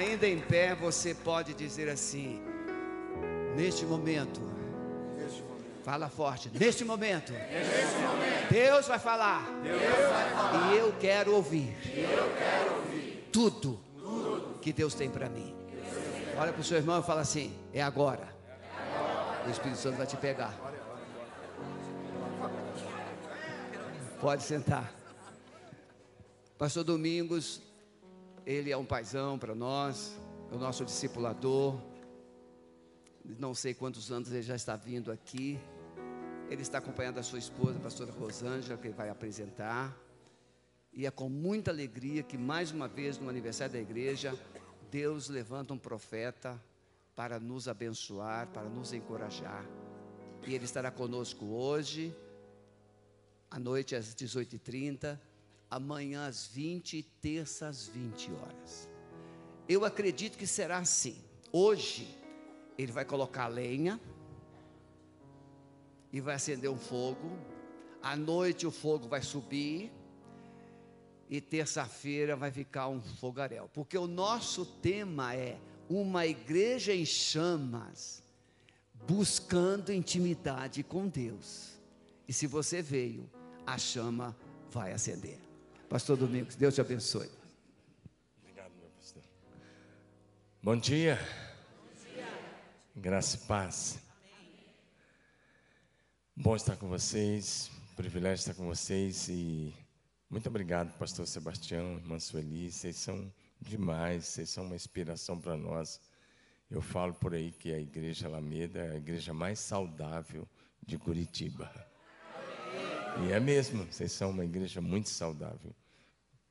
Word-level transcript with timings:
Ainda 0.00 0.26
em 0.26 0.40
pé, 0.40 0.74
você 0.74 1.14
pode 1.14 1.52
dizer 1.52 1.86
assim: 1.86 2.40
Neste 3.54 3.84
momento, 3.84 4.40
fala 5.84 6.08
forte, 6.08 6.50
neste 6.58 6.86
momento, 6.86 7.34
Deus, 8.50 8.88
vai 8.88 8.98
falar, 8.98 9.46
e 10.72 10.76
eu 10.78 10.94
quero 10.98 11.34
ouvir, 11.34 11.76
tudo, 13.30 13.78
que 14.62 14.72
Deus 14.72 14.94
tem 14.94 15.10
para 15.10 15.28
mim. 15.28 15.54
Olha 16.38 16.50
para 16.50 16.62
o 16.62 16.64
seu 16.64 16.78
irmão 16.78 17.00
e 17.00 17.02
fala 17.02 17.20
assim: 17.20 17.54
É 17.70 17.82
agora. 17.82 18.26
O 19.46 19.50
Espírito 19.50 19.78
Santo 19.78 19.98
vai 19.98 20.06
te 20.06 20.16
pegar. 20.16 20.58
Pode 24.18 24.44
sentar. 24.44 24.94
Pastor 26.56 26.84
Domingos, 26.84 27.60
ele 28.50 28.72
é 28.72 28.76
um 28.76 28.84
paizão 28.84 29.38
para 29.38 29.54
nós, 29.54 30.18
é 30.50 30.54
o 30.54 30.58
nosso 30.58 30.84
discipulador. 30.84 31.80
Não 33.38 33.54
sei 33.54 33.72
quantos 33.74 34.10
anos 34.10 34.32
ele 34.32 34.42
já 34.42 34.56
está 34.56 34.74
vindo 34.74 35.12
aqui. 35.12 35.58
Ele 36.50 36.62
está 36.62 36.78
acompanhando 36.78 37.18
a 37.18 37.22
sua 37.22 37.38
esposa, 37.38 37.78
a 37.78 37.80
pastora 37.80 38.10
Rosângela, 38.10 38.76
que 38.76 38.88
vai 38.88 39.08
apresentar. 39.08 39.96
E 40.92 41.06
é 41.06 41.10
com 41.12 41.28
muita 41.28 41.70
alegria 41.70 42.24
que, 42.24 42.36
mais 42.36 42.72
uma 42.72 42.88
vez, 42.88 43.18
no 43.18 43.28
aniversário 43.28 43.74
da 43.74 43.80
igreja, 43.80 44.36
Deus 44.90 45.28
levanta 45.28 45.72
um 45.72 45.78
profeta 45.78 46.60
para 47.14 47.38
nos 47.38 47.68
abençoar, 47.68 48.48
para 48.48 48.68
nos 48.68 48.92
encorajar. 48.92 49.64
E 50.44 50.54
ele 50.56 50.64
estará 50.64 50.90
conosco 50.90 51.44
hoje 51.46 52.12
à 53.48 53.60
noite 53.60 53.94
às 53.94 54.12
18h30, 54.12 55.16
amanhã 55.70 56.26
às 56.26 56.46
20 56.46 56.98
e 56.98 57.02
terça 57.02 57.68
às 57.68 57.86
20 57.86 58.32
horas. 58.32 58.88
Eu 59.68 59.84
acredito 59.84 60.36
que 60.36 60.46
será 60.46 60.78
assim. 60.78 61.22
Hoje, 61.52 62.08
ele 62.76 62.90
vai 62.90 63.04
colocar 63.04 63.46
lenha 63.46 64.00
e 66.12 66.20
vai 66.20 66.34
acender 66.34 66.68
um 66.70 66.78
fogo. 66.78 67.30
À 68.02 68.16
noite, 68.16 68.66
o 68.66 68.70
fogo 68.70 69.06
vai 69.06 69.22
subir. 69.22 69.92
E 71.28 71.40
terça-feira 71.40 72.34
vai 72.34 72.50
ficar 72.50 72.88
um 72.88 73.00
fogaréu. 73.00 73.70
Porque 73.72 73.96
o 73.96 74.08
nosso 74.08 74.66
tema 74.66 75.34
é 75.36 75.60
uma 75.88 76.26
igreja 76.26 76.92
em 76.92 77.04
chamas, 77.04 78.22
buscando 79.06 79.92
intimidade 79.92 80.82
com 80.82 81.06
Deus. 81.06 81.78
E 82.26 82.32
se 82.32 82.48
você 82.48 82.82
veio, 82.82 83.30
a 83.64 83.78
chama 83.78 84.36
vai 84.70 84.92
acender. 84.92 85.49
Pastor 85.90 86.16
Domingos, 86.16 86.54
Deus 86.54 86.72
te 86.72 86.80
abençoe. 86.80 87.28
Obrigado, 88.38 88.70
meu 88.78 88.88
pastor. 88.90 89.24
Bom 90.62 90.76
dia. 90.76 91.18
Bom 91.18 92.12
dia. 92.14 92.28
Graça 92.94 93.36
e 93.36 93.40
paz. 93.40 93.98
Amém. 94.22 94.68
Bom 96.36 96.54
estar 96.54 96.76
com 96.76 96.88
vocês, 96.88 97.72
privilégio 97.96 98.40
estar 98.40 98.54
com 98.54 98.68
vocês 98.68 99.28
e 99.28 99.74
muito 100.30 100.48
obrigado, 100.48 100.96
pastor 100.96 101.26
Sebastião, 101.26 101.96
irmã 101.96 102.20
Sueli, 102.20 102.70
vocês 102.70 102.94
são 102.94 103.28
demais, 103.60 104.26
vocês 104.26 104.48
são 104.48 104.66
uma 104.66 104.76
inspiração 104.76 105.40
para 105.40 105.56
nós. 105.56 106.00
Eu 106.70 106.80
falo 106.80 107.14
por 107.14 107.34
aí 107.34 107.50
que 107.50 107.74
a 107.74 107.80
Igreja 107.80 108.28
Alameda 108.28 108.78
é 108.78 108.92
a 108.92 108.96
igreja 108.96 109.34
mais 109.34 109.58
saudável 109.58 110.48
de 110.86 110.96
Curitiba. 110.96 111.68
E 113.26 113.32
é 113.32 113.40
mesmo, 113.40 113.84
vocês 113.90 114.12
são 114.12 114.30
uma 114.30 114.44
igreja 114.44 114.80
muito 114.80 115.08
saudável. 115.08 115.74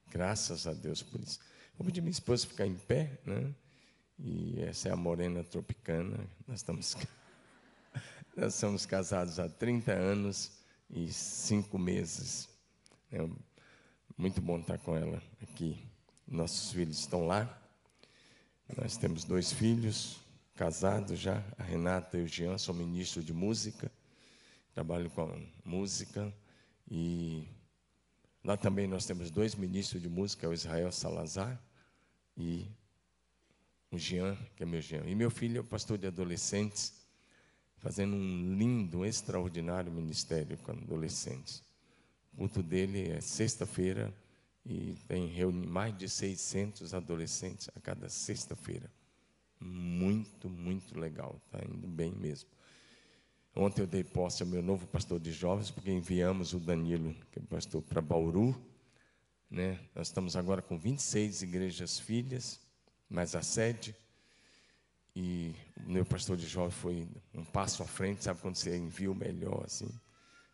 Graças 0.10 0.66
a 0.66 0.74
Deus 0.74 1.04
por 1.04 1.22
isso. 1.22 1.40
Vou 1.78 1.86
pedir 1.86 2.02
minha 2.02 2.12
esposa 2.12 2.48
ficar 2.48 2.66
em 2.66 2.76
pé, 2.76 3.20
né? 3.26 3.54
E 4.18 4.62
essa 4.64 4.90
é 4.90 4.92
a 4.92 4.96
Morena 4.96 5.44
Tropicana. 5.44 6.18
Nós 6.48 6.60
estamos, 6.60 6.98
nós 8.36 8.56
somos 8.56 8.86
casados 8.86 9.40
há 9.40 9.48
30 9.48 9.92
anos 9.94 10.52
e 10.90 11.12
5 11.12 11.78
meses. 11.78 12.50
É 13.12 13.26
muito 14.18 14.42
bom 14.42 14.60
estar 14.60 14.78
com 14.80 14.96
ela 14.96 15.22
aqui. 15.42 15.82
Nossos 16.28 16.72
filhos 16.72 17.00
estão 17.00 17.26
lá. 17.26 17.58
Nós 18.78 18.98
temos 18.98 19.24
dois 19.24 19.52
filhos, 19.52 20.20
casados 20.56 21.18
já. 21.18 21.44
A 21.58 21.64
Renata 21.64 22.18
e 22.18 22.24
o 22.24 22.28
Jean 22.28 22.58
são 22.58 22.76
ministros 22.76 23.24
de 23.24 23.34
música. 23.34 23.92
Trabalho 24.74 25.10
com 25.12 25.48
música. 25.64 26.34
E 26.92 27.48
lá 28.44 28.58
também 28.58 28.88
nós 28.88 29.06
temos 29.06 29.30
dois 29.30 29.56
ministros 29.56 30.02
de 30.02 30.10
música, 30.10 30.48
o 30.48 30.54
Israel 30.54 30.92
Salazar 30.92 31.62
e 32.38 32.68
o 33.92 33.98
Jean, 33.98 34.38
que 34.56 34.64
é 34.64 34.66
meu 34.66 34.82
Jean. 34.82 35.04
E 35.06 35.16
meu 35.16 35.30
filho 35.30 35.60
é 35.60 35.64
pastor 35.64 35.98
de 35.98 36.08
adolescentes, 36.08 36.94
fazendo 37.78 38.16
um 38.16 38.56
lindo, 38.56 39.06
extraordinário 39.06 39.92
ministério 39.92 40.58
com 40.60 40.72
adolescentes. 40.72 41.64
O 42.34 42.38
culto 42.38 42.62
dele 42.62 43.10
é 43.10 43.22
sexta-feira 43.22 44.14
e 44.66 44.96
tem 45.08 45.28
reuni 45.28 45.66
mais 45.66 45.98
de 45.98 46.08
600 46.08 46.94
adolescentes 46.94 47.70
a 47.76 47.80
cada 47.80 48.08
sexta-feira. 48.10 48.90
Muito, 49.60 50.50
muito 50.50 50.98
legal, 50.98 51.42
está 51.46 51.66
indo 51.66 51.88
bem 51.88 52.14
mesmo. 52.14 52.50
Ontem 53.62 53.82
eu 53.82 53.88
dei 53.88 54.06
posse 54.06 54.42
ao 54.42 54.48
meu 54.48 54.64
novo 54.64 54.88
pastor 54.88 55.20
de 55.20 55.34
jovens, 55.34 55.70
porque 55.70 55.92
enviamos 55.92 56.54
o 56.54 56.62
Danilo, 56.62 57.14
que 57.30 57.40
é 57.40 57.42
pastor, 57.42 57.82
para 57.82 58.02
Bauru. 58.02 58.56
Né? 59.52 59.78
Nós 59.94 60.08
estamos 60.08 60.38
agora 60.38 60.62
com 60.62 60.78
26 60.78 61.42
igrejas 61.42 62.00
filhas, 62.00 62.58
mais 63.10 63.36
a 63.36 63.42
sede. 63.42 63.94
E 65.14 65.54
o 65.86 65.92
meu 65.92 66.06
pastor 66.06 66.38
de 66.38 66.48
jovens 66.48 66.74
foi 66.76 67.06
um 67.34 67.44
passo 67.44 67.84
à 67.84 67.86
frente, 67.86 68.24
sabe 68.24 68.40
quando 68.40 68.56
você 68.56 68.78
envia 68.78 69.12
o 69.12 69.16
melhor, 69.16 69.66
assim. 69.66 69.90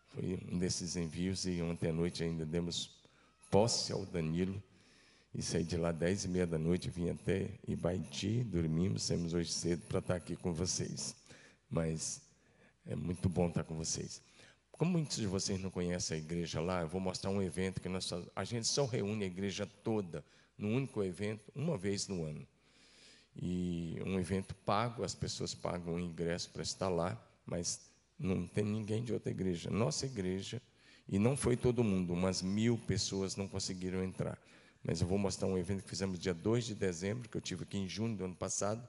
Foi 0.08 0.40
um 0.52 0.58
desses 0.58 0.96
envios 0.96 1.46
e 1.46 1.62
ontem 1.62 1.90
à 1.90 1.94
noite 1.94 2.24
ainda 2.24 2.44
demos 2.44 2.90
posse 3.52 3.94
ao 3.94 4.04
Danilo. 4.04 4.60
E 5.32 5.44
saí 5.44 5.64
de 5.64 5.78
lá 5.78 5.92
dez 5.92 6.26
e 6.26 6.28
meia 6.28 6.48
da 6.48 6.58
noite, 6.58 6.90
vim 6.90 7.12
até 7.12 7.52
Ibaiti, 7.68 8.44
dormimos, 8.44 9.04
saímos 9.04 9.36
hoje 9.36 9.52
cedo 9.52 9.86
para 9.86 10.00
estar 10.00 10.16
aqui 10.16 10.36
com 10.36 10.52
vocês. 10.52 11.16
Mas 11.70 12.25
é 12.86 12.96
muito 12.96 13.28
bom 13.28 13.48
estar 13.48 13.64
com 13.64 13.76
vocês. 13.76 14.22
Como 14.72 14.92
muitos 14.92 15.18
de 15.18 15.28
vocês 15.28 15.60
não 15.60 15.70
conhecem 15.70 16.18
a 16.18 16.20
igreja 16.20 16.60
lá, 16.60 16.82
eu 16.82 16.88
vou 16.88 17.00
mostrar 17.00 17.30
um 17.30 17.42
evento 17.42 17.82
que 17.82 17.88
nós, 17.88 18.12
a 18.36 18.44
gente 18.44 18.68
só 18.68 18.86
reúne 18.86 19.24
a 19.24 19.28
igreja 19.28 19.66
toda 19.84 20.24
num 20.58 20.76
único 20.76 21.04
evento, 21.04 21.52
uma 21.56 21.78
vez 21.78 22.08
no 22.08 22.24
ano. 22.26 22.46
E 23.36 23.98
um 24.06 24.20
evento 24.20 24.54
pago, 24.54 25.04
as 25.04 25.16
pessoas 25.16 25.54
pagam 25.54 25.96
o 25.96 26.00
ingresso 26.00 26.50
para 26.52 26.62
estar 26.62 26.90
lá, 26.90 27.22
mas 27.46 27.82
não 28.18 28.48
tem 28.48 28.64
ninguém 28.64 29.04
de 29.04 29.14
outra 29.14 29.32
igreja. 29.32 29.70
Nossa 29.70 30.06
igreja, 30.06 30.62
e 31.08 31.20
não 31.20 31.36
foi 31.36 31.56
todo 31.56 31.84
mundo, 31.84 32.14
umas 32.14 32.42
mil 32.42 32.78
pessoas 32.78 33.36
não 33.36 33.48
conseguiram 33.48 34.04
entrar. 34.04 34.40
Mas 34.84 35.02
eu 35.02 35.08
vou 35.08 35.18
mostrar 35.18 35.48
um 35.48 35.58
evento 35.58 35.84
que 35.84 35.90
fizemos 35.90 36.20
dia 36.20 36.34
2 36.34 36.66
de 36.66 36.76
dezembro, 36.76 37.28
que 37.28 37.36
eu 37.36 37.42
tive 37.42 37.64
aqui 37.64 37.78
em 37.78 37.88
junho 37.88 38.16
do 38.16 38.26
ano 38.26 38.36
passado. 38.36 38.88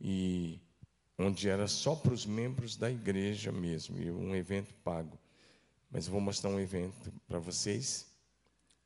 E 0.00 0.58
onde 1.20 1.48
era 1.48 1.68
só 1.68 1.94
para 1.94 2.14
os 2.14 2.24
membros 2.24 2.76
da 2.76 2.90
igreja 2.90 3.52
mesmo, 3.52 4.00
e 4.00 4.10
um 4.10 4.34
evento 4.34 4.72
pago. 4.82 5.18
Mas 5.90 6.06
eu 6.06 6.12
vou 6.12 6.20
mostrar 6.20 6.48
um 6.50 6.58
evento 6.58 7.12
para 7.28 7.38
vocês 7.38 8.06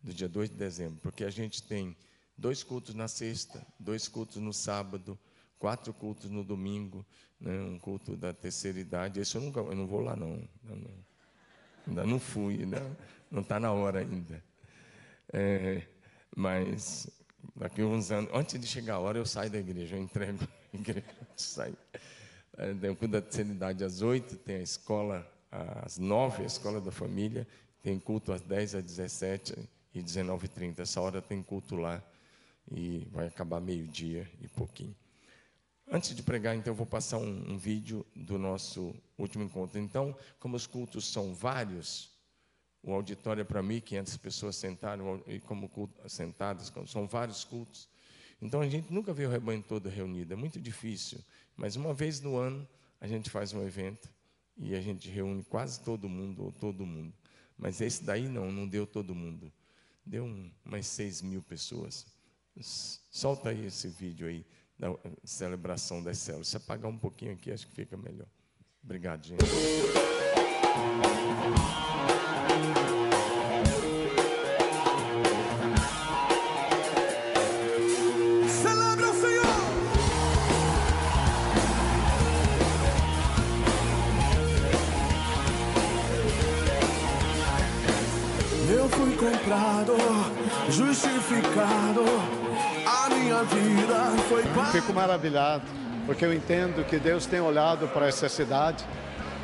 do 0.03 0.13
dia 0.13 0.29
2 0.29 0.51
de 0.51 0.57
dezembro, 0.57 0.99
porque 1.01 1.25
a 1.25 1.31
gente 1.31 1.63
tem 1.63 1.97
dois 2.37 2.63
cultos 2.63 2.95
na 2.95 3.07
sexta, 3.07 3.65
dois 3.79 4.09
cultos 4.09 4.37
no 4.37 4.53
sábado, 4.53 5.19
quatro 5.59 5.93
cultos 5.95 6.29
no 6.29 6.43
domingo, 6.43 7.07
né, 7.41 7.53
um 7.61 7.79
culto 7.79 8.17
da 8.17 8.33
terceira 8.33 8.81
idade. 8.81 9.21
Esse 9.21 9.37
eu 9.37 9.41
nunca, 9.41 9.61
eu 9.61 9.75
não 9.75 9.87
vou 9.87 10.01
lá 10.01 10.17
não, 10.17 10.49
não, 10.63 10.77
não. 10.77 10.91
ainda 11.87 12.05
não 12.05 12.19
fui, 12.19 12.67
não 13.31 13.43
está 13.43 13.61
na 13.61 13.73
hora 13.73 14.01
ainda. 14.01 14.43
É, 15.33 15.83
mas 16.35 17.09
daqui 17.55 17.81
a 17.81 17.87
uns 17.87 18.11
anos, 18.11 18.31
antes 18.35 18.61
de 18.61 18.67
chegar 18.67 18.95
a 18.95 18.99
hora, 18.99 19.19
eu 19.19 19.27
saio 19.27 19.51
da 19.51 19.59
igreja, 19.59 19.97
eu 19.97 20.03
entrego 20.03 20.43
a 20.73 20.77
igreja, 20.77 21.29
saio. 21.37 21.77
Eu 22.83 22.95
cuido 22.95 23.13
da 23.13 23.23
terceira 23.23 23.87
às 23.87 24.01
oito, 24.01 24.37
tem 24.37 24.57
a 24.57 24.63
escola 24.63 25.29
às 25.51 25.99
nove, 25.99 26.45
a 26.45 26.47
escola 26.47 26.81
da 26.81 26.93
família, 26.93 27.47
tem 27.83 27.99
culto 27.99 28.33
às 28.33 28.41
dez, 28.41 28.75
às 28.75 28.83
dezessete 28.83 29.55
e 29.93 30.03
dezenove 30.03 30.47
e 30.47 30.49
trinta. 30.49 30.83
Essa 30.83 31.01
hora 31.01 31.21
tem 31.21 31.43
culto 31.43 31.75
lá 31.75 32.03
e 32.71 33.09
vai 33.11 33.27
acabar 33.27 33.61
meio-dia 33.61 34.31
e 34.41 34.49
pouquinho. 34.49 34.95
Antes 35.91 36.15
de 36.15 36.23
pregar, 36.23 36.57
então, 36.57 36.73
eu 36.73 36.77
vou 36.77 36.87
passar 36.87 37.19
um, 37.19 37.53
um 37.53 37.59
vídeo 37.59 38.07
do 38.15 38.39
nosso 38.39 38.95
último 39.19 39.45
encontro. 39.45 39.79
Então, 39.79 40.17
como 40.39 40.57
os 40.57 40.67
cultos 40.67 41.07
são 41.07 41.35
vários, 41.35 42.11
o 42.83 42.93
auditório 42.93 43.43
é 43.43 43.45
para 43.45 43.63
1.500 43.63 44.19
pessoas 44.19 44.57
sentadas, 44.57 45.05
e 45.27 45.41
como 45.41 45.69
culto, 45.69 46.09
sentadas, 46.09 46.73
são 46.87 47.07
vários 47.07 47.45
cultos. 47.45 47.89
Então, 48.41 48.61
a 48.61 48.69
gente 48.69 48.93
nunca 48.93 49.13
vê 49.13 49.27
o 49.27 49.31
rebanho 49.31 49.63
todo 49.63 49.89
reunido, 49.89 50.33
é 50.33 50.37
muito 50.37 50.61
difícil. 50.61 51.21
Mas 51.57 51.77
uma 51.77 51.95
vez 51.95 52.21
no 52.21 52.37
ano 52.37 52.67
a 53.01 53.07
gente 53.07 53.31
faz 53.31 53.53
um 53.53 53.63
evento 53.63 54.09
e 54.57 54.75
a 54.75 54.81
gente 54.81 55.09
reúne 55.09 55.43
quase 55.45 55.81
todo 55.81 56.09
mundo 56.09 56.45
ou 56.45 56.53
todo 56.53 56.87
mundo. 56.87 57.13
Mas 57.57 57.81
esse 57.81 58.03
daí 58.03 58.29
não, 58.29 58.51
não 58.51 58.67
deu 58.67 58.87
todo 58.87 59.15
mundo. 59.15 59.53
Deu 60.05 60.25
um, 60.25 60.51
umas 60.65 60.87
seis 60.87 61.23
mil 61.23 61.43
pessoas. 61.43 62.07
Solta 63.11 63.51
aí 63.51 63.67
esse 63.67 63.89
vídeo 63.89 64.27
aí 64.27 64.45
da 64.79 64.89
celebração 65.25 66.03
das 66.03 66.19
células. 66.19 66.49
Se 66.49 66.57
apagar 66.57 66.91
um 66.91 66.99
pouquinho 66.99 67.33
aqui, 67.33 67.51
acho 67.51 67.67
que 67.67 67.75
fica 67.75 67.97
melhor. 67.97 68.27
Obrigado, 68.83 69.25
gente. 69.27 69.45
Eu 88.85 88.91
fui 88.91 89.17
comprado, 89.17 89.95
justificado. 90.69 92.05
A 92.85 93.09
minha 93.09 93.43
vida 93.45 94.23
foi 94.29 94.43
pagada. 94.43 94.73
Fico 94.73 94.93
maravilhado, 94.93 95.63
porque 96.05 96.23
eu 96.23 96.35
entendo 96.35 96.85
que 96.85 96.99
Deus 96.99 97.25
tem 97.25 97.41
olhado 97.41 97.89
para 97.89 98.09
essa 98.09 98.29
cidade 98.29 98.85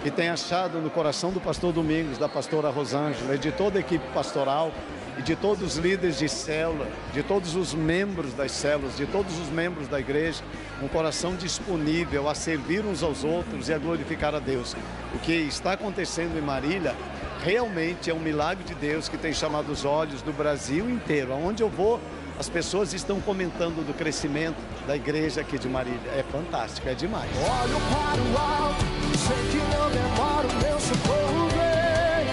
e 0.05 0.11
tem 0.11 0.29
achado 0.29 0.79
no 0.79 0.91
coração 0.91 1.33
do 1.33 1.41
pastor 1.41 1.73
Domingos, 1.73 2.19
da 2.19 2.29
pastora 2.29 2.69
Rosângela 2.69 3.35
e 3.35 3.39
de 3.39 3.51
toda 3.51 3.79
a 3.79 3.81
equipe 3.81 4.05
pastoral 4.13 4.75
e 5.19 5.23
de 5.23 5.35
todos 5.35 5.63
os 5.63 5.77
líderes 5.79 6.19
de 6.19 6.29
célula, 6.29 6.87
de 7.15 7.23
todos 7.23 7.57
os 7.57 7.73
membros 7.73 8.35
das 8.35 8.53
células, 8.53 8.95
de 8.95 9.07
todos 9.07 9.39
os 9.39 9.49
membros 9.49 9.89
da 9.89 9.99
igreja, 9.99 10.45
um 10.83 10.89
coração 10.89 11.35
disponível 11.35 12.29
a 12.29 12.35
servir 12.35 12.85
uns 12.85 13.03
aos 13.03 13.25
outros 13.25 13.71
e 13.71 13.73
a 13.73 13.79
glorificar 13.79 14.35
a 14.35 14.39
Deus. 14.39 14.77
O 15.15 15.19
que 15.19 15.33
está 15.33 15.73
acontecendo 15.73 16.39
em 16.39 16.43
Marília 16.43 16.95
realmente 17.43 18.11
é 18.11 18.15
um 18.15 18.21
milagre 18.21 18.65
de 18.65 18.75
Deus 18.75 19.09
que 19.09 19.17
tem 19.17 19.33
chamado 19.33 19.71
os 19.73 19.85
olhos 19.85 20.23
do 20.23 20.33
Brasil 20.33 20.89
inteiro. 20.89 21.33
Aonde 21.33 21.63
eu 21.63 21.69
vou, 21.69 22.01
as 22.39 22.49
pessoas 22.49 22.93
estão 22.93 23.21
comentando 23.21 23.85
do 23.87 23.95
crescimento 23.95 24.59
da 24.87 24.97
igreja 24.97 25.41
aqui 25.41 25.59
de 25.59 25.69
Marília. 25.69 26.11
É 26.17 26.23
fantástico, 26.23 26.89
é 26.89 26.95
demais. 26.95 27.31
Olho 27.37 27.81
para 27.91 28.23
o 28.23 28.39
alto, 28.39 28.85
sei 29.19 29.37
que 29.51 29.59
não 29.77 29.91
demora 29.91 30.47
o 30.47 30.53
meu 30.63 30.81
socorro 30.81 31.49
vem. 31.49 32.27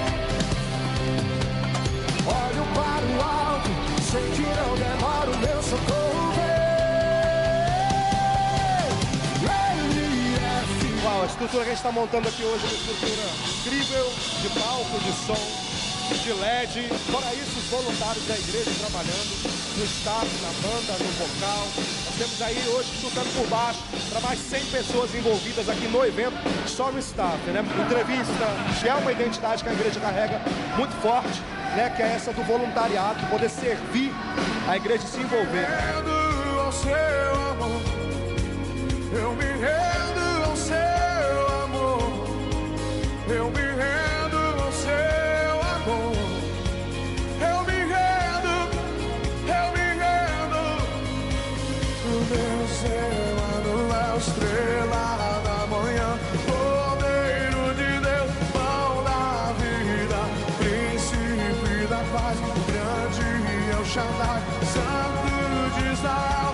Olho 2.28 2.66
para 2.74 3.06
o 3.06 3.22
alto, 3.22 3.70
sei 4.02 4.30
que 4.32 4.42
não 4.42 4.76
demora 4.76 5.30
o 5.32 5.38
meu 5.40 5.64
socorro 5.64 6.27
estrutura 11.28 11.64
que 11.64 11.70
a 11.70 11.76
gente 11.76 11.84
está 11.84 11.92
montando 11.92 12.28
aqui 12.28 12.44
hoje 12.44 12.64
é 12.64 12.68
uma 12.68 12.78
estrutura 12.78 13.24
incrível, 13.60 14.06
de 14.42 14.50
palco, 14.60 15.00
de 15.00 15.14
som, 15.26 15.68
de 16.24 16.34
LED. 16.34 16.88
Fora 17.12 17.34
isso, 17.36 17.60
os 17.60 17.66
voluntários 17.70 18.26
da 18.26 18.36
igreja 18.36 18.72
trabalhando 18.80 19.58
no 19.78 19.84
staff, 19.86 20.28
na 20.42 20.52
banda, 20.64 20.94
no 21.04 21.12
vocal. 21.20 21.68
Nós 22.06 22.16
temos 22.18 22.42
aí 22.42 22.58
hoje, 22.70 22.90
chutando 23.02 23.30
por 23.36 23.48
baixo, 23.48 23.80
para 24.10 24.22
mais 24.22 24.40
100 24.40 24.66
pessoas 24.66 25.14
envolvidas 25.14 25.70
aqui 25.70 25.88
no 25.88 26.06
evento, 26.06 26.38
só 26.66 26.92
no 26.92 27.00
staff, 27.00 27.38
né? 27.52 27.62
Entrevista, 27.62 28.48
que 28.80 28.88
é 28.88 28.96
uma 28.96 29.12
identidade 29.12 29.64
que 29.64 29.70
a 29.70 29.74
igreja 29.74 30.00
carrega 30.00 30.42
muito 30.78 30.96
forte, 31.02 31.42
né? 31.76 31.94
Que 31.96 32.02
é 32.02 32.14
essa 32.16 32.32
do 32.32 32.44
voluntariado, 32.44 33.20
de 33.20 33.26
poder 33.28 33.50
servir 33.50 34.12
a 34.68 34.78
igreja 34.78 35.04
e 35.04 35.08
se 35.08 35.20
envolver. 35.20 35.68
rendo 35.68 36.60
ao 36.60 36.72
seu 36.72 37.52
amor. 37.52 37.82
Eu 39.14 39.34
me 39.34 39.46
rendo 39.46 40.27
Eu 43.38 43.52
me 43.52 43.62
rendo 43.62 44.40
ao 44.64 44.72
seu 44.72 45.54
amor. 45.76 46.16
Eu 47.50 47.58
me 47.68 47.80
rendo, 47.94 48.54
eu 49.58 49.68
me 49.76 49.88
rendo. 50.02 50.62
O 52.04 52.18
meu 52.32 52.58
ser 52.80 53.14
amado 53.30 53.74
é 53.94 53.96
a 53.96 54.18
estrela 54.18 55.06
da 55.46 55.60
manhã. 55.68 56.10
Cordeiro 56.48 57.64
de 57.76 57.92
Deus, 58.08 58.32
pão 58.54 59.04
da 59.04 59.54
vida, 59.62 60.20
príncipe 60.58 61.76
da 61.92 62.02
paz, 62.12 62.38
grande 62.72 63.28
é 63.72 63.78
o 63.80 63.86
Shaddai, 63.86 64.42
santo 64.74 65.30
de 65.76 65.84
Israel, 65.94 66.54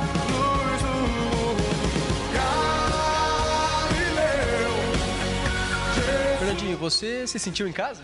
Você 6.76 7.26
se 7.28 7.40
sentiu 7.40 7.68
em 7.68 7.72
casa? 7.74 8.02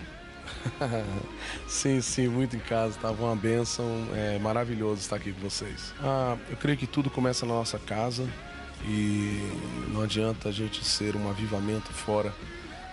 Sim, 1.68 2.02
sim, 2.02 2.28
muito 2.28 2.56
em 2.56 2.60
casa. 2.60 2.96
Estava 2.96 3.24
uma 3.24 3.36
bênção. 3.36 3.86
É 4.16 4.40
maravilhoso 4.40 5.02
estar 5.02 5.18
aqui 5.18 5.32
com 5.32 5.42
vocês. 5.42 5.94
Ah, 6.02 6.38
eu 6.50 6.58
creio 6.58 6.78
que 6.78 6.88
tudo 6.88 7.10
começa 7.10 7.46
na 7.46 7.54
nossa 7.54 7.78
casa 7.78 8.28
e 8.84 9.52
não 9.90 10.02
adianta 10.02 10.50
a 10.50 10.52
gente 10.52 10.84
ser 10.84 11.16
um 11.16 11.30
avivamento 11.30 11.92
fora 11.94 12.34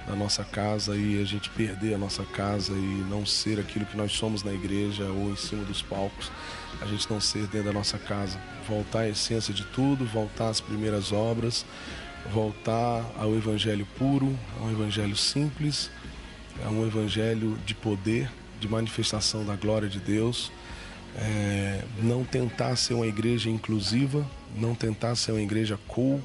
da 0.06 0.14
nossa 0.14 0.44
casa 0.44 0.96
e 0.96 1.20
a 1.20 1.24
gente 1.24 1.50
perder 1.50 1.94
a 1.94 1.98
nossa 1.98 2.24
casa 2.24 2.72
e 2.72 3.04
não 3.08 3.26
ser 3.26 3.58
aquilo 3.58 3.84
que 3.86 3.96
nós 3.96 4.12
somos 4.12 4.42
na 4.42 4.52
igreja 4.52 5.04
ou 5.04 5.30
em 5.30 5.36
cima 5.36 5.64
dos 5.64 5.82
palcos. 5.82 6.30
A 6.80 6.86
gente 6.86 7.10
não 7.10 7.20
ser 7.20 7.46
dentro 7.46 7.68
da 7.68 7.72
nossa 7.72 7.98
casa. 7.98 8.38
Voltar 8.68 9.00
à 9.00 9.08
essência 9.08 9.52
de 9.52 9.64
tudo, 9.64 10.04
voltar 10.04 10.48
às 10.48 10.60
primeiras 10.60 11.10
obras, 11.12 11.64
voltar 12.32 13.04
ao 13.18 13.34
evangelho 13.34 13.86
puro, 13.98 14.36
ao 14.60 14.70
evangelho 14.70 15.16
simples 15.16 15.90
é 16.64 16.68
um 16.68 16.86
evangelho 16.86 17.58
de 17.66 17.74
poder, 17.74 18.30
de 18.60 18.68
manifestação 18.68 19.44
da 19.44 19.56
glória 19.56 19.88
de 19.88 19.98
Deus. 20.00 20.50
É, 21.16 21.82
não 22.02 22.24
tentar 22.24 22.76
ser 22.76 22.94
uma 22.94 23.06
igreja 23.06 23.48
inclusiva, 23.48 24.26
não 24.54 24.74
tentar 24.74 25.14
ser 25.16 25.32
uma 25.32 25.40
igreja 25.40 25.78
cool, 25.86 26.22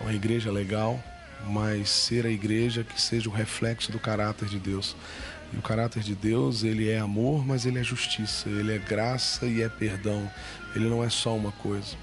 uma 0.00 0.12
igreja 0.12 0.50
legal, 0.50 1.02
mas 1.46 1.88
ser 1.88 2.26
a 2.26 2.30
igreja 2.30 2.84
que 2.84 3.00
seja 3.00 3.28
o 3.28 3.32
reflexo 3.32 3.90
do 3.90 3.98
caráter 3.98 4.48
de 4.48 4.58
Deus. 4.58 4.96
E 5.52 5.56
o 5.56 5.62
caráter 5.62 6.02
de 6.02 6.14
Deus, 6.14 6.62
ele 6.62 6.90
é 6.90 6.98
amor, 6.98 7.46
mas 7.46 7.64
ele 7.64 7.78
é 7.78 7.82
justiça, 7.82 8.48
ele 8.48 8.74
é 8.74 8.78
graça 8.78 9.46
e 9.46 9.62
é 9.62 9.68
perdão. 9.68 10.30
Ele 10.74 10.88
não 10.88 11.02
é 11.02 11.08
só 11.08 11.34
uma 11.34 11.52
coisa. 11.52 11.96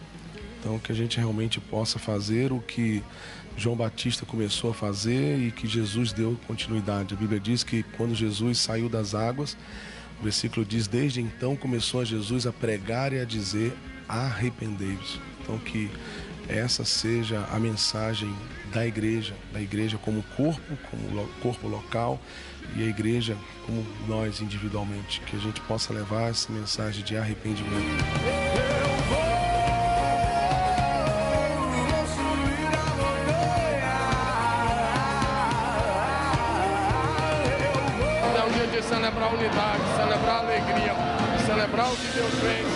Então, 0.65 0.79
que 0.79 0.91
a 0.91 0.95
gente 0.95 1.19
realmente 1.19 1.61
possa 1.61 1.99
fazer 1.99 2.51
o 2.51 2.59
que 2.59 3.03
João 3.55 3.75
Batista 3.75 4.25
começou 4.25 4.71
a 4.71 4.73
fazer 4.73 5.37
e 5.37 5.51
que 5.51 5.67
Jesus 5.67 6.11
deu 6.11 6.35
continuidade. 6.47 7.13
A 7.13 7.17
Bíblia 7.17 7.39
diz 7.39 7.63
que 7.63 7.83
quando 7.95 8.15
Jesus 8.15 8.57
saiu 8.57 8.89
das 8.89 9.13
águas, 9.13 9.55
o 10.19 10.23
versículo 10.23 10.65
diz: 10.65 10.87
Desde 10.87 11.21
então 11.21 11.55
começou 11.55 12.01
a 12.01 12.03
Jesus 12.03 12.47
a 12.47 12.51
pregar 12.51 13.13
e 13.13 13.19
a 13.19 13.25
dizer: 13.25 13.77
Arrependei-vos. 14.09 15.19
Então, 15.39 15.59
que 15.59 15.87
essa 16.49 16.83
seja 16.83 17.47
a 17.51 17.59
mensagem 17.59 18.33
da 18.73 18.87
igreja, 18.87 19.35
da 19.53 19.61
igreja 19.61 19.99
como 19.99 20.23
corpo, 20.35 20.75
como 20.89 21.27
corpo 21.43 21.67
local 21.67 22.19
e 22.75 22.81
a 22.81 22.87
igreja 22.87 23.37
como 23.67 23.85
nós 24.07 24.41
individualmente. 24.41 25.21
Que 25.27 25.35
a 25.35 25.39
gente 25.39 25.61
possa 25.61 25.93
levar 25.93 26.31
essa 26.31 26.51
mensagem 26.51 27.03
de 27.03 27.15
arrependimento. 27.15 28.03
Celebrar 39.25 39.31
a 39.31 39.33
unidade, 39.33 39.81
celebrar 39.95 40.35
a 40.35 40.39
alegria, 40.39 40.93
celebrar 41.45 41.87
o 41.87 41.95
que 41.95 42.07
Deus 42.07 42.33
fez, 42.41 42.67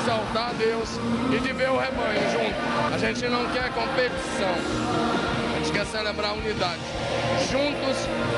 exaltar 0.00 0.54
Deus 0.54 0.88
e 1.32 1.40
de 1.40 1.52
ver 1.52 1.70
o 1.70 1.78
rebanho 1.78 2.20
junto. 2.30 2.94
A 2.94 2.98
gente 2.98 3.26
não 3.28 3.46
quer 3.50 3.70
competição, 3.72 4.54
a 5.54 5.58
gente 5.58 5.72
quer 5.72 5.86
celebrar 5.86 6.30
a 6.30 6.34
unidade. 6.34 6.80
Juntos 7.50 7.96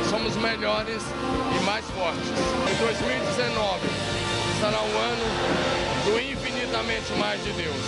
somos 0.09 0.37
melhores 0.37 1.03
e 1.61 1.65
mais 1.65 1.85
fortes. 1.91 2.29
Em 2.71 2.77
2019 2.77 3.81
será 4.61 4.81
o 4.81 4.99
ano 4.99 6.05
do 6.05 6.21
infinitamente 6.21 7.13
mais 7.19 7.43
de 7.43 7.51
Deus. 7.53 7.83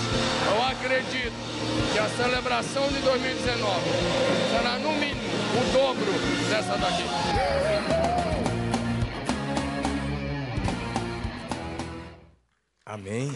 Eu 0.46 0.62
acredito 0.66 1.32
que 1.92 1.98
a 1.98 2.08
celebração 2.08 2.88
de 2.88 2.98
2019 3.00 3.80
será 4.50 4.78
no 4.78 4.92
mínimo 4.92 5.22
o 5.54 5.72
dobro 5.72 6.12
dessa 6.48 6.76
daqui. 6.76 8.13
Amém. 12.94 13.28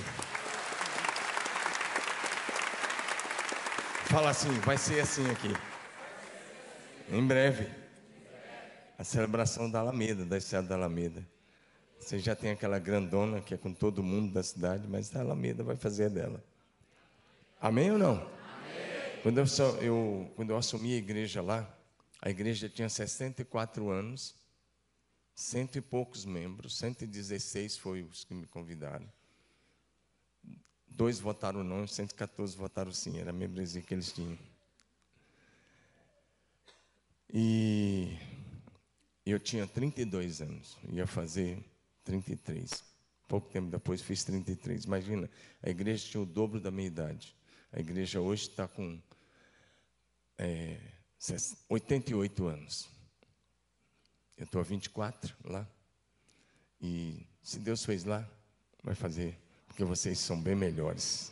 Fala 4.04 4.30
assim, 4.30 4.52
vai 4.60 4.78
ser 4.78 5.00
assim 5.00 5.28
aqui. 5.32 5.52
Em 7.10 7.26
breve. 7.26 7.68
A 8.96 9.02
celebração 9.02 9.68
da 9.68 9.80
Alameda, 9.80 10.24
da 10.24 10.38
estrada 10.38 10.68
da 10.68 10.76
Alameda. 10.76 11.26
Você 11.98 12.20
já 12.20 12.36
tem 12.36 12.52
aquela 12.52 12.78
grandona 12.78 13.40
que 13.40 13.52
é 13.52 13.56
com 13.56 13.72
todo 13.74 14.00
mundo 14.00 14.32
da 14.32 14.44
cidade, 14.44 14.86
mas 14.86 15.14
a 15.16 15.22
Alameda 15.22 15.64
vai 15.64 15.74
fazer 15.74 16.08
dela. 16.08 16.40
Amém 17.60 17.90
ou 17.90 17.98
não? 17.98 18.30
Quando 19.24 19.38
eu, 19.38 19.44
eu- 19.82 20.32
quando 20.36 20.50
eu 20.50 20.56
assumi 20.56 20.94
a 20.94 20.98
igreja 20.98 21.42
lá, 21.42 21.68
a 22.22 22.30
igreja 22.30 22.68
tinha 22.68 22.88
64 22.88 23.90
anos, 23.90 24.36
cento 25.34 25.78
e 25.78 25.80
poucos 25.80 26.24
membros, 26.24 26.78
116 26.78 27.76
foi 27.76 28.04
os 28.04 28.22
que 28.22 28.34
me 28.34 28.46
convidaram. 28.46 29.17
Dois 30.98 31.20
votaram 31.20 31.62
não, 31.62 31.86
114 31.86 32.56
votaram 32.56 32.90
sim, 32.90 33.20
era 33.20 33.30
a 33.30 33.32
membresia 33.32 33.80
que 33.80 33.94
eles 33.94 34.10
tinham. 34.10 34.36
E 37.32 38.18
eu 39.24 39.38
tinha 39.38 39.64
32 39.64 40.42
anos, 40.42 40.76
ia 40.90 41.06
fazer 41.06 41.64
33. 42.02 42.82
Pouco 43.28 43.48
tempo 43.48 43.70
depois 43.70 44.02
fiz 44.02 44.24
33. 44.24 44.86
Imagina, 44.86 45.30
a 45.62 45.70
igreja 45.70 46.04
tinha 46.04 46.20
o 46.20 46.26
dobro 46.26 46.60
da 46.60 46.72
minha 46.72 46.88
idade. 46.88 47.32
A 47.70 47.78
igreja 47.78 48.20
hoje 48.20 48.48
está 48.48 48.66
com 48.66 49.00
é, 50.36 50.80
88 51.68 52.44
anos. 52.44 52.88
Eu 54.36 54.46
estou 54.46 54.60
a 54.60 54.64
24 54.64 55.32
lá. 55.44 55.64
E 56.80 57.24
se 57.40 57.60
Deus 57.60 57.84
fez 57.84 58.02
lá, 58.02 58.28
vai 58.82 58.96
fazer, 58.96 59.38
porque 59.78 59.88
vocês 59.88 60.18
são 60.18 60.36
bem 60.42 60.56
melhores. 60.56 61.30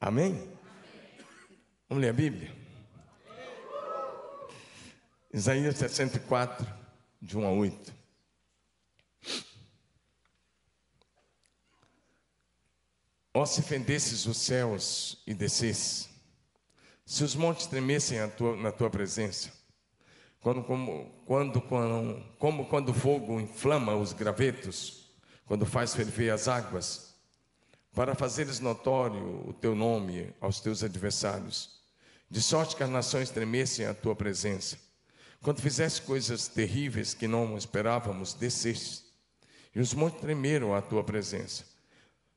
Amém? 0.00 0.26
Amém. 0.26 0.52
Vamos 1.88 2.02
ler 2.02 2.10
a 2.10 2.12
Bíblia? 2.12 2.54
Isaías 5.32 5.76
64, 5.78 6.64
de 7.20 7.36
1 7.36 7.44
a 7.44 7.50
8. 7.50 7.94
Ó, 13.34 13.44
se 13.44 13.60
fendesses 13.60 14.24
os 14.26 14.36
céus 14.36 15.20
e 15.26 15.34
descesses, 15.34 16.08
se 17.04 17.24
os 17.24 17.34
montes 17.34 17.66
tremessem 17.66 18.20
tua, 18.36 18.54
na 18.54 18.70
tua 18.70 18.88
presença, 18.88 19.50
quando, 20.38 20.62
como, 20.62 21.10
quando, 21.26 21.60
quando, 21.60 22.24
como 22.38 22.68
quando 22.68 22.90
o 22.90 22.94
fogo 22.94 23.40
inflama 23.40 23.96
os 23.96 24.12
gravetos, 24.12 25.12
quando 25.44 25.66
faz 25.66 25.92
ferver 25.92 26.30
as 26.30 26.46
águas, 26.46 27.13
para 27.94 28.14
fazeres 28.14 28.58
notório 28.58 29.48
o 29.48 29.52
teu 29.52 29.74
nome 29.74 30.28
aos 30.40 30.60
teus 30.60 30.82
adversários, 30.82 31.80
de 32.28 32.42
sorte 32.42 32.74
que 32.74 32.82
as 32.82 32.90
nações 32.90 33.30
tremessem 33.30 33.86
à 33.86 33.94
tua 33.94 34.16
presença. 34.16 34.76
Quando 35.40 35.60
fizeste 35.60 36.02
coisas 36.02 36.48
terríveis 36.48 37.14
que 37.14 37.28
não 37.28 37.56
esperávamos, 37.56 38.34
desceste, 38.34 39.04
e 39.74 39.80
os 39.80 39.94
montes 39.94 40.20
tremeram 40.20 40.74
à 40.74 40.82
tua 40.82 41.04
presença. 41.04 41.64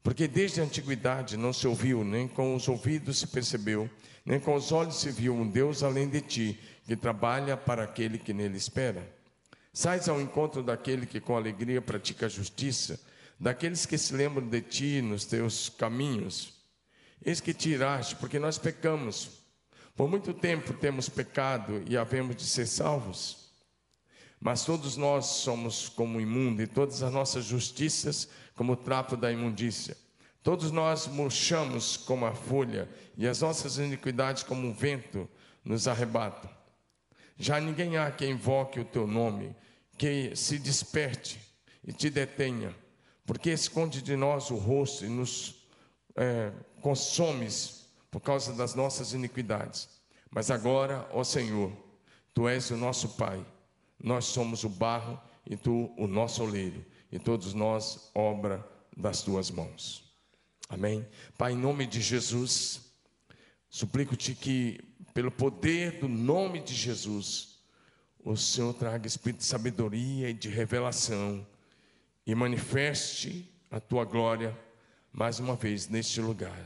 Porque 0.04 0.28
desde 0.28 0.62
a 0.62 0.64
antiguidade 0.64 1.36
não 1.36 1.52
se 1.52 1.68
ouviu, 1.68 2.04
nem 2.04 2.28
com 2.28 2.56
os 2.56 2.68
ouvidos 2.68 3.20
se 3.20 3.28
percebeu, 3.28 3.90
nem 4.26 4.40
com 4.40 4.56
os 4.56 4.72
olhos 4.72 5.00
se 5.00 5.10
viu 5.10 5.34
um 5.34 5.50
Deus 5.50 5.84
além 5.84 6.08
de 6.08 6.22
ti, 6.22 6.60
que 6.86 6.96
trabalha 6.96 7.58
para 7.58 7.84
aquele 7.84 8.20
que 8.20 8.34
nele 8.34 8.58
espera. 8.58 9.08
Sais 9.74 10.08
ao 10.08 10.22
encontro 10.22 10.62
daquele 10.62 11.06
que 11.06 11.20
com 11.20 11.36
alegria 11.36 11.82
pratica 11.82 12.28
a 12.28 12.30
justiça, 12.30 13.00
daqueles 13.40 13.86
que 13.86 13.98
se 13.98 14.14
lembram 14.14 14.48
de 14.48 14.62
ti 14.62 15.02
nos 15.02 15.26
teus 15.26 15.70
caminhos. 15.70 16.54
Eis 17.24 17.40
que 17.40 17.54
tiraste, 17.54 18.16
porque 18.16 18.40
nós 18.40 18.58
pecamos. 18.58 19.32
Por 19.96 20.08
muito 20.08 20.34
tempo 20.34 20.74
temos 20.74 21.10
pecado 21.10 21.84
e 21.88 21.98
havemos 21.98 22.36
de 22.36 22.46
ser 22.46 22.68
salvos. 22.68 23.48
Mas 24.40 24.64
todos 24.64 24.96
nós 24.96 25.26
somos 25.26 25.90
como 25.90 26.22
imundo, 26.22 26.62
e 26.62 26.68
todas 26.68 27.02
as 27.02 27.12
nossas 27.12 27.44
justiças 27.44 28.30
como 28.56 28.74
o 28.74 28.78
trapo 28.78 29.18
da 29.18 29.32
imundícia. 29.32 29.98
Todos 30.44 30.72
nós 30.72 31.08
murchamos 31.08 31.98
como 31.98 32.26
a 32.26 32.34
folha, 32.34 32.88
e 33.18 33.28
as 33.28 33.42
nossas 33.42 33.78
iniquidades, 33.78 34.44
como 34.44 34.68
um 34.68 34.74
vento, 34.74 35.28
nos 35.66 35.88
arrebatam. 35.88 36.50
Já 37.38 37.60
ninguém 37.60 37.98
há 37.98 38.10
que 38.12 38.26
invoque 38.26 38.80
o 38.80 38.86
teu 38.86 39.08
nome, 39.08 39.56
que 39.98 40.36
se 40.36 40.60
desperte 40.60 41.40
e 41.84 41.92
te 41.92 42.10
detenha, 42.10 42.74
porque 43.28 43.52
esconde 43.52 44.02
de 44.02 44.16
nós 44.16 44.50
o 44.50 44.56
rosto 44.56 45.06
e 45.06 45.10
nos 45.10 45.56
é, 46.16 46.54
consomes 46.82 47.86
por 48.10 48.22
causa 48.22 48.54
das 48.54 48.74
nossas 48.74 49.12
iniquidades. 49.12 49.90
Mas 50.32 50.50
agora, 50.50 51.06
ó 51.12 51.26
Senhor, 51.26 51.72
tu 52.34 52.48
és 52.48 52.72
o 52.72 52.78
nosso 52.78 53.10
Pai, 53.10 53.46
nós 54.02 54.26
somos 54.26 54.64
o 54.64 54.70
barro 54.70 55.20
e 55.46 55.58
tu 55.58 55.94
o 55.98 56.08
nosso 56.08 56.42
oleiro 56.42 56.84
e 57.12 57.20
todos 57.20 57.54
nós 57.54 58.10
obra 58.16 58.66
das 58.96 59.22
tuas 59.22 59.52
mãos. 59.52 60.10
Amém? 60.70 61.06
Pai, 61.38 61.52
em 61.52 61.58
nome 61.58 61.86
de 61.86 62.02
Jesus, 62.02 62.82
suplico-te 63.70 64.36
que, 64.36 64.80
pelo 65.14 65.32
poder 65.32 66.00
do 66.00 66.08
nome 66.08 66.62
de 66.62 66.74
Jesus, 66.74 67.60
o 68.24 68.38
Senhor 68.38 68.74
traga 68.74 69.06
espírito 69.06 69.40
de 69.40 69.46
sabedoria 69.46 70.30
e 70.30 70.34
de 70.34 70.48
revelação 70.48 71.46
e 72.28 72.36
manifeste 72.36 73.50
a 73.72 73.80
tua 73.80 74.04
glória 74.04 74.56
mais 75.14 75.40
uma 75.40 75.56
vez 75.56 75.88
neste 75.88 76.20
lugar. 76.20 76.60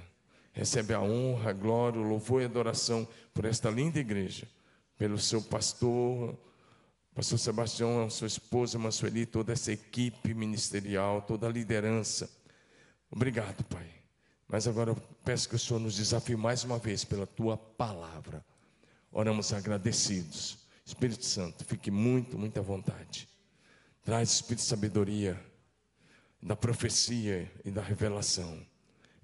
Recebe 0.51 0.93
a 0.93 0.99
honra, 0.99 1.51
a 1.51 1.53
glória, 1.53 2.01
o 2.01 2.03
louvor 2.03 2.41
e 2.41 2.45
a 2.45 2.47
adoração 2.47 3.07
por 3.31 3.45
esta 3.45 3.69
linda 3.69 3.99
igreja, 3.99 4.47
pelo 4.97 5.19
seu 5.19 5.41
pastor, 5.41 6.37
Pastor 7.13 7.37
Sebastião, 7.37 8.09
sua 8.09 8.27
esposa, 8.27 8.79
Mansueli, 8.79 9.25
toda 9.25 9.51
essa 9.51 9.71
equipe 9.71 10.33
ministerial, 10.33 11.21
toda 11.21 11.45
a 11.45 11.51
liderança. 11.51 12.29
Obrigado, 13.11 13.63
Pai. 13.65 13.85
Mas 14.47 14.65
agora 14.65 14.91
eu 14.91 14.95
peço 15.23 15.47
que 15.47 15.55
o 15.55 15.59
Senhor 15.59 15.79
nos 15.79 15.95
desafie 15.95 16.37
mais 16.37 16.63
uma 16.63 16.79
vez 16.79 17.03
pela 17.03 17.27
tua 17.27 17.57
palavra. 17.57 18.43
Oramos 19.11 19.51
agradecidos. 19.51 20.57
Espírito 20.85 21.25
Santo, 21.25 21.65
fique 21.65 21.91
muito, 21.91 22.37
muita 22.37 22.61
vontade. 22.61 23.27
Traz 24.03 24.31
espírito 24.31 24.61
de 24.61 24.67
sabedoria, 24.67 25.50
da 26.41 26.55
profecia 26.55 27.51
e 27.63 27.69
da 27.69 27.81
revelação. 27.81 28.65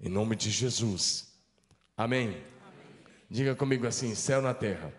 Em 0.00 0.08
nome 0.08 0.36
de 0.36 0.50
Jesus. 0.50 1.32
Amém. 1.96 2.28
Amém. 2.28 2.44
Diga 3.28 3.54
comigo 3.54 3.86
assim: 3.86 4.14
céu 4.14 4.40
na 4.40 4.54
terra. 4.54 4.92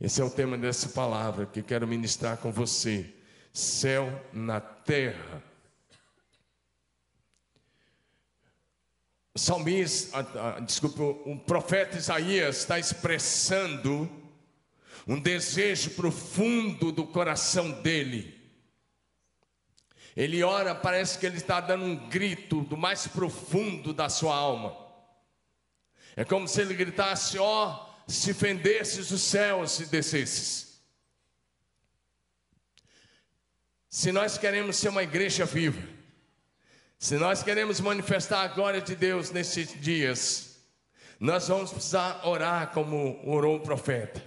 Esse 0.00 0.20
é 0.20 0.24
o 0.24 0.30
tema 0.30 0.58
dessa 0.58 0.90
palavra 0.90 1.46
que 1.46 1.62
quero 1.62 1.88
ministrar 1.88 2.36
com 2.36 2.52
você. 2.52 3.14
Céu 3.52 4.24
na 4.32 4.60
terra. 4.60 5.42
O 9.34 9.38
salmista, 9.38 10.22
desculpa, 10.64 11.02
o 11.02 11.38
profeta 11.38 11.96
Isaías 11.96 12.58
está 12.58 12.78
expressando 12.78 14.08
um 15.06 15.20
desejo 15.20 15.90
profundo 15.90 16.92
do 16.92 17.06
coração 17.06 17.70
dele. 17.82 18.35
Ele 20.16 20.42
ora, 20.42 20.74
parece 20.74 21.18
que 21.18 21.26
ele 21.26 21.36
está 21.36 21.60
dando 21.60 21.84
um 21.84 22.08
grito 22.08 22.62
do 22.62 22.76
mais 22.76 23.06
profundo 23.06 23.92
da 23.92 24.08
sua 24.08 24.34
alma. 24.34 24.74
É 26.16 26.24
como 26.24 26.48
se 26.48 26.62
ele 26.62 26.74
gritasse: 26.74 27.38
Ó, 27.38 27.68
oh, 27.68 28.10
se 28.10 28.32
fendesses 28.32 29.10
os 29.10 29.20
céus 29.20 29.78
e 29.80 29.86
descesses. 29.86 30.80
Se 33.90 34.10
nós 34.10 34.38
queremos 34.38 34.76
ser 34.76 34.88
uma 34.88 35.02
igreja 35.02 35.44
viva, 35.44 35.82
se 36.98 37.16
nós 37.16 37.42
queremos 37.42 37.78
manifestar 37.78 38.42
a 38.42 38.48
glória 38.48 38.80
de 38.80 38.96
Deus 38.96 39.30
nesses 39.30 39.78
dias, 39.80 40.56
nós 41.20 41.48
vamos 41.48 41.70
precisar 41.70 42.26
orar 42.26 42.72
como 42.72 43.20
orou 43.28 43.56
o 43.56 43.60
profeta. 43.60 44.22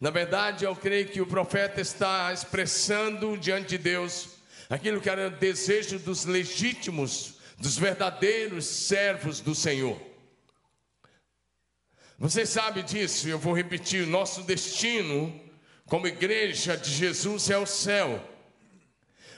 Na 0.00 0.10
verdade, 0.10 0.64
eu 0.64 0.74
creio 0.74 1.08
que 1.08 1.20
o 1.20 1.26
profeta 1.26 1.80
está 1.80 2.32
expressando 2.32 3.36
diante 3.38 3.70
de 3.70 3.78
Deus 3.78 4.33
aquilo 4.68 5.00
que 5.00 5.10
era 5.10 5.28
o 5.28 5.30
desejo 5.30 5.98
dos 5.98 6.24
legítimos, 6.24 7.34
dos 7.58 7.76
verdadeiros 7.78 8.66
servos 8.66 9.40
do 9.40 9.54
Senhor. 9.54 10.00
Você 12.18 12.46
sabe 12.46 12.82
disso, 12.82 13.28
eu 13.28 13.38
vou 13.38 13.54
repetir: 13.54 14.06
nosso 14.06 14.42
destino 14.42 15.40
como 15.86 16.06
igreja 16.06 16.76
de 16.76 16.90
Jesus 16.90 17.50
é 17.50 17.58
o 17.58 17.66
céu. 17.66 18.22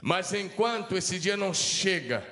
Mas 0.02 0.32
enquanto 0.32 0.96
esse 0.96 1.18
dia 1.18 1.36
não 1.36 1.52
chega, 1.52 2.24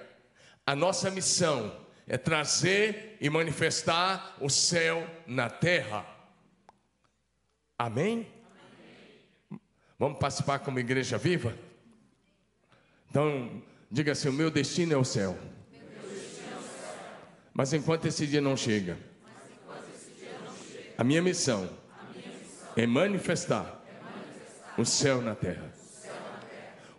a 0.66 0.76
nossa 0.76 1.10
missão 1.10 1.84
é 2.06 2.16
trazer 2.18 3.16
e 3.20 3.30
manifestar 3.30 4.36
o 4.40 4.50
céu 4.50 5.08
na 5.26 5.48
terra. 5.48 6.06
Amém? 7.78 8.30
Amém? 9.50 9.60
Vamos 9.98 10.18
participar 10.18 10.58
como 10.58 10.78
igreja 10.78 11.16
viva? 11.16 11.56
Então, 13.14 13.62
diga 13.88 14.10
assim: 14.10 14.28
o 14.28 14.32
meu 14.32 14.50
destino 14.50 14.92
é 14.92 14.96
o 14.96 15.04
céu. 15.04 15.38
Mas 17.52 17.72
enquanto 17.72 18.06
esse 18.06 18.26
dia 18.26 18.40
não 18.40 18.56
chega, 18.56 18.98
a 20.98 21.04
minha 21.04 21.22
missão, 21.22 21.70
é, 22.76 22.84
manifestar 22.88 23.80
o 24.76 24.84
céu 24.84 25.22
na 25.22 25.36
terra. 25.36 25.72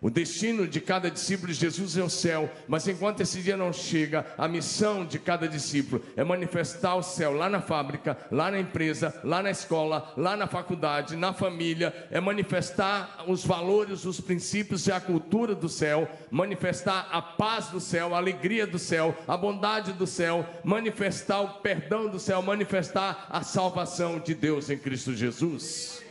O 0.00 0.10
destino 0.10 0.68
de 0.68 0.78
cada 0.78 1.10
discípulo 1.10 1.50
de 1.50 1.58
Jesus 1.58 1.96
é 1.96 2.02
o 2.02 2.10
céu, 2.10 2.50
mas 2.68 2.86
enquanto 2.86 3.22
esse 3.22 3.40
dia 3.40 3.56
não 3.56 3.72
chega, 3.72 4.26
a 4.36 4.46
missão 4.46 5.06
de 5.06 5.18
cada 5.18 5.48
discípulo 5.48 6.02
é 6.14 6.22
manifestar 6.22 6.96
o 6.96 7.02
céu 7.02 7.32
lá 7.32 7.48
na 7.48 7.62
fábrica, 7.62 8.16
lá 8.30 8.50
na 8.50 8.60
empresa, 8.60 9.18
lá 9.24 9.42
na 9.42 9.50
escola, 9.50 10.12
lá 10.16 10.36
na 10.36 10.46
faculdade, 10.46 11.16
na 11.16 11.32
família, 11.32 11.94
é 12.10 12.20
manifestar 12.20 13.24
os 13.26 13.44
valores, 13.44 14.04
os 14.04 14.20
princípios 14.20 14.86
e 14.86 14.92
a 14.92 15.00
cultura 15.00 15.54
do 15.54 15.68
céu, 15.68 16.08
manifestar 16.30 17.08
a 17.10 17.22
paz 17.22 17.68
do 17.68 17.80
céu, 17.80 18.14
a 18.14 18.18
alegria 18.18 18.66
do 18.66 18.78
céu, 18.78 19.16
a 19.26 19.36
bondade 19.36 19.94
do 19.94 20.06
céu, 20.06 20.46
manifestar 20.62 21.40
o 21.40 21.48
perdão 21.60 22.08
do 22.08 22.20
céu, 22.20 22.42
manifestar 22.42 23.26
a 23.30 23.42
salvação 23.42 24.18
de 24.18 24.34
Deus 24.34 24.68
em 24.68 24.76
Cristo 24.76 25.14
Jesus. 25.14 26.02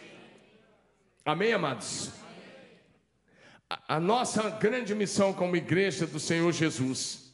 Amém, 1.24 1.54
amados? 1.54 2.25
A 3.70 4.00
nossa 4.00 4.50
grande 4.50 4.94
missão 4.94 5.34
como 5.34 5.56
igreja 5.56 6.06
do 6.06 6.20
Senhor 6.20 6.52
Jesus. 6.52 7.34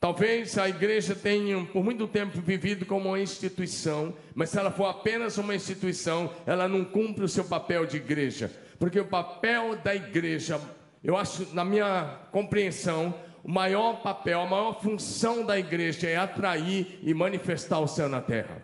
Talvez 0.00 0.58
a 0.58 0.68
igreja 0.68 1.14
tenha 1.14 1.64
por 1.64 1.82
muito 1.82 2.06
tempo 2.06 2.40
vivido 2.40 2.84
como 2.84 3.10
uma 3.10 3.20
instituição, 3.20 4.14
mas 4.34 4.50
se 4.50 4.58
ela 4.58 4.70
for 4.70 4.86
apenas 4.86 5.38
uma 5.38 5.54
instituição, 5.54 6.30
ela 6.44 6.68
não 6.68 6.84
cumpre 6.84 7.24
o 7.24 7.28
seu 7.28 7.44
papel 7.44 7.86
de 7.86 7.96
igreja, 7.96 8.52
porque 8.78 9.00
o 9.00 9.06
papel 9.06 9.76
da 9.76 9.94
igreja, 9.94 10.60
eu 11.02 11.16
acho, 11.16 11.54
na 11.54 11.64
minha 11.64 12.18
compreensão, 12.32 13.14
o 13.42 13.50
maior 13.50 14.02
papel, 14.02 14.40
a 14.40 14.46
maior 14.46 14.82
função 14.82 15.44
da 15.44 15.58
igreja 15.58 16.08
é 16.08 16.16
atrair 16.16 16.98
e 17.02 17.14
manifestar 17.14 17.78
o 17.78 17.86
céu 17.86 18.08
na 18.08 18.20
terra. 18.20 18.62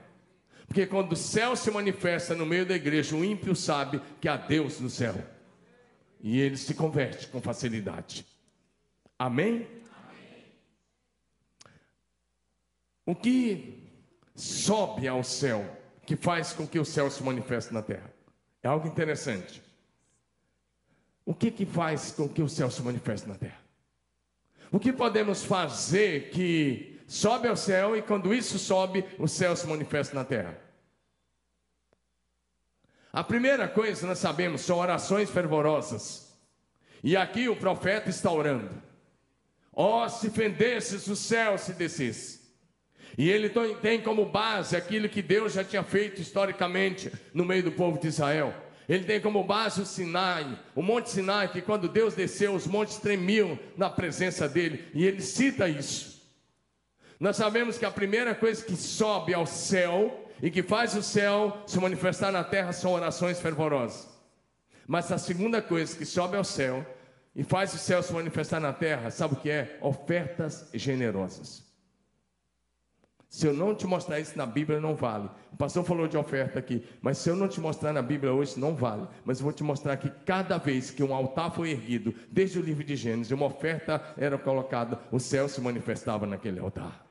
Porque 0.66 0.86
quando 0.86 1.12
o 1.12 1.16
céu 1.16 1.56
se 1.56 1.70
manifesta 1.70 2.34
no 2.34 2.44
meio 2.44 2.66
da 2.66 2.74
igreja, 2.74 3.16
o 3.16 3.24
ímpio 3.24 3.56
sabe 3.56 4.00
que 4.20 4.28
há 4.28 4.36
Deus 4.36 4.78
no 4.80 4.90
céu 4.90 5.14
e 6.22 6.38
ele 6.38 6.56
se 6.56 6.74
converte 6.74 7.26
com 7.28 7.40
facilidade. 7.40 8.26
Amém? 9.18 9.66
Amém? 9.92 10.44
O 13.06 13.14
que 13.14 13.88
sobe 14.34 15.08
ao 15.08 15.24
céu, 15.24 15.64
que 16.06 16.16
faz 16.16 16.52
com 16.52 16.66
que 16.66 16.78
o 16.78 16.84
céu 16.84 17.10
se 17.10 17.22
manifeste 17.22 17.72
na 17.72 17.82
terra? 17.82 18.12
É 18.62 18.68
algo 18.68 18.86
interessante. 18.86 19.62
O 21.24 21.34
que, 21.34 21.50
que 21.50 21.64
faz 21.64 22.12
com 22.12 22.28
que 22.28 22.42
o 22.42 22.48
céu 22.48 22.70
se 22.70 22.82
manifeste 22.82 23.28
na 23.28 23.34
terra? 23.34 23.60
O 24.72 24.78
que 24.78 24.92
podemos 24.92 25.44
fazer 25.44 26.30
que 26.30 27.00
sobe 27.06 27.48
ao 27.48 27.56
céu 27.56 27.96
e 27.96 28.02
quando 28.02 28.32
isso 28.34 28.58
sobe, 28.58 29.04
o 29.18 29.26
céu 29.26 29.56
se 29.56 29.66
manifesta 29.66 30.14
na 30.14 30.24
terra? 30.24 30.56
A 33.12 33.24
primeira 33.24 33.66
coisa 33.66 34.06
nós 34.06 34.18
sabemos 34.18 34.60
são 34.60 34.78
orações 34.78 35.30
fervorosas. 35.30 36.32
E 37.02 37.16
aqui 37.16 37.48
o 37.48 37.56
profeta 37.56 38.08
está 38.08 38.30
orando. 38.30 38.70
Ó, 39.72 40.04
oh, 40.04 40.08
se 40.08 40.30
fendesses 40.30 41.06
o 41.06 41.16
céu, 41.16 41.56
se 41.58 41.72
descesse. 41.72 42.40
E 43.18 43.28
ele 43.28 43.50
tem 43.80 44.00
como 44.00 44.26
base 44.26 44.76
aquilo 44.76 45.08
que 45.08 45.22
Deus 45.22 45.54
já 45.54 45.64
tinha 45.64 45.82
feito 45.82 46.20
historicamente 46.20 47.10
no 47.34 47.44
meio 47.44 47.62
do 47.62 47.72
povo 47.72 47.98
de 47.98 48.08
Israel. 48.08 48.54
Ele 48.88 49.04
tem 49.04 49.20
como 49.20 49.44
base 49.44 49.80
o 49.80 49.86
Sinai, 49.86 50.58
o 50.74 50.82
Monte 50.82 51.10
Sinai, 51.10 51.50
que 51.50 51.62
quando 51.62 51.88
Deus 51.88 52.14
desceu, 52.14 52.54
os 52.54 52.66
montes 52.66 52.96
tremiam 52.96 53.58
na 53.76 53.88
presença 53.88 54.48
dele. 54.48 54.84
E 54.92 55.04
ele 55.06 55.22
cita 55.22 55.68
isso. 55.68 56.20
Nós 57.18 57.36
sabemos 57.36 57.78
que 57.78 57.84
a 57.84 57.90
primeira 57.90 58.34
coisa 58.34 58.64
que 58.64 58.74
sobe 58.74 59.32
ao 59.32 59.46
céu 59.46 60.19
e 60.42 60.50
que 60.50 60.62
faz 60.62 60.94
o 60.94 61.02
céu 61.02 61.62
se 61.66 61.78
manifestar 61.78 62.32
na 62.32 62.44
terra 62.44 62.72
são 62.72 62.92
orações 62.92 63.40
fervorosas. 63.40 64.08
Mas 64.86 65.10
a 65.12 65.18
segunda 65.18 65.62
coisa 65.62 65.96
que 65.96 66.04
sobe 66.04 66.36
ao 66.36 66.44
céu 66.44 66.84
e 67.34 67.44
faz 67.44 67.72
o 67.74 67.78
céu 67.78 68.02
se 68.02 68.12
manifestar 68.12 68.60
na 68.60 68.72
terra, 68.72 69.10
sabe 69.10 69.34
o 69.34 69.36
que 69.36 69.50
é? 69.50 69.78
Ofertas 69.80 70.68
generosas. 70.74 71.70
Se 73.28 73.46
eu 73.46 73.52
não 73.52 73.76
te 73.76 73.86
mostrar 73.86 74.18
isso 74.18 74.36
na 74.36 74.44
Bíblia, 74.44 74.80
não 74.80 74.96
vale. 74.96 75.30
O 75.52 75.56
pastor 75.56 75.84
falou 75.84 76.08
de 76.08 76.16
oferta 76.16 76.58
aqui, 76.58 76.84
mas 77.00 77.18
se 77.18 77.28
eu 77.28 77.36
não 77.36 77.46
te 77.46 77.60
mostrar 77.60 77.92
na 77.92 78.02
Bíblia 78.02 78.32
hoje, 78.32 78.58
não 78.58 78.74
vale. 78.74 79.06
Mas 79.24 79.38
eu 79.38 79.44
vou 79.44 79.52
te 79.52 79.62
mostrar 79.62 79.96
que 79.98 80.10
cada 80.26 80.58
vez 80.58 80.90
que 80.90 81.04
um 81.04 81.14
altar 81.14 81.52
foi 81.52 81.70
erguido, 81.70 82.12
desde 82.28 82.58
o 82.58 82.62
livro 82.62 82.82
de 82.82 82.96
Gênesis, 82.96 83.30
uma 83.30 83.46
oferta 83.46 84.02
era 84.16 84.36
colocada, 84.36 84.98
o 85.12 85.20
céu 85.20 85.48
se 85.48 85.60
manifestava 85.60 86.26
naquele 86.26 86.58
altar. 86.58 87.06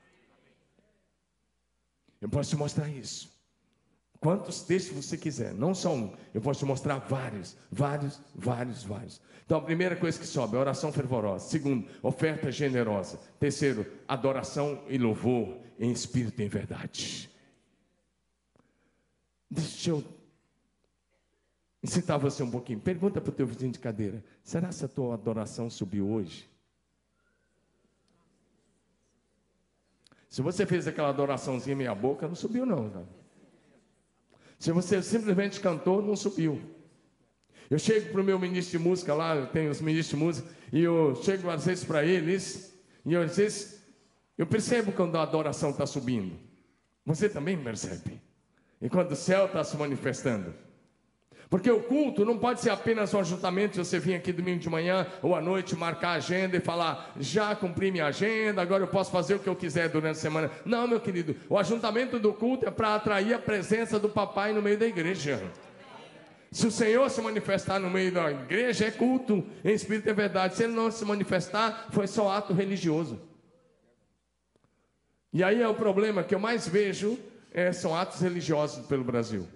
Eu 2.22 2.30
posso 2.30 2.50
te 2.50 2.56
mostrar 2.56 2.90
isso. 2.90 3.40
Quantos 4.20 4.62
textos 4.62 5.06
você 5.06 5.18
quiser, 5.18 5.54
não 5.54 5.74
só 5.74 5.94
um. 5.94 6.14
Eu 6.34 6.42
posso 6.42 6.60
te 6.60 6.66
mostrar 6.66 6.98
vários, 6.98 7.56
vários, 7.72 8.20
vários, 8.36 8.84
vários. 8.84 9.22
Então, 9.46 9.58
a 9.58 9.62
primeira 9.62 9.96
coisa 9.96 10.20
que 10.20 10.28
sobe 10.28 10.58
é 10.58 10.60
oração 10.60 10.92
fervorosa. 10.92 11.48
Segundo, 11.48 11.88
oferta 12.04 12.52
generosa. 12.52 13.18
Terceiro, 13.40 13.86
adoração 14.08 14.84
e 14.90 14.98
louvor 14.98 15.58
em 15.80 15.92
espírito 15.92 16.42
e 16.42 16.46
em 16.46 16.50
verdade. 16.50 17.30
Deixa 19.50 19.92
eu 19.92 20.04
incitar 21.82 22.20
você 22.20 22.44
um 22.44 22.52
pouquinho. 22.52 22.80
Pergunta 22.82 23.22
para 23.22 23.30
o 23.30 23.34
teu 23.34 23.48
vizinho 23.48 23.72
de 23.72 23.80
cadeira: 23.80 24.24
será 24.44 24.70
que 24.70 24.84
a 24.84 24.88
tua 24.88 25.14
adoração 25.14 25.70
subiu 25.70 26.10
hoje? 26.10 26.48
Se 30.30 30.42
você 30.42 30.66
fez 30.66 30.88
aquela 30.88 31.10
adoraçãozinha 31.10 31.76
meia 31.76 31.96
boca, 31.96 32.28
não 32.28 32.36
subiu 32.36 32.66
não. 32.66 33.08
Se 34.60 34.72
você 34.72 35.02
simplesmente 35.02 35.60
cantou, 35.60 36.02
não 36.02 36.16
subiu. 36.16 36.62
Eu 37.70 37.80
chego 37.80 38.12
para 38.12 38.22
o 38.22 38.24
meu 38.24 38.38
ministro 38.38 38.78
de 38.78 38.84
música 38.84 39.14
lá, 39.14 39.36
eu 39.36 39.48
tenho 39.48 39.72
os 39.72 39.82
ministros 39.82 40.20
de 40.20 40.26
música, 40.26 40.50
e 40.72 40.82
eu 40.82 41.16
chego 41.24 41.50
às 41.50 41.66
vezes 41.66 41.84
para 41.84 42.06
eles, 42.06 42.80
e 43.06 43.16
às 43.16 43.38
vezes 43.38 43.84
eu 44.38 44.46
percebo 44.46 44.92
quando 44.92 45.18
a 45.18 45.24
adoração 45.24 45.72
está 45.72 45.86
subindo. 45.86 46.38
Você 47.06 47.28
também 47.28 47.62
percebe. 47.62 48.22
E 48.82 48.90
quando 48.90 49.12
o 49.12 49.16
céu 49.16 49.48
está 49.48 49.64
se 49.64 49.76
manifestando. 49.78 50.54
Porque 51.50 51.72
o 51.72 51.82
culto 51.82 52.24
não 52.24 52.38
pode 52.38 52.62
ser 52.62 52.70
apenas 52.70 53.12
um 53.12 53.20
ajuntamento 53.20 53.84
você 53.84 53.98
vir 53.98 54.14
aqui 54.14 54.32
domingo 54.32 54.60
de 54.60 54.70
manhã 54.70 55.08
ou 55.20 55.34
à 55.34 55.42
noite 55.42 55.76
marcar 55.76 56.10
a 56.10 56.14
agenda 56.14 56.56
e 56.56 56.60
falar, 56.60 57.12
já 57.20 57.56
cumpri 57.56 57.92
minha 57.92 58.06
agenda, 58.06 58.62
agora 58.62 58.84
eu 58.84 58.88
posso 58.88 59.10
fazer 59.10 59.34
o 59.34 59.40
que 59.40 59.50
eu 59.50 59.56
quiser 59.56 59.90
durante 59.90 60.18
a 60.18 60.22
semana. 60.22 60.52
Não, 60.64 60.88
meu 60.88 61.00
querido, 61.00 61.36
o 61.50 61.58
ajuntamento 61.58 62.20
do 62.20 62.34
culto 62.34 62.68
é 62.68 62.72
para 62.72 62.94
atrair 62.94 63.34
a 63.34 63.40
presença 63.40 63.98
do 63.98 64.08
papai 64.08 64.54
no 64.54 64.62
meio 64.62 64.78
da 64.78 64.86
igreja. 64.86 65.42
Se 66.52 66.68
o 66.68 66.72
Senhor 66.72 67.10
se 67.10 67.20
manifestar 67.20 67.80
no 67.80 67.90
meio 67.90 68.12
da 68.12 68.30
igreja, 68.30 68.86
é 68.86 68.92
culto, 68.92 69.44
em 69.66 69.74
espírito 69.74 70.08
é 70.08 70.14
verdade. 70.14 70.56
Se 70.56 70.64
ele 70.64 70.74
não 70.74 70.92
se 70.92 71.04
manifestar, 71.04 71.88
foi 71.92 72.06
só 72.06 72.32
ato 72.32 72.54
religioso. 72.54 73.20
E 75.34 75.44
aí 75.44 75.62
é 75.62 75.68
o 75.68 75.76
problema 75.76 76.24
que 76.24 76.34
eu 76.34 76.40
mais 76.40 76.68
vejo, 76.68 77.18
é, 77.52 77.72
são 77.72 77.96
atos 77.96 78.22
religiosos 78.22 78.86
pelo 78.86 79.04
Brasil. 79.04 79.48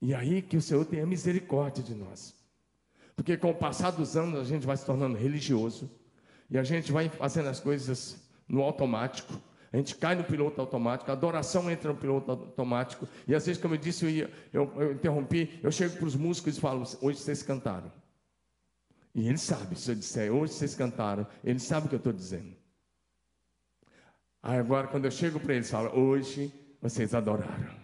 E 0.00 0.14
aí 0.14 0.40
que 0.40 0.56
o 0.56 0.62
Senhor 0.62 0.84
tenha 0.84 1.06
misericórdia 1.06 1.82
de 1.82 1.94
nós. 1.94 2.34
Porque 3.14 3.36
com 3.36 3.50
o 3.50 3.54
passar 3.54 3.90
dos 3.90 4.16
anos 4.16 4.40
a 4.40 4.44
gente 4.44 4.66
vai 4.66 4.76
se 4.76 4.86
tornando 4.86 5.16
religioso 5.16 5.90
e 6.48 6.56
a 6.56 6.62
gente 6.64 6.90
vai 6.90 7.08
fazendo 7.08 7.48
as 7.48 7.60
coisas 7.60 8.16
no 8.48 8.62
automático. 8.62 9.38
A 9.72 9.76
gente 9.76 9.94
cai 9.94 10.16
no 10.16 10.24
piloto 10.24 10.60
automático, 10.60 11.10
a 11.10 11.14
adoração 11.14 11.70
entra 11.70 11.92
no 11.92 11.98
piloto 11.98 12.30
automático. 12.30 13.06
E 13.28 13.34
às 13.34 13.46
vezes, 13.46 13.60
como 13.60 13.74
eu 13.74 13.78
disse, 13.78 14.04
eu, 14.04 14.10
ia, 14.10 14.30
eu, 14.52 14.72
eu 14.76 14.92
interrompi, 14.92 15.60
eu 15.62 15.70
chego 15.70 15.96
para 15.96 16.06
os 16.06 16.16
músicos 16.16 16.56
e 16.56 16.60
falo: 16.60 16.82
hoje 17.00 17.18
vocês 17.20 17.42
cantaram. 17.42 17.92
E 19.14 19.28
ele 19.28 19.38
sabe, 19.38 19.76
se 19.76 19.90
eu 19.90 19.94
disser 19.94 20.32
hoje 20.32 20.54
vocês 20.54 20.74
cantaram, 20.74 21.26
ele 21.44 21.58
sabe 21.58 21.86
o 21.86 21.88
que 21.88 21.94
eu 21.94 21.98
estou 21.98 22.12
dizendo. 22.12 22.56
Aí 24.42 24.58
agora, 24.58 24.88
quando 24.88 25.04
eu 25.04 25.10
chego 25.10 25.38
para 25.38 25.54
eles, 25.54 25.70
falo: 25.70 25.96
hoje 25.96 26.52
vocês 26.80 27.14
adoraram. 27.14 27.79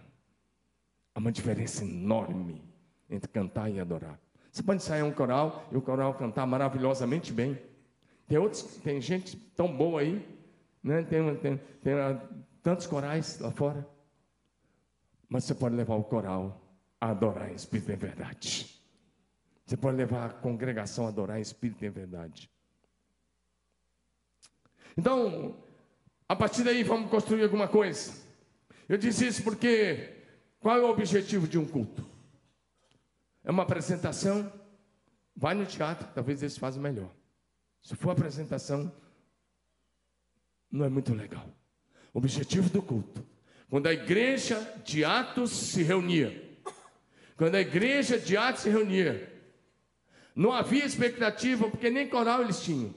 Há 1.17 1.19
uma 1.19 1.31
diferença 1.31 1.83
enorme 1.83 2.61
entre 3.09 3.27
cantar 3.27 3.71
e 3.71 3.79
adorar. 3.79 4.19
Você 4.51 4.61
pode 4.61 4.83
sair 4.83 5.01
um 5.01 5.11
coral 5.11 5.67
e 5.71 5.75
o 5.75 5.81
coral 5.81 6.13
cantar 6.13 6.45
maravilhosamente 6.45 7.33
bem. 7.33 7.59
Tem 8.27 8.37
outros, 8.37 8.61
tem 8.83 9.01
gente 9.01 9.35
tão 9.55 9.75
boa 9.75 10.01
aí, 10.01 10.23
né? 10.83 11.01
tem, 11.01 11.35
tem, 11.37 11.57
tem 11.81 11.93
uh, 11.95 12.21
tantos 12.61 12.85
corais 12.85 13.39
lá 13.39 13.49
fora. 13.49 13.83
Mas 15.27 15.45
você 15.45 15.55
pode 15.55 15.75
levar 15.75 15.95
o 15.95 16.03
coral 16.03 16.61
a 17.01 17.09
adorar 17.09 17.49
em 17.49 17.55
espírito 17.55 17.91
em 17.91 17.95
verdade. 17.95 18.79
Você 19.65 19.75
pode 19.75 19.97
levar 19.97 20.23
a 20.23 20.29
congregação 20.29 21.07
a 21.07 21.09
adorar 21.09 21.39
em 21.39 21.41
espírito 21.41 21.83
em 21.83 21.89
verdade. 21.89 22.47
Então, 24.95 25.55
a 26.29 26.35
partir 26.35 26.63
daí 26.63 26.83
vamos 26.83 27.09
construir 27.09 27.41
alguma 27.41 27.67
coisa. 27.67 28.13
Eu 28.87 28.99
disse 28.99 29.25
isso 29.25 29.41
porque 29.41 30.13
qual 30.67 30.79
é 30.79 30.81
o 30.81 30.89
objetivo 30.89 31.47
de 31.47 31.57
um 31.57 31.65
culto? 31.65 32.05
É 33.41 33.49
uma 33.49 33.63
apresentação? 33.63 34.51
Vai 35.33 35.55
no 35.55 35.65
teatro, 35.65 36.05
talvez 36.13 36.43
eles 36.43 36.57
façam 36.57 36.81
melhor. 36.81 37.09
Se 37.81 37.95
for 37.95 38.09
apresentação, 38.09 38.91
não 40.69 40.83
é 40.83 40.89
muito 40.89 41.13
legal. 41.13 41.47
O 42.13 42.17
objetivo 42.17 42.69
do 42.69 42.81
culto, 42.81 43.25
quando 43.69 43.87
a 43.87 43.93
igreja 43.93 44.59
de 44.83 45.05
Atos 45.05 45.51
se 45.51 45.83
reunia, 45.83 46.59
quando 47.37 47.55
a 47.55 47.61
igreja 47.61 48.19
de 48.19 48.35
Atos 48.35 48.63
se 48.63 48.69
reunia, 48.69 49.41
Não 50.35 50.51
havia 50.51 50.83
expectativa, 50.83 51.69
porque 51.69 51.89
nem 51.89 52.09
coral 52.09 52.41
eles 52.41 52.61
tinham. 52.61 52.93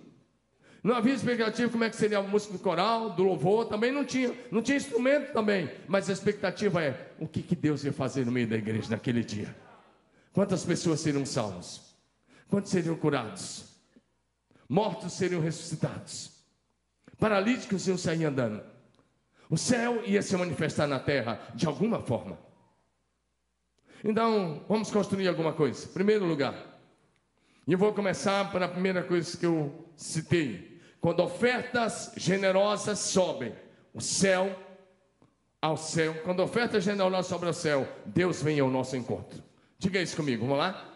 Não 0.83 0.95
havia 0.95 1.13
expectativa 1.13 1.71
como 1.71 1.85
é 1.85 1.91
que 1.91 1.97
seria 1.97 2.19
a 2.19 2.23
música 2.23 2.55
do 2.55 2.59
coral, 2.59 3.11
do 3.11 3.23
louvor, 3.23 3.67
também 3.67 3.93
não 3.93 4.05
tinha, 4.05 4.35
não 4.51 4.63
tinha 4.63 4.79
instrumento 4.79 5.33
também. 5.33 5.71
Mas 5.87 6.09
a 6.09 6.13
expectativa 6.13 6.83
é 6.83 7.13
o 7.19 7.29
que, 7.29 7.43
que 7.43 7.55
Deus 7.55 7.85
ia 7.85 7.93
fazer 7.93 8.25
no 8.25 8.33
meio 8.33 8.47
da 8.47 8.57
igreja 8.57 8.91
naquele 8.91 9.23
dia. 9.23 9.55
Quantas 10.33 10.65
pessoas 10.65 11.01
seriam 11.01 11.27
salvos? 11.27 11.95
Quantos 12.49 12.71
seriam 12.71 12.97
curados? 12.97 13.65
Mortos 14.69 15.13
seriam 15.13 15.41
ressuscitados. 15.41 16.33
Paralíticos 17.19 17.87
iam 17.87 17.99
sair 17.99 18.25
andando. 18.25 18.63
O 19.51 19.59
céu 19.59 20.03
ia 20.07 20.23
se 20.23 20.35
manifestar 20.37 20.87
na 20.87 20.99
terra 20.99 21.41
de 21.55 21.67
alguma 21.67 22.01
forma. 22.01 22.39
Então, 24.03 24.65
vamos 24.69 24.91
construir 24.91 25.29
alguma 25.29 25.53
coisa. 25.53 25.89
Primeiro 25.89 26.25
lugar. 26.25 26.55
E 27.67 27.73
eu 27.73 27.79
vou 27.79 27.93
começar 27.93 28.51
pela 28.51 28.67
primeira 28.67 29.03
coisa 29.03 29.37
que 29.37 29.45
eu 29.45 29.91
citei. 29.97 30.70
Quando 31.01 31.21
ofertas 31.21 32.13
generosas 32.17 32.99
sobem, 32.99 33.55
o 33.95 34.01
céu 34.01 34.55
ao 35.61 35.77
céu. 35.77 36.15
Quando 36.23 36.41
ofertas 36.41 36.85
generosas 36.85 37.27
sobem 37.27 37.49
ao 37.49 37.55
céu, 37.55 37.89
Deus 38.05 38.43
vem 38.43 38.61
ao 38.61 38.71
nosso 38.71 38.97
encontro. 38.97 39.43
Diga 39.79 40.01
isso 40.01 40.17
comigo, 40.17 40.45
vamos 40.45 40.59
lá? 40.59 40.87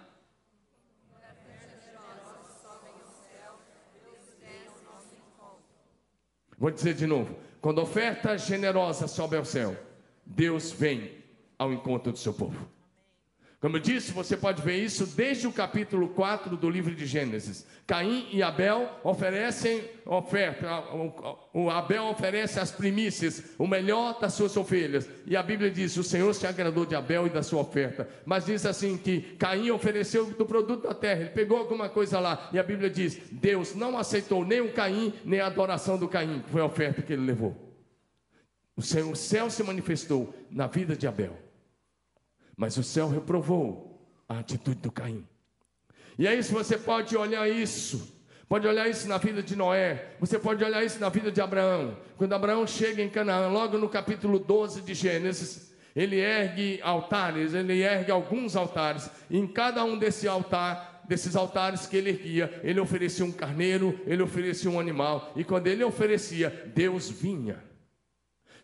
Vou 6.57 6.71
dizer 6.71 6.95
de 6.95 7.07
novo. 7.07 7.37
Quando 7.61 7.81
oferta 7.81 8.39
generosa 8.39 9.07
sobe 9.07 9.37
ao 9.37 9.45
céu, 9.45 9.77
Deus 10.25 10.71
vem 10.71 11.23
ao 11.59 11.73
encontro 11.73 12.13
do 12.13 12.19
seu 12.19 12.33
povo. 12.33 12.74
Como 13.65 13.79
eu 13.79 13.81
disse, 13.81 14.13
você 14.13 14.37
pode 14.37 14.61
ver 14.61 14.77
isso 14.77 15.07
desde 15.07 15.47
o 15.47 15.53
capítulo 15.53 16.09
4 16.09 16.55
do 16.55 16.69
livro 16.69 16.95
de 16.95 17.07
Gênesis. 17.07 17.65
Caim 17.87 18.29
e 18.31 18.43
Abel 18.43 18.91
oferecem 19.03 19.83
oferta. 20.05 20.69
O 21.51 21.71
Abel 21.71 22.05
oferece 22.05 22.61
as 22.61 22.71
primícias, 22.71 23.55
o 23.57 23.67
melhor 23.67 24.21
das 24.21 24.35
suas 24.35 24.55
ovelhas. 24.55 25.09
E 25.25 25.35
a 25.35 25.43
Bíblia 25.43 25.71
diz: 25.71 25.97
o 25.97 26.05
Senhor 26.05 26.35
se 26.35 26.47
agradou 26.47 26.85
de 26.85 26.95
Abel 26.95 27.27
e 27.27 27.31
da 27.31 27.43
sua 27.43 27.63
oferta. 27.63 28.07
Mas 28.27 28.45
diz 28.45 28.67
assim 28.67 28.99
que 28.99 29.35
Caim 29.39 29.71
ofereceu 29.71 30.27
do 30.27 30.45
produto 30.45 30.87
da 30.87 30.93
terra. 30.93 31.23
Ele 31.23 31.31
pegou 31.31 31.57
alguma 31.57 31.89
coisa 31.89 32.21
lá. 32.21 32.51
E 32.53 32.59
a 32.59 32.63
Bíblia 32.63 32.91
diz: 32.91 33.19
Deus 33.33 33.75
não 33.75 33.97
aceitou 33.97 34.45
nem 34.45 34.61
o 34.61 34.75
Caim, 34.75 35.11
nem 35.25 35.41
a 35.41 35.47
adoração 35.47 35.97
do 35.97 36.07
Caim, 36.07 36.41
que 36.41 36.51
foi 36.51 36.61
a 36.61 36.67
oferta 36.67 37.01
que 37.01 37.15
ele 37.15 37.25
levou. 37.25 37.57
O 38.77 38.83
céu 38.83 39.49
se 39.49 39.63
manifestou 39.63 40.35
na 40.51 40.67
vida 40.67 40.95
de 40.95 41.07
Abel. 41.07 41.44
Mas 42.57 42.77
o 42.77 42.83
céu 42.83 43.09
reprovou 43.09 44.09
a 44.29 44.39
atitude 44.39 44.81
do 44.81 44.93
Caim. 44.93 45.27
E 46.19 46.29
aí, 46.29 46.43
se 46.43 46.53
você 46.53 46.79
pode 46.79 47.17
olhar 47.17 47.49
isso, 47.49 48.17
pode 48.49 48.67
olhar 48.67 48.89
isso 48.89 49.09
na 49.09 49.19
vida 49.19 49.43
de 49.43 49.57
Noé, 49.57 50.13
você 50.21 50.39
pode 50.39 50.63
olhar 50.63 50.85
isso 50.85 51.01
na 51.01 51.09
vida 51.09 51.33
de 51.33 51.41
Abraão. 51.41 51.97
Quando 52.17 52.33
Abraão 52.33 52.67
chega 52.67 53.03
em 53.03 53.09
Canaã, 53.09 53.49
logo 53.49 53.79
no 53.79 53.89
capítulo 53.89 54.39
12 54.39 54.83
de 54.83 54.95
Gênesis, 54.95 55.75
ele 55.95 56.17
ergue 56.17 56.81
altares, 56.83 57.55
ele 57.55 57.83
ergue 57.83 58.11
alguns 58.11 58.57
altares, 58.57 59.11
e 59.31 59.39
em 59.39 59.47
cada 59.47 59.85
um 59.85 59.99
desse 59.99 60.27
altar, 60.27 61.03
desses 61.09 61.37
altares 61.37 61.87
que 61.87 61.97
ele 61.97 62.11
erguia, 62.11 62.61
ele 62.63 62.81
oferecia 62.81 63.25
um 63.25 63.33
carneiro, 63.33 64.01
ele 64.07 64.23
oferecia 64.23 64.71
um 64.71 64.81
animal, 64.81 65.33
e 65.37 65.45
quando 65.45 65.67
ele 65.67 65.85
oferecia, 65.85 66.71
Deus 66.75 67.11
vinha. 67.11 67.63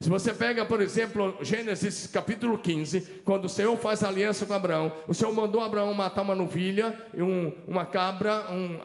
Se 0.02 0.08
você 0.08 0.32
pega, 0.32 0.64
por 0.64 0.80
exemplo, 0.80 1.36
Gênesis 1.42 2.06
capítulo 2.06 2.56
15, 2.56 3.20
quando 3.22 3.44
o 3.44 3.48
Senhor 3.50 3.76
faz 3.76 4.02
aliança 4.02 4.46
com 4.46 4.54
Abraão, 4.54 4.90
o 5.06 5.12
Senhor 5.12 5.30
mandou 5.30 5.60
Abraão 5.60 5.92
matar 5.92 6.22
uma 6.22 6.34
novilha, 6.34 6.98
um, 7.14 7.52
uma 7.68 7.84
cabra, 7.84 8.46
um, 8.50 8.78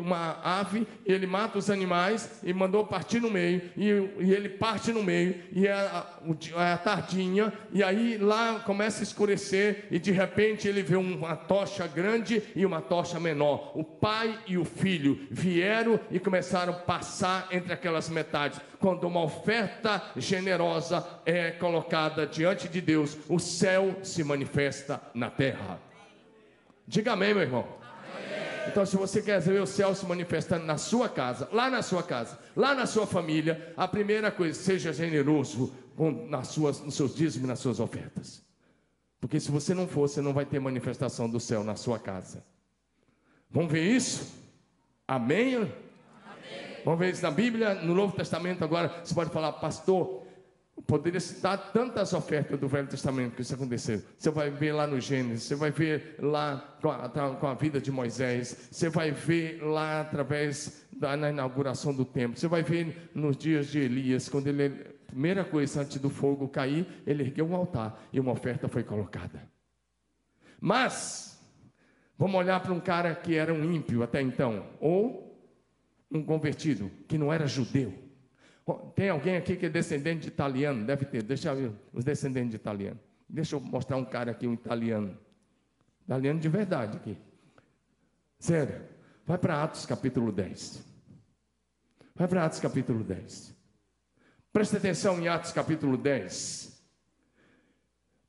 uma 0.00 0.40
ave, 0.42 0.84
e 1.06 1.12
ele 1.12 1.24
mata 1.24 1.56
os 1.56 1.70
animais 1.70 2.40
e 2.42 2.52
mandou 2.52 2.84
partir 2.84 3.20
no 3.20 3.30
meio, 3.30 3.62
e, 3.76 3.84
e 4.18 4.32
ele 4.32 4.48
parte 4.48 4.90
no 4.90 5.04
meio, 5.04 5.36
e 5.52 5.68
é 5.68 5.72
a, 5.72 6.04
a, 6.56 6.72
a 6.72 6.78
tardinha, 6.78 7.52
e 7.72 7.84
aí 7.84 8.18
lá 8.18 8.58
começa 8.58 9.02
a 9.02 9.04
escurecer, 9.04 9.86
e 9.88 10.00
de 10.00 10.10
repente 10.10 10.66
ele 10.66 10.82
vê 10.82 10.96
uma 10.96 11.36
tocha 11.36 11.86
grande 11.86 12.42
e 12.56 12.66
uma 12.66 12.80
tocha 12.80 13.20
menor. 13.20 13.70
O 13.76 13.84
pai 13.84 14.36
e 14.48 14.58
o 14.58 14.64
filho 14.64 15.28
vieram 15.30 16.00
e 16.10 16.18
começaram 16.18 16.72
a 16.72 16.76
passar 16.76 17.46
entre 17.52 17.72
aquelas 17.72 18.08
metades. 18.08 18.60
Quando 18.86 19.02
uma 19.02 19.24
oferta 19.24 20.00
generosa 20.14 21.04
é 21.26 21.50
colocada 21.50 22.24
diante 22.24 22.68
de 22.68 22.80
Deus, 22.80 23.18
o 23.28 23.36
céu 23.36 23.98
se 24.04 24.22
manifesta 24.22 25.02
na 25.12 25.28
terra. 25.28 25.80
Diga 26.86 27.14
amém, 27.14 27.34
meu 27.34 27.42
irmão. 27.42 27.66
Então, 28.68 28.86
se 28.86 28.96
você 28.96 29.20
quer 29.20 29.40
ver 29.40 29.60
o 29.60 29.66
céu 29.66 29.92
se 29.92 30.06
manifestando 30.06 30.64
na 30.64 30.78
sua 30.78 31.08
casa, 31.08 31.48
lá 31.50 31.68
na 31.68 31.82
sua 31.82 32.00
casa, 32.00 32.38
lá 32.54 32.76
na 32.76 32.86
sua 32.86 33.08
família, 33.08 33.74
a 33.76 33.88
primeira 33.88 34.30
coisa, 34.30 34.56
seja 34.56 34.92
generoso 34.92 35.74
com, 35.96 36.28
nas 36.28 36.46
suas, 36.46 36.80
nos 36.80 36.94
seus 36.94 37.12
dízimos 37.12 37.44
e 37.44 37.48
nas 37.48 37.58
suas 37.58 37.80
ofertas. 37.80 38.40
Porque 39.20 39.40
se 39.40 39.50
você 39.50 39.74
não 39.74 39.88
for, 39.88 40.08
você 40.08 40.20
não 40.20 40.32
vai 40.32 40.46
ter 40.46 40.60
manifestação 40.60 41.28
do 41.28 41.40
céu 41.40 41.64
na 41.64 41.74
sua 41.74 41.98
casa. 41.98 42.46
Vamos 43.50 43.72
ver 43.72 43.82
isso? 43.82 44.32
Amém? 45.08 45.72
Vamos 46.86 47.00
ver 47.00 47.10
isso 47.10 47.22
na 47.24 47.32
Bíblia, 47.32 47.74
no 47.74 47.96
Novo 47.96 48.14
Testamento 48.14 48.62
agora. 48.62 49.00
Você 49.02 49.12
pode 49.12 49.30
falar, 49.30 49.54
pastor, 49.54 50.22
poderia 50.86 51.18
citar 51.18 51.72
tantas 51.72 52.12
ofertas 52.12 52.60
do 52.60 52.68
Velho 52.68 52.86
Testamento 52.86 53.34
que 53.34 53.42
isso 53.42 53.52
aconteceu. 53.52 54.00
Você 54.16 54.30
vai 54.30 54.50
ver 54.50 54.70
lá 54.70 54.86
no 54.86 55.00
Gênesis, 55.00 55.42
você 55.42 55.56
vai 55.56 55.72
ver 55.72 56.14
lá 56.20 56.78
com 56.80 56.88
a, 56.88 57.08
com 57.08 57.46
a 57.48 57.54
vida 57.54 57.80
de 57.80 57.90
Moisés, 57.90 58.68
você 58.70 58.88
vai 58.88 59.10
ver 59.10 59.60
lá 59.64 60.02
através 60.02 60.86
da 60.92 61.16
na 61.16 61.30
inauguração 61.30 61.92
do 61.92 62.04
templo, 62.04 62.38
você 62.38 62.46
vai 62.46 62.62
ver 62.62 63.10
nos 63.12 63.36
dias 63.36 63.66
de 63.66 63.80
Elias, 63.80 64.28
quando 64.28 64.46
ele, 64.46 64.70
primeira 65.08 65.42
coisa 65.42 65.80
antes 65.80 65.98
do 65.98 66.08
fogo 66.08 66.46
cair, 66.46 66.86
ele 67.04 67.24
ergueu 67.24 67.48
um 67.48 67.56
altar 67.56 68.00
e 68.12 68.20
uma 68.20 68.30
oferta 68.30 68.68
foi 68.68 68.84
colocada. 68.84 69.42
Mas, 70.60 71.36
vamos 72.16 72.36
olhar 72.36 72.60
para 72.60 72.72
um 72.72 72.78
cara 72.78 73.12
que 73.12 73.34
era 73.34 73.52
um 73.52 73.72
ímpio 73.72 74.04
até 74.04 74.22
então, 74.22 74.64
ou 74.80 75.25
um 76.10 76.22
convertido, 76.22 76.90
que 77.08 77.18
não 77.18 77.32
era 77.32 77.46
judeu. 77.46 77.92
Tem 78.94 79.10
alguém 79.10 79.36
aqui 79.36 79.56
que 79.56 79.66
é 79.66 79.68
descendente 79.68 80.22
de 80.22 80.28
italiano? 80.28 80.84
Deve 80.84 81.04
ter, 81.04 81.22
deixa 81.22 81.50
eu 81.50 81.56
ver 81.56 81.72
os 81.92 82.04
descendentes 82.04 82.50
de 82.50 82.56
italiano. 82.56 82.98
Deixa 83.28 83.56
eu 83.56 83.60
mostrar 83.60 83.96
um 83.96 84.04
cara 84.04 84.30
aqui, 84.30 84.46
um 84.46 84.54
italiano. 84.54 85.16
Italiano 86.04 86.40
de 86.40 86.48
verdade 86.48 86.96
aqui. 86.96 87.16
Sério. 88.38 88.82
Vai 89.24 89.38
para 89.38 89.62
Atos 89.62 89.86
capítulo 89.86 90.30
10. 90.30 90.84
Vai 92.14 92.28
para 92.28 92.44
Atos 92.44 92.60
capítulo 92.60 93.02
10. 93.02 93.54
Presta 94.52 94.76
atenção 94.76 95.20
em 95.20 95.28
Atos 95.28 95.52
capítulo 95.52 95.96
10. 95.96 96.76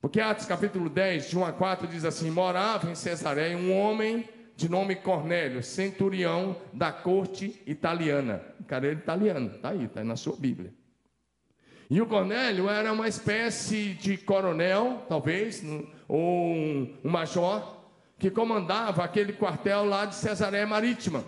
Porque 0.02 0.20
Atos 0.20 0.46
capítulo 0.46 0.90
10, 0.90 1.30
de 1.30 1.38
1 1.38 1.46
a 1.46 1.52
4, 1.52 1.88
diz 1.88 2.04
assim: 2.04 2.30
Morava 2.30 2.90
em 2.90 2.96
Cesareia 2.96 3.58
um 3.58 3.76
homem 3.78 4.28
de 4.58 4.68
nome 4.68 4.96
Cornélio, 4.96 5.62
centurião 5.62 6.56
da 6.74 6.92
corte 6.92 7.62
italiana. 7.68 8.42
O 8.60 8.64
cara 8.64 8.88
era 8.88 8.96
italiano, 8.96 9.52
está 9.56 9.70
aí, 9.70 9.86
está 9.86 10.04
na 10.04 10.16
sua 10.16 10.36
Bíblia. 10.36 10.74
E 11.88 12.02
o 12.02 12.08
Cornélio 12.08 12.68
era 12.68 12.92
uma 12.92 13.08
espécie 13.08 13.94
de 13.94 14.18
coronel, 14.18 15.06
talvez, 15.08 15.64
ou 16.08 16.54
um, 16.56 16.98
major, 17.04 17.86
que 18.18 18.32
comandava 18.32 19.04
aquele 19.04 19.32
quartel 19.32 19.86
lá 19.86 20.06
de 20.06 20.16
Cesareia 20.16 20.66
Marítima. 20.66 21.24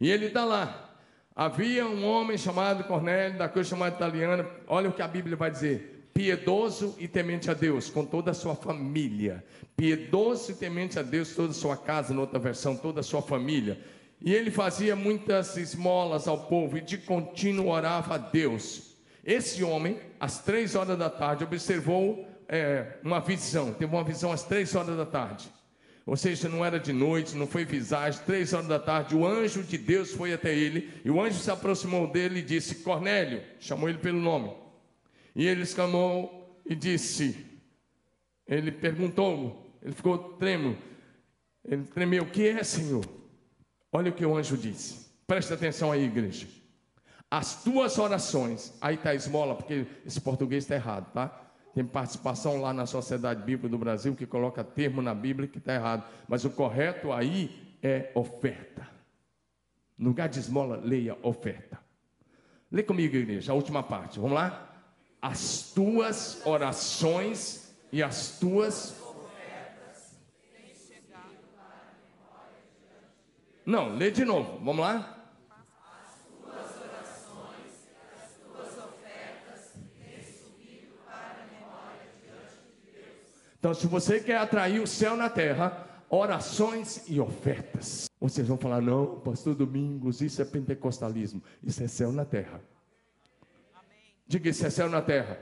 E 0.00 0.10
ele 0.10 0.26
está 0.26 0.44
lá. 0.44 0.98
Havia 1.34 1.86
um 1.86 2.04
homem 2.04 2.36
chamado 2.36 2.82
Cornélio, 2.84 3.38
da 3.38 3.48
coisa 3.48 3.70
chamada 3.70 3.94
italiana. 3.94 4.44
Olha 4.66 4.90
o 4.90 4.92
que 4.92 5.00
a 5.00 5.06
Bíblia 5.06 5.36
vai 5.36 5.50
dizer 5.50 5.91
piedoso 6.14 6.94
e 6.98 7.08
temente 7.08 7.50
a 7.50 7.54
Deus, 7.54 7.88
com 7.88 8.04
toda 8.04 8.30
a 8.30 8.34
sua 8.34 8.54
família. 8.54 9.44
Piedoso 9.76 10.52
e 10.52 10.54
temente 10.54 10.98
a 10.98 11.02
Deus, 11.02 11.34
toda 11.34 11.50
a 11.50 11.54
sua 11.54 11.76
casa, 11.76 12.12
noutra 12.12 12.38
versão, 12.38 12.76
toda 12.76 13.00
a 13.00 13.02
sua 13.02 13.22
família. 13.22 13.78
E 14.20 14.32
ele 14.32 14.50
fazia 14.50 14.94
muitas 14.94 15.56
esmolas 15.56 16.28
ao 16.28 16.46
povo 16.46 16.78
e 16.78 16.80
de 16.80 16.98
contínuo 16.98 17.68
orava 17.68 18.14
a 18.14 18.18
Deus. 18.18 18.96
Esse 19.24 19.64
homem, 19.64 19.98
às 20.20 20.38
três 20.40 20.74
horas 20.74 20.98
da 20.98 21.10
tarde, 21.10 21.44
observou 21.44 22.26
é, 22.48 22.98
uma 23.02 23.20
visão, 23.20 23.72
teve 23.72 23.92
uma 23.92 24.04
visão 24.04 24.30
às 24.30 24.44
três 24.44 24.74
horas 24.74 24.96
da 24.96 25.06
tarde. 25.06 25.48
Ou 26.04 26.16
seja, 26.16 26.48
não 26.48 26.64
era 26.64 26.80
de 26.80 26.92
noite, 26.92 27.36
não 27.36 27.46
foi 27.46 27.64
visagem, 27.64 28.20
três 28.26 28.52
horas 28.52 28.66
da 28.66 28.78
tarde, 28.78 29.14
o 29.14 29.24
anjo 29.24 29.62
de 29.62 29.78
Deus 29.78 30.12
foi 30.12 30.32
até 30.32 30.52
ele, 30.52 30.90
e 31.04 31.10
o 31.10 31.20
anjo 31.20 31.38
se 31.38 31.50
aproximou 31.50 32.08
dele 32.08 32.40
e 32.40 32.42
disse: 32.42 32.76
Cornélio, 32.76 33.40
chamou 33.60 33.88
ele 33.88 33.98
pelo 33.98 34.20
nome. 34.20 34.50
E 35.34 35.46
ele 35.46 35.62
exclamou 35.62 36.60
e 36.66 36.74
disse: 36.74 37.46
Ele 38.46 38.70
perguntou, 38.70 39.78
ele 39.82 39.92
ficou 39.92 40.18
tremo. 40.34 40.76
Ele 41.64 41.84
tremeu: 41.84 42.24
O 42.24 42.30
que 42.30 42.48
é, 42.48 42.62
Senhor? 42.62 43.04
Olha 43.92 44.10
o 44.10 44.14
que 44.14 44.24
o 44.24 44.36
anjo 44.36 44.56
disse. 44.56 45.10
Presta 45.26 45.54
atenção 45.54 45.92
aí, 45.92 46.04
igreja. 46.04 46.46
As 47.30 47.62
tuas 47.62 47.98
orações, 47.98 48.74
aí 48.80 48.94
está 48.94 49.14
esmola, 49.14 49.54
porque 49.54 49.86
esse 50.04 50.20
português 50.20 50.64
está 50.64 50.74
errado, 50.74 51.10
tá? 51.12 51.28
Tem 51.74 51.84
participação 51.84 52.60
lá 52.60 52.74
na 52.74 52.84
Sociedade 52.84 53.42
Bíblica 53.42 53.70
do 53.70 53.78
Brasil 53.78 54.14
que 54.14 54.26
coloca 54.26 54.62
termo 54.62 55.00
na 55.00 55.14
Bíblia 55.14 55.48
que 55.48 55.56
está 55.56 55.74
errado. 55.74 56.04
Mas 56.28 56.44
o 56.44 56.50
correto 56.50 57.10
aí 57.10 57.76
é 57.82 58.10
oferta. 58.14 58.86
No 59.96 60.08
lugar 60.08 60.28
de 60.28 60.38
esmola, 60.38 60.76
leia 60.76 61.16
oferta. 61.22 61.80
Lê 62.70 62.82
comigo, 62.82 63.16
igreja, 63.16 63.52
a 63.52 63.54
última 63.54 63.82
parte. 63.82 64.18
Vamos 64.18 64.34
lá? 64.34 64.71
As 65.22 65.70
tuas 65.72 66.44
orações 66.44 67.72
e 67.92 68.02
as 68.02 68.38
tuas. 68.40 68.96
Não, 73.64 73.94
lê 73.94 74.10
de 74.10 74.24
novo. 74.24 74.58
Vamos 74.64 74.80
lá? 74.80 75.22
Então, 83.62 83.72
se 83.72 83.86
você 83.86 84.18
quer 84.18 84.38
atrair 84.38 84.80
o 84.80 84.88
céu 84.88 85.16
na 85.16 85.30
terra, 85.30 85.86
orações 86.10 87.08
e 87.08 87.20
ofertas. 87.20 88.10
Vocês 88.20 88.48
vão 88.48 88.58
falar, 88.58 88.82
não, 88.82 89.20
pastor 89.20 89.54
Domingos, 89.54 90.20
isso 90.20 90.42
é 90.42 90.44
pentecostalismo. 90.44 91.40
Isso 91.62 91.80
é 91.80 91.86
céu 91.86 92.10
na 92.10 92.24
terra. 92.24 92.60
Diga, 94.32 94.48
isso 94.48 94.64
é 94.66 94.70
céu 94.70 94.88
na 94.88 95.02
terra. 95.02 95.38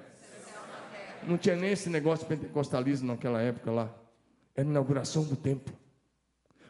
Não 1.22 1.38
tinha 1.38 1.54
nem 1.54 1.70
esse 1.70 1.88
negócio 1.88 2.26
de 2.26 2.34
pentecostalismo 2.34 3.06
naquela 3.06 3.40
época 3.40 3.70
lá. 3.70 3.94
Era 4.52 4.66
a 4.66 4.68
inauguração 4.68 5.22
do 5.22 5.36
templo. 5.36 5.72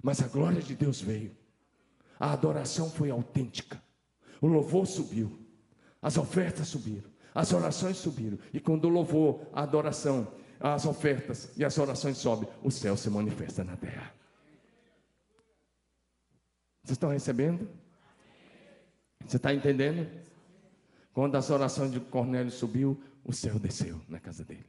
Mas 0.03 0.21
a 0.21 0.29
glória 0.29 0.61
de 0.61 0.75
Deus 0.75 1.01
veio. 1.01 1.35
A 2.19 2.35
adoração 2.35 2.91
foi 2.91 3.09
autêntica. 3.09 3.83
O 4.39 4.47
louvor 4.47 4.87
subiu. 4.87 5.47
As 6.03 6.19
ofertas 6.19 6.69
subiram. 6.69 7.09
As 7.35 7.55
orações 7.55 7.97
subiram. 7.97 8.39
E 8.53 8.61
quando 8.61 8.85
o 8.85 8.91
louvor, 8.91 9.47
a 9.55 9.63
adoração 9.63 10.31
as 10.61 10.85
ofertas 10.85 11.51
e 11.57 11.65
as 11.65 11.79
orações 11.79 12.19
sobem, 12.19 12.47
o 12.63 12.71
céu 12.71 12.99
se 12.99 13.09
manifesta 13.09 13.65
na 13.65 13.79
terra. 13.79 14.13
Vocês 16.83 16.97
estão 16.97 17.09
recebendo? 17.09 17.67
Você 19.27 19.39
está 19.39 19.55
entendendo? 19.55 20.07
Quando 21.13 21.37
as 21.37 21.51
orações 21.51 21.91
de 21.91 22.01
Cornélio 22.01 22.51
subiu, 22.51 23.03
o 23.25 23.33
céu 23.33 23.59
desceu 23.59 24.01
na 24.09 24.21
casa 24.21 24.45
dele. 24.45 24.67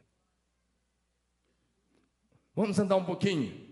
Vamos 2.56 2.78
andar 2.80 2.96
um 2.96 3.06
pouquinho. 3.06 3.70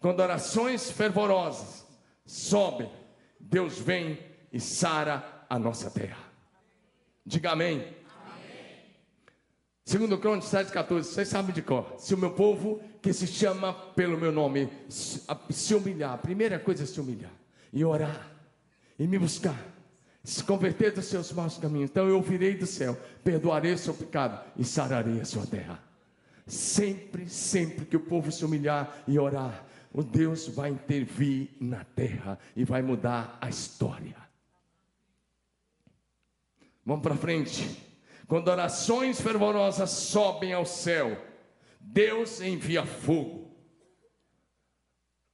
Quando 0.00 0.20
orações 0.20 0.90
fervorosas 0.90 1.86
sobem, 2.24 2.90
Deus 3.38 3.78
vem 3.78 4.18
e 4.52 4.60
sara 4.60 5.46
a 5.48 5.58
nossa 5.58 5.90
terra. 5.90 6.24
Diga 7.24 7.52
amém. 7.52 7.94
Segundo 9.84 10.18
Crônicas 10.18 10.48
7, 10.48 10.72
14, 10.72 11.08
vocês 11.08 11.28
sabem 11.28 11.54
de 11.54 11.62
cor. 11.62 11.94
Se 11.96 12.12
o 12.12 12.18
meu 12.18 12.32
povo, 12.32 12.80
que 13.00 13.12
se 13.12 13.26
chama 13.26 13.72
pelo 13.72 14.18
meu 14.18 14.32
nome, 14.32 14.68
se 14.88 15.74
humilhar, 15.74 16.14
a 16.14 16.18
primeira 16.18 16.58
coisa 16.58 16.82
é 16.82 16.86
se 16.86 17.00
humilhar, 17.00 17.30
e 17.72 17.84
orar, 17.84 18.32
e 18.98 19.06
me 19.06 19.16
buscar, 19.16 19.56
se 20.26 20.42
converter 20.42 20.90
dos 20.92 21.04
seus 21.04 21.30
maus 21.30 21.56
caminhos, 21.56 21.88
então 21.88 22.08
eu 22.08 22.16
ouvirei 22.16 22.56
do 22.56 22.66
céu, 22.66 22.98
perdoarei 23.22 23.72
o 23.72 23.78
seu 23.78 23.94
pecado 23.94 24.44
e 24.56 24.64
sararei 24.64 25.20
a 25.20 25.24
sua 25.24 25.46
terra. 25.46 25.80
Sempre, 26.44 27.28
sempre 27.28 27.84
que 27.84 27.96
o 27.96 28.00
povo 28.00 28.32
se 28.32 28.44
humilhar 28.44 29.04
e 29.06 29.20
orar, 29.20 29.64
o 29.92 30.02
Deus 30.02 30.48
vai 30.48 30.70
intervir 30.70 31.50
na 31.60 31.84
terra 31.84 32.40
e 32.56 32.64
vai 32.64 32.82
mudar 32.82 33.38
a 33.40 33.48
história. 33.48 34.16
Vamos 36.84 37.04
para 37.04 37.14
frente. 37.14 37.80
Quando 38.26 38.48
orações 38.48 39.20
fervorosas 39.20 39.90
sobem 39.90 40.52
ao 40.52 40.66
céu, 40.66 41.24
Deus 41.78 42.40
envia 42.40 42.84
fogo. 42.84 43.56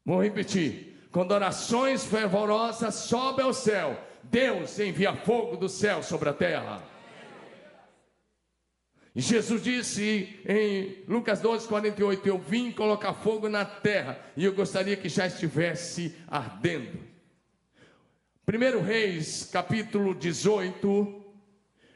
Vou 0.05 0.23
repetir. 0.23 1.09
Quando 1.11 1.33
orações 1.33 2.05
fervorosas 2.05 2.95
sobem 2.95 3.47
ao 3.47 3.55
céu, 3.55 4.12
Deus 4.25 4.79
envia 4.79 5.15
fogo 5.15 5.57
do 5.57 5.69
céu 5.69 6.03
sobre 6.03 6.29
a 6.29 6.33
terra. 6.33 6.83
Jesus 9.15 9.63
disse 9.63 10.41
em 10.47 11.05
Lucas 11.07 11.41
12, 11.41 11.69
48: 11.69 12.27
Eu 12.27 12.39
vim 12.39 12.73
colocar 12.73 13.13
fogo 13.13 13.49
na 13.49 13.65
terra 13.65 14.19
e 14.37 14.45
eu 14.45 14.55
gostaria 14.55 14.97
que 14.97 15.09
já 15.09 15.27
estivesse 15.27 16.17
ardendo. 16.27 16.99
1 18.49 18.83
Reis, 18.83 19.49
capítulo 19.53 20.15
18, 20.15 21.25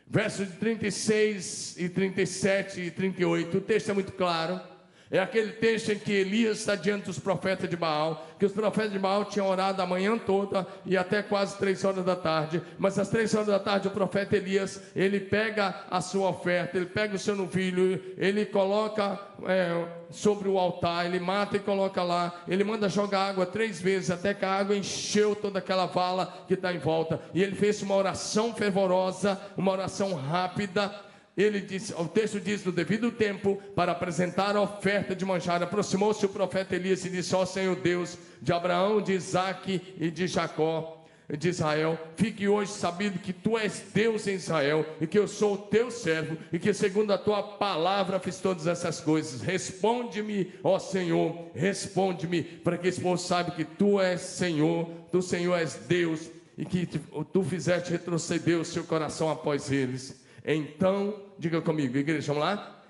versos 0.06 0.48
36 0.56 1.76
e 1.78 1.88
37 1.88 2.80
e 2.82 2.90
38, 2.90 3.58
o 3.58 3.60
texto 3.60 3.90
é 3.90 3.94
muito 3.94 4.12
claro. 4.12 4.75
É 5.08 5.20
aquele 5.20 5.52
texto 5.52 5.92
em 5.92 5.98
que 5.98 6.12
Elias 6.12 6.58
está 6.58 6.74
diante 6.74 7.06
dos 7.06 7.18
profetas 7.18 7.70
de 7.70 7.76
Baal, 7.76 8.26
que 8.40 8.44
os 8.44 8.52
profetas 8.52 8.90
de 8.90 8.98
Baal 8.98 9.24
tinham 9.24 9.46
orado 9.46 9.80
a 9.80 9.86
manhã 9.86 10.18
toda 10.18 10.66
e 10.84 10.96
até 10.96 11.22
quase 11.22 11.56
três 11.58 11.84
horas 11.84 12.04
da 12.04 12.16
tarde, 12.16 12.60
mas 12.76 12.98
às 12.98 13.08
três 13.08 13.32
horas 13.32 13.46
da 13.46 13.60
tarde 13.60 13.86
o 13.86 13.92
profeta 13.92 14.36
Elias, 14.36 14.82
ele 14.96 15.20
pega 15.20 15.84
a 15.88 16.00
sua 16.00 16.30
oferta, 16.30 16.76
ele 16.76 16.86
pega 16.86 17.14
o 17.14 17.18
seu 17.20 17.36
novilho, 17.36 18.02
ele 18.18 18.44
coloca 18.44 19.20
é, 19.46 19.86
sobre 20.10 20.48
o 20.48 20.58
altar, 20.58 21.06
ele 21.06 21.20
mata 21.20 21.56
e 21.56 21.60
coloca 21.60 22.02
lá, 22.02 22.42
ele 22.48 22.64
manda 22.64 22.88
jogar 22.88 23.28
água 23.28 23.46
três 23.46 23.80
vezes, 23.80 24.10
até 24.10 24.34
que 24.34 24.44
a 24.44 24.52
água 24.52 24.76
encheu 24.76 25.36
toda 25.36 25.60
aquela 25.60 25.86
vala 25.86 26.44
que 26.48 26.54
está 26.54 26.72
em 26.72 26.78
volta, 26.78 27.20
e 27.32 27.42
ele 27.42 27.54
fez 27.54 27.80
uma 27.80 27.94
oração 27.94 28.52
fervorosa, 28.52 29.40
uma 29.56 29.70
oração 29.70 30.14
rápida, 30.14 30.92
ele 31.36 31.60
disse, 31.60 31.92
o 31.94 32.08
texto 32.08 32.40
diz, 32.40 32.64
no 32.64 32.72
devido 32.72 33.12
tempo, 33.12 33.60
para 33.74 33.92
apresentar 33.92 34.56
a 34.56 34.62
oferta 34.62 35.14
de 35.14 35.24
manjar, 35.24 35.62
aproximou-se 35.62 36.24
o 36.24 36.30
profeta 36.30 36.74
Elias 36.74 37.04
e 37.04 37.10
disse, 37.10 37.34
ó 37.34 37.44
Senhor 37.44 37.76
Deus, 37.76 38.16
de 38.40 38.52
Abraão, 38.52 39.02
de 39.02 39.12
Isaac 39.12 39.80
e 39.98 40.10
de 40.10 40.26
Jacó, 40.26 40.96
de 41.28 41.48
Israel, 41.48 41.98
fique 42.16 42.46
hoje 42.46 42.70
sabido 42.70 43.18
que 43.18 43.32
tu 43.32 43.58
és 43.58 43.82
Deus 43.92 44.26
em 44.28 44.34
Israel, 44.34 44.86
e 45.00 45.06
que 45.06 45.18
eu 45.18 45.26
sou 45.26 45.54
o 45.54 45.58
teu 45.58 45.90
servo, 45.90 46.38
e 46.52 46.58
que 46.58 46.72
segundo 46.72 47.12
a 47.12 47.18
tua 47.18 47.42
palavra 47.42 48.20
fiz 48.20 48.38
todas 48.38 48.66
essas 48.66 49.00
coisas, 49.00 49.40
responde-me, 49.40 50.52
ó 50.62 50.78
Senhor, 50.78 51.50
responde-me, 51.54 52.42
para 52.42 52.78
que 52.78 52.86
esse 52.88 53.00
povo 53.00 53.18
saiba 53.18 53.50
que 53.50 53.64
tu 53.64 54.00
és 54.00 54.20
Senhor, 54.20 54.88
tu 55.10 55.20
Senhor 55.20 55.56
és 55.56 55.74
Deus, 55.74 56.30
e 56.56 56.64
que 56.64 56.86
tu 56.86 57.42
fizeste 57.42 57.90
retroceder 57.90 58.58
o 58.58 58.64
seu 58.64 58.84
coração 58.84 59.28
após 59.28 59.70
eles, 59.70 60.24
então, 60.46 61.22
diga 61.38 61.60
comigo, 61.60 61.96
igreja, 61.96 62.32
vamos 62.32 62.48
lá? 62.48 62.82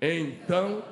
Então. 0.00 0.82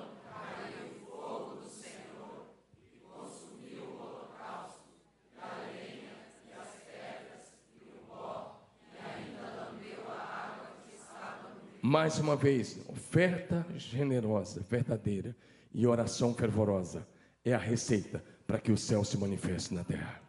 Mais 11.83 12.19
uma 12.19 12.37
vez, 12.37 12.79
oferta 12.89 13.67
generosa, 13.75 14.61
verdadeira 14.61 15.35
e 15.73 15.87
oração 15.87 16.35
fervorosa 16.35 17.09
é 17.43 17.55
a 17.55 17.59
receita 17.59 18.23
para 18.47 18.61
que 18.61 18.71
o 18.71 18.77
céu 18.77 19.03
se 19.03 19.17
manifeste 19.17 19.73
na 19.73 19.83
terra. 19.83 20.21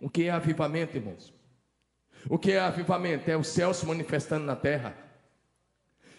O 0.00 0.08
que 0.08 0.24
é 0.24 0.30
avivamento, 0.30 0.96
irmãos? 0.96 1.34
O 2.28 2.38
que 2.38 2.52
é 2.52 2.60
avivamento? 2.60 3.28
É 3.28 3.36
o 3.36 3.42
céu 3.42 3.74
se 3.74 3.84
manifestando 3.84 4.46
na 4.46 4.54
terra. 4.54 5.07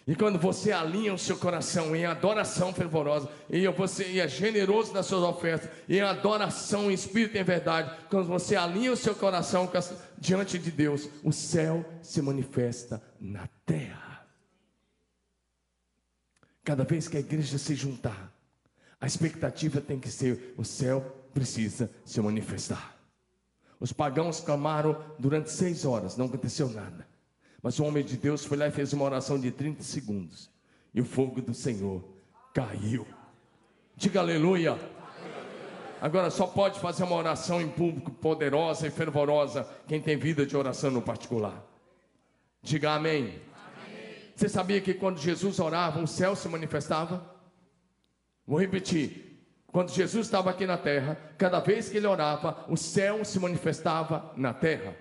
E 0.10 0.16
quando 0.16 0.40
você 0.40 0.72
alinha 0.72 1.14
o 1.14 1.20
seu 1.20 1.38
coração 1.38 1.96
em 1.96 2.04
adoração 2.04 2.74
fervorosa, 2.74 3.30
e 3.48 3.68
você 3.68 4.18
é 4.18 4.28
generoso 4.28 4.92
nas 4.92 5.06
suas 5.06 5.22
ofertas, 5.22 5.70
em 5.88 6.02
adoração 6.02 6.90
em 6.90 6.96
espírito 6.96 7.38
e 7.38 7.40
em 7.40 7.44
verdade, 7.44 7.96
quando 8.10 8.26
você 8.26 8.56
alinha 8.56 8.92
o 8.92 8.98
seu 8.98 9.14
coração 9.14 9.72
diante 10.18 10.58
de 10.58 10.72
Deus, 10.72 11.08
o 11.24 11.32
céu 11.32 11.86
se 12.02 12.24
manifesta 12.24 13.00
na 13.22 13.48
terra. 13.64 14.26
Cada 16.64 16.84
vez 16.84 17.08
que 17.08 17.18
a 17.18 17.20
igreja 17.20 17.60
se 17.60 17.76
juntar, 17.76 18.34
a 19.00 19.06
expectativa 19.06 19.80
tem 19.80 20.00
que 20.00 20.10
ser: 20.10 20.56
o 20.58 20.66
céu 20.66 21.02
precisa 21.36 21.88
se 22.04 22.20
manifestar. 22.20 22.96
Os 23.80 23.94
pagãos 23.94 24.40
clamaram 24.40 25.00
durante 25.20 25.52
seis 25.52 25.86
horas, 25.86 26.18
não 26.18 26.26
aconteceu 26.26 26.68
nada. 26.68 27.09
Mas 27.62 27.80
o 27.80 27.84
homem 27.84 28.04
de 28.04 28.18
Deus 28.18 28.46
foi 28.46 28.58
lá 28.58 28.68
e 28.68 28.72
fez 28.72 28.94
uma 28.94 29.06
oração 29.06 29.40
de 29.40 29.52
30 29.52 29.84
segundos. 29.84 30.50
E 30.94 31.02
o 31.02 31.06
fogo 31.06 31.42
do 31.42 31.54
Senhor 31.54 32.04
caiu. 32.54 33.06
Diga 33.96 34.22
aleluia. 34.22 34.78
Agora 36.02 36.30
só 36.30 36.48
pode 36.48 36.80
fazer 36.80 37.04
uma 37.04 37.16
oração 37.16 37.62
em 37.62 37.68
público 37.68 38.12
poderosa 38.12 38.88
e 38.88 38.92
fervorosa 38.92 39.68
quem 39.88 40.02
tem 40.02 40.18
vida 40.18 40.46
de 40.46 40.56
oração 40.56 40.90
no 40.90 41.02
particular. 41.02 41.62
Diga 42.62 42.92
amém. 42.92 43.24
amém. 43.24 43.42
Você 44.34 44.48
sabia 44.48 44.80
que 44.80 44.94
quando 44.94 45.20
Jesus 45.20 45.60
orava, 45.60 46.02
o 46.02 46.08
céu 46.08 46.36
se 46.36 46.48
manifestava? 46.48 47.36
Vou 48.48 48.60
repetir. 48.60 49.30
Quando 49.68 49.92
Jesus 49.92 50.26
estava 50.26 50.50
aqui 50.50 50.66
na 50.66 50.78
terra, 50.78 51.18
cada 51.38 51.60
vez 51.60 51.90
que 51.90 51.98
ele 51.98 52.08
orava, 52.08 52.66
o 52.70 52.78
céu 52.78 53.24
se 53.24 53.40
manifestava 53.40 54.32
na 54.36 54.54
terra. 54.54 54.96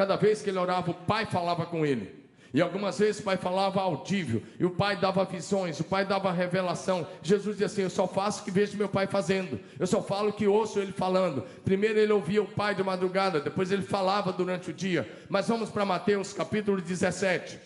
Cada 0.00 0.16
vez 0.16 0.40
que 0.40 0.48
ele 0.48 0.58
orava, 0.58 0.92
o 0.92 0.94
Pai 0.94 1.26
falava 1.26 1.66
com 1.66 1.84
ele. 1.84 2.24
E 2.54 2.62
algumas 2.62 2.98
vezes 2.98 3.20
o 3.20 3.24
pai 3.24 3.36
falava 3.36 3.82
audível, 3.82 4.42
e 4.58 4.64
o 4.64 4.70
pai 4.70 4.96
dava 4.98 5.26
visões, 5.26 5.78
o 5.78 5.84
pai 5.84 6.06
dava 6.06 6.32
revelação. 6.32 7.06
Jesus 7.22 7.56
dizia 7.56 7.66
assim: 7.66 7.82
Eu 7.82 7.90
só 7.90 8.08
faço 8.08 8.40
o 8.40 8.44
que 8.46 8.50
vejo 8.50 8.78
meu 8.78 8.88
pai 8.88 9.06
fazendo, 9.06 9.60
eu 9.78 9.86
só 9.86 10.02
falo 10.02 10.30
o 10.30 10.32
que 10.32 10.46
ouço 10.46 10.80
ele 10.80 10.90
falando. 10.90 11.44
Primeiro 11.66 11.98
ele 11.98 12.14
ouvia 12.14 12.42
o 12.42 12.46
pai 12.46 12.74
de 12.74 12.82
madrugada, 12.82 13.40
depois 13.40 13.70
ele 13.70 13.82
falava 13.82 14.32
durante 14.32 14.70
o 14.70 14.72
dia. 14.72 15.06
Mas 15.28 15.48
vamos 15.48 15.68
para 15.68 15.84
Mateus 15.84 16.32
capítulo 16.32 16.80
17. 16.80 17.60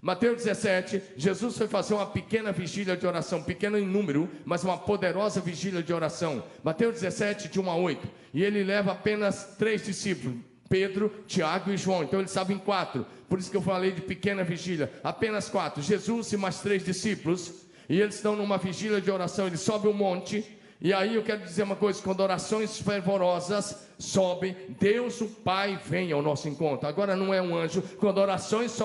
Mateus 0.00 0.44
17, 0.44 1.02
Jesus 1.16 1.58
foi 1.58 1.66
fazer 1.66 1.94
uma 1.94 2.06
pequena 2.06 2.52
vigília 2.52 2.96
de 2.96 3.04
oração, 3.04 3.42
pequena 3.42 3.80
em 3.80 3.84
número, 3.84 4.30
mas 4.44 4.62
uma 4.62 4.78
poderosa 4.78 5.40
vigília 5.40 5.82
de 5.82 5.92
oração. 5.92 6.44
Mateus 6.62 7.00
17, 7.00 7.48
de 7.48 7.60
1 7.60 7.68
a 7.68 7.74
8. 7.74 8.08
E 8.32 8.44
ele 8.44 8.62
leva 8.62 8.92
apenas 8.92 9.56
três 9.58 9.84
discípulos: 9.84 10.38
Pedro, 10.70 11.12
Tiago 11.26 11.72
e 11.72 11.76
João. 11.76 12.04
Então 12.04 12.20
eles 12.20 12.30
estavam 12.30 12.54
em 12.54 12.58
quatro. 12.58 13.04
Por 13.28 13.40
isso 13.40 13.50
que 13.50 13.56
eu 13.56 13.60
falei 13.62 13.90
de 13.90 14.00
pequena 14.00 14.44
vigília. 14.44 14.90
Apenas 15.02 15.48
quatro. 15.48 15.82
Jesus 15.82 16.32
e 16.32 16.36
mais 16.36 16.60
três 16.60 16.84
discípulos. 16.84 17.66
E 17.88 18.00
eles 18.00 18.14
estão 18.14 18.36
numa 18.36 18.56
vigília 18.56 19.00
de 19.00 19.10
oração. 19.10 19.48
Ele 19.48 19.56
sobe 19.56 19.88
o 19.88 19.90
um 19.90 19.94
monte. 19.94 20.56
E 20.80 20.92
aí 20.92 21.16
eu 21.16 21.24
quero 21.24 21.42
dizer 21.42 21.64
uma 21.64 21.74
coisa: 21.74 22.00
quando 22.00 22.20
orações 22.20 22.80
fervorosas 22.80 23.88
sobem, 23.98 24.56
Deus, 24.78 25.20
o 25.20 25.26
Pai, 25.26 25.76
vem 25.84 26.12
ao 26.12 26.22
nosso 26.22 26.48
encontro. 26.48 26.88
Agora 26.88 27.16
não 27.16 27.34
é 27.34 27.42
um 27.42 27.56
anjo. 27.56 27.82
Quando 27.98 28.18
orações 28.18 28.78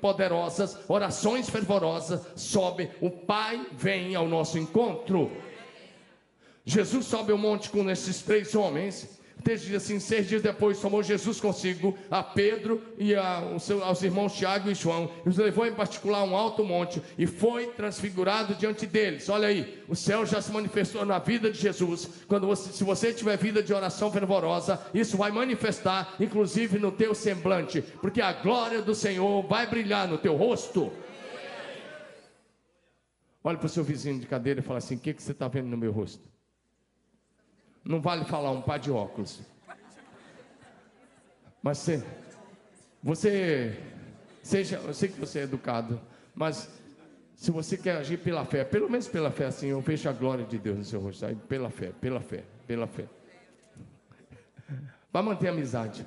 poderosas, 0.00 0.78
orações 0.88 1.50
fervorosas 1.50 2.20
sobem, 2.36 2.88
o 3.00 3.10
Pai 3.10 3.66
vem 3.72 4.14
ao 4.14 4.28
nosso 4.28 4.56
encontro. 4.56 5.32
Jesus 6.64 7.06
sobe 7.06 7.32
o 7.32 7.36
monte 7.36 7.68
com 7.70 7.90
esses 7.90 8.22
três 8.22 8.54
homens 8.54 9.20
texto 9.44 9.66
diz 9.66 9.76
assim: 9.76 10.00
seis 10.00 10.26
dias 10.26 10.42
depois 10.42 10.80
tomou 10.80 11.02
Jesus 11.02 11.38
consigo 11.38 11.96
a 12.10 12.22
Pedro 12.22 12.82
e 12.98 13.14
a, 13.14 13.42
aos 13.84 14.02
irmãos 14.02 14.32
Tiago 14.32 14.70
e 14.70 14.74
João, 14.74 15.10
e 15.24 15.28
os 15.28 15.36
levou 15.36 15.66
em 15.66 15.74
particular 15.74 16.20
a 16.20 16.24
um 16.24 16.34
alto 16.34 16.64
monte 16.64 17.00
e 17.18 17.26
foi 17.26 17.66
transfigurado 17.68 18.54
diante 18.54 18.86
deles. 18.86 19.28
Olha 19.28 19.48
aí, 19.48 19.82
o 19.86 19.94
céu 19.94 20.24
já 20.24 20.40
se 20.40 20.50
manifestou 20.50 21.04
na 21.04 21.18
vida 21.18 21.50
de 21.50 21.60
Jesus. 21.60 22.08
Quando 22.26 22.46
você, 22.46 22.72
se 22.72 22.82
você 22.82 23.12
tiver 23.12 23.36
vida 23.36 23.62
de 23.62 23.72
oração 23.72 24.10
fervorosa, 24.10 24.80
isso 24.94 25.16
vai 25.16 25.30
manifestar, 25.30 26.14
inclusive 26.18 26.78
no 26.78 26.90
teu 26.90 27.14
semblante, 27.14 27.82
porque 28.00 28.22
a 28.22 28.32
glória 28.32 28.80
do 28.80 28.94
Senhor 28.94 29.46
vai 29.46 29.66
brilhar 29.66 30.08
no 30.08 30.18
teu 30.18 30.34
rosto. 30.34 30.90
Olha 33.46 33.58
para 33.58 33.66
o 33.66 33.68
seu 33.68 33.84
vizinho 33.84 34.18
de 34.18 34.26
cadeira 34.26 34.60
e 34.60 34.62
fala 34.62 34.78
assim: 34.78 34.96
O 34.96 34.98
que, 34.98 35.12
que 35.12 35.22
você 35.22 35.32
está 35.32 35.46
vendo 35.48 35.68
no 35.68 35.76
meu 35.76 35.92
rosto? 35.92 36.33
Não 37.84 38.00
vale 38.00 38.24
falar 38.24 38.50
um 38.50 38.62
par 38.62 38.78
de 38.78 38.90
óculos. 38.90 39.40
Mas 41.62 41.78
você, 41.78 42.04
você 43.02 43.78
seja, 44.42 44.76
eu 44.76 44.94
sei 44.94 45.08
que 45.08 45.20
você 45.20 45.40
é 45.40 45.42
educado, 45.42 46.00
mas 46.34 46.68
se 47.34 47.50
você 47.50 47.76
quer 47.76 47.96
agir 47.96 48.18
pela 48.18 48.44
fé, 48.44 48.64
pelo 48.64 48.90
menos 48.90 49.08
pela 49.08 49.30
fé 49.30 49.46
assim, 49.46 49.68
eu 49.68 49.80
vejo 49.80 50.08
a 50.08 50.12
glória 50.12 50.44
de 50.44 50.58
Deus 50.58 50.78
no 50.78 50.84
seu 50.84 51.00
rosto, 51.00 51.26
aí, 51.26 51.34
pela 51.34 51.70
fé, 51.70 51.92
pela 52.00 52.20
fé, 52.20 52.44
pela 52.66 52.86
fé. 52.86 53.06
Vai 55.12 55.22
manter 55.22 55.48
a 55.48 55.50
amizade. 55.52 56.06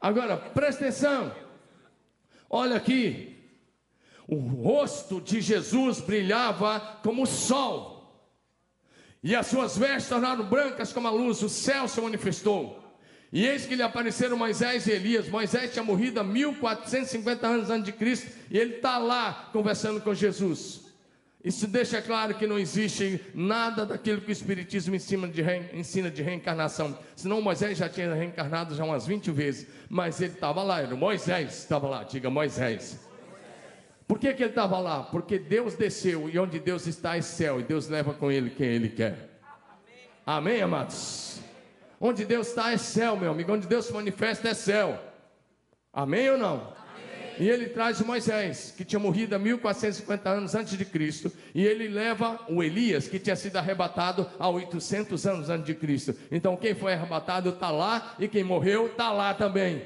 Agora, 0.00 0.36
presta 0.36 0.84
atenção. 0.84 1.34
Olha 2.48 2.76
aqui. 2.76 3.36
O 4.26 4.36
rosto 4.36 5.20
de 5.20 5.40
Jesus 5.40 6.00
brilhava 6.00 6.78
como 7.02 7.22
o 7.22 7.26
sol 7.26 7.97
e 9.22 9.34
as 9.34 9.46
suas 9.46 9.76
vestes 9.76 10.08
tornaram 10.08 10.44
brancas 10.44 10.92
como 10.92 11.08
a 11.08 11.10
luz, 11.10 11.42
o 11.42 11.48
céu 11.48 11.88
se 11.88 12.00
manifestou. 12.00 12.84
E 13.32 13.46
eis 13.46 13.66
que 13.66 13.74
lhe 13.74 13.82
apareceram 13.82 14.36
Moisés 14.36 14.86
e 14.86 14.92
Elias. 14.92 15.28
Moisés 15.28 15.72
tinha 15.72 15.82
morrido 15.82 16.18
há 16.20 16.24
1450 16.24 17.46
anos 17.46 17.70
antes 17.70 17.84
de 17.84 17.92
Cristo, 17.92 18.28
e 18.50 18.58
ele 18.58 18.76
está 18.76 18.96
lá 18.98 19.50
conversando 19.52 20.00
com 20.00 20.14
Jesus. 20.14 20.88
Isso 21.44 21.66
deixa 21.66 22.02
claro 22.02 22.34
que 22.34 22.46
não 22.46 22.58
existe 22.58 23.20
nada 23.34 23.86
daquilo 23.86 24.20
que 24.20 24.30
o 24.30 24.32
Espiritismo 24.32 24.94
ensina 24.94 25.28
de, 25.28 25.40
re... 25.40 25.70
ensina 25.72 26.10
de 26.10 26.22
reencarnação. 26.22 26.98
Senão 27.14 27.40
Moisés 27.40 27.78
já 27.78 27.88
tinha 27.88 28.12
reencarnado 28.12 28.74
já 28.74 28.84
umas 28.84 29.06
20 29.06 29.30
vezes. 29.30 29.66
Mas 29.88 30.20
ele 30.20 30.32
estava 30.32 30.62
lá, 30.62 30.80
era 30.80 30.96
Moisés 30.96 31.58
estava 31.58 31.88
lá, 31.88 32.02
diga 32.02 32.28
Moisés. 32.28 33.07
Por 34.08 34.18
que, 34.18 34.32
que 34.32 34.42
ele 34.42 34.50
estava 34.50 34.78
lá? 34.78 35.02
Porque 35.02 35.38
Deus 35.38 35.74
desceu 35.74 36.30
e 36.30 36.38
onde 36.38 36.58
Deus 36.58 36.86
está 36.86 37.18
é 37.18 37.20
céu 37.20 37.60
e 37.60 37.62
Deus 37.62 37.88
leva 37.88 38.14
com 38.14 38.32
ele 38.32 38.48
quem 38.48 38.68
ele 38.68 38.88
quer. 38.88 39.38
Amém, 40.24 40.62
amados? 40.62 41.40
Onde 42.00 42.24
Deus 42.24 42.48
está 42.48 42.72
é 42.72 42.78
céu, 42.78 43.16
meu 43.18 43.32
amigo. 43.32 43.52
Onde 43.52 43.66
Deus 43.66 43.84
se 43.84 43.92
manifesta 43.92 44.48
é 44.48 44.54
céu. 44.54 44.98
Amém 45.92 46.30
ou 46.30 46.38
não? 46.38 46.54
Amém. 46.54 47.36
E 47.38 47.50
ele 47.50 47.66
traz 47.66 48.00
Moisés, 48.00 48.72
que 48.74 48.82
tinha 48.82 48.98
morrido 48.98 49.34
há 49.34 49.38
1450 49.38 50.30
anos 50.30 50.54
antes 50.54 50.78
de 50.78 50.84
Cristo, 50.86 51.30
e 51.54 51.64
ele 51.64 51.88
leva 51.88 52.40
o 52.48 52.62
Elias, 52.62 53.08
que 53.08 53.18
tinha 53.18 53.36
sido 53.36 53.56
arrebatado 53.56 54.26
há 54.38 54.48
800 54.48 55.26
anos 55.26 55.50
antes 55.50 55.66
de 55.66 55.74
Cristo. 55.74 56.14
Então, 56.30 56.56
quem 56.56 56.74
foi 56.74 56.94
arrebatado 56.94 57.50
está 57.50 57.70
lá, 57.70 58.14
e 58.18 58.26
quem 58.26 58.42
morreu 58.42 58.86
está 58.86 59.12
lá 59.12 59.34
também. 59.34 59.82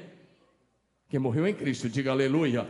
Quem 1.09 1.19
morreu 1.19 1.45
em 1.45 1.53
Cristo, 1.53 1.89
diga 1.89 2.11
aleluia. 2.11 2.67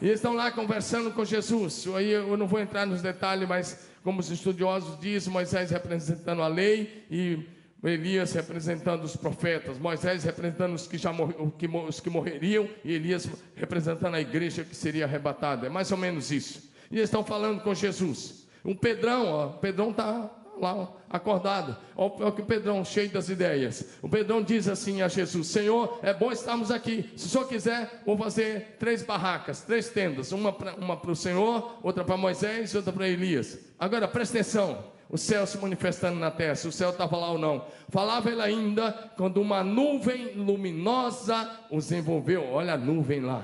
E 0.00 0.08
estão 0.08 0.34
lá 0.34 0.50
conversando 0.50 1.10
com 1.10 1.24
Jesus. 1.24 1.86
Aí 1.94 2.10
eu 2.10 2.36
não 2.36 2.46
vou 2.46 2.60
entrar 2.60 2.86
nos 2.86 3.02
detalhes, 3.02 3.48
mas 3.48 3.88
como 4.04 4.20
os 4.20 4.30
estudiosos 4.30 4.98
dizem, 5.00 5.32
Moisés 5.32 5.70
representando 5.70 6.42
a 6.42 6.48
lei 6.48 7.04
e 7.10 7.44
Elias 7.82 8.32
representando 8.32 9.04
os 9.04 9.16
profetas, 9.16 9.78
Moisés 9.78 10.24
representando 10.24 10.74
os 10.74 10.86
que 10.86 10.98
já 10.98 11.12
os 11.12 12.00
que 12.00 12.10
morreriam 12.10 12.68
e 12.84 12.92
Elias 12.92 13.28
representando 13.54 14.14
a 14.14 14.20
igreja 14.20 14.64
que 14.64 14.74
seria 14.74 15.04
arrebatada. 15.04 15.66
É 15.66 15.70
mais 15.70 15.90
ou 15.92 15.98
menos 15.98 16.30
isso. 16.30 16.70
E 16.90 16.96
eles 16.96 17.08
estão 17.08 17.24
falando 17.24 17.60
com 17.62 17.74
Jesus. 17.74 18.46
Um 18.64 18.74
Pedrão, 18.74 19.26
ó, 19.26 19.48
Pedrão 19.48 19.90
está 19.90 20.30
lá 20.60 20.88
acordado. 21.10 21.76
Olha 21.96 22.32
que 22.32 22.42
o 22.42 22.44
Pedrão, 22.44 22.84
cheio 22.84 23.10
das 23.10 23.28
ideias. 23.28 23.98
O 24.02 24.08
Pedrão 24.08 24.42
diz 24.42 24.68
assim 24.68 25.02
a 25.02 25.08
Jesus: 25.08 25.48
Senhor, 25.48 25.98
é 26.02 26.12
bom 26.12 26.30
estarmos 26.30 26.70
aqui. 26.70 27.10
Se 27.16 27.26
o 27.26 27.28
senhor 27.28 27.48
quiser, 27.48 28.02
vou 28.04 28.16
fazer 28.16 28.76
três 28.78 29.02
barracas, 29.02 29.62
três 29.62 29.88
tendas: 29.88 30.32
uma 30.32 30.52
para 30.52 30.74
uma 30.74 31.00
o 31.08 31.16
Senhor, 31.16 31.78
outra 31.82 32.04
para 32.04 32.16
Moisés 32.16 32.72
e 32.72 32.76
outra 32.76 32.92
para 32.92 33.08
Elias. 33.08 33.58
Agora 33.78 34.06
presta 34.06 34.38
atenção. 34.38 34.98
O 35.10 35.16
céu 35.16 35.46
se 35.46 35.56
manifestando 35.56 36.18
na 36.18 36.30
terra, 36.30 36.54
se 36.54 36.68
o 36.68 36.72
céu 36.72 36.90
estava 36.90 37.16
lá 37.16 37.30
ou 37.30 37.38
não. 37.38 37.64
Falava 37.88 38.30
ele 38.30 38.42
ainda 38.42 38.92
quando 39.16 39.40
uma 39.40 39.64
nuvem 39.64 40.34
luminosa 40.34 41.50
os 41.70 41.90
envolveu. 41.90 42.46
Olha 42.52 42.74
a 42.74 42.76
nuvem 42.76 43.20
lá. 43.20 43.42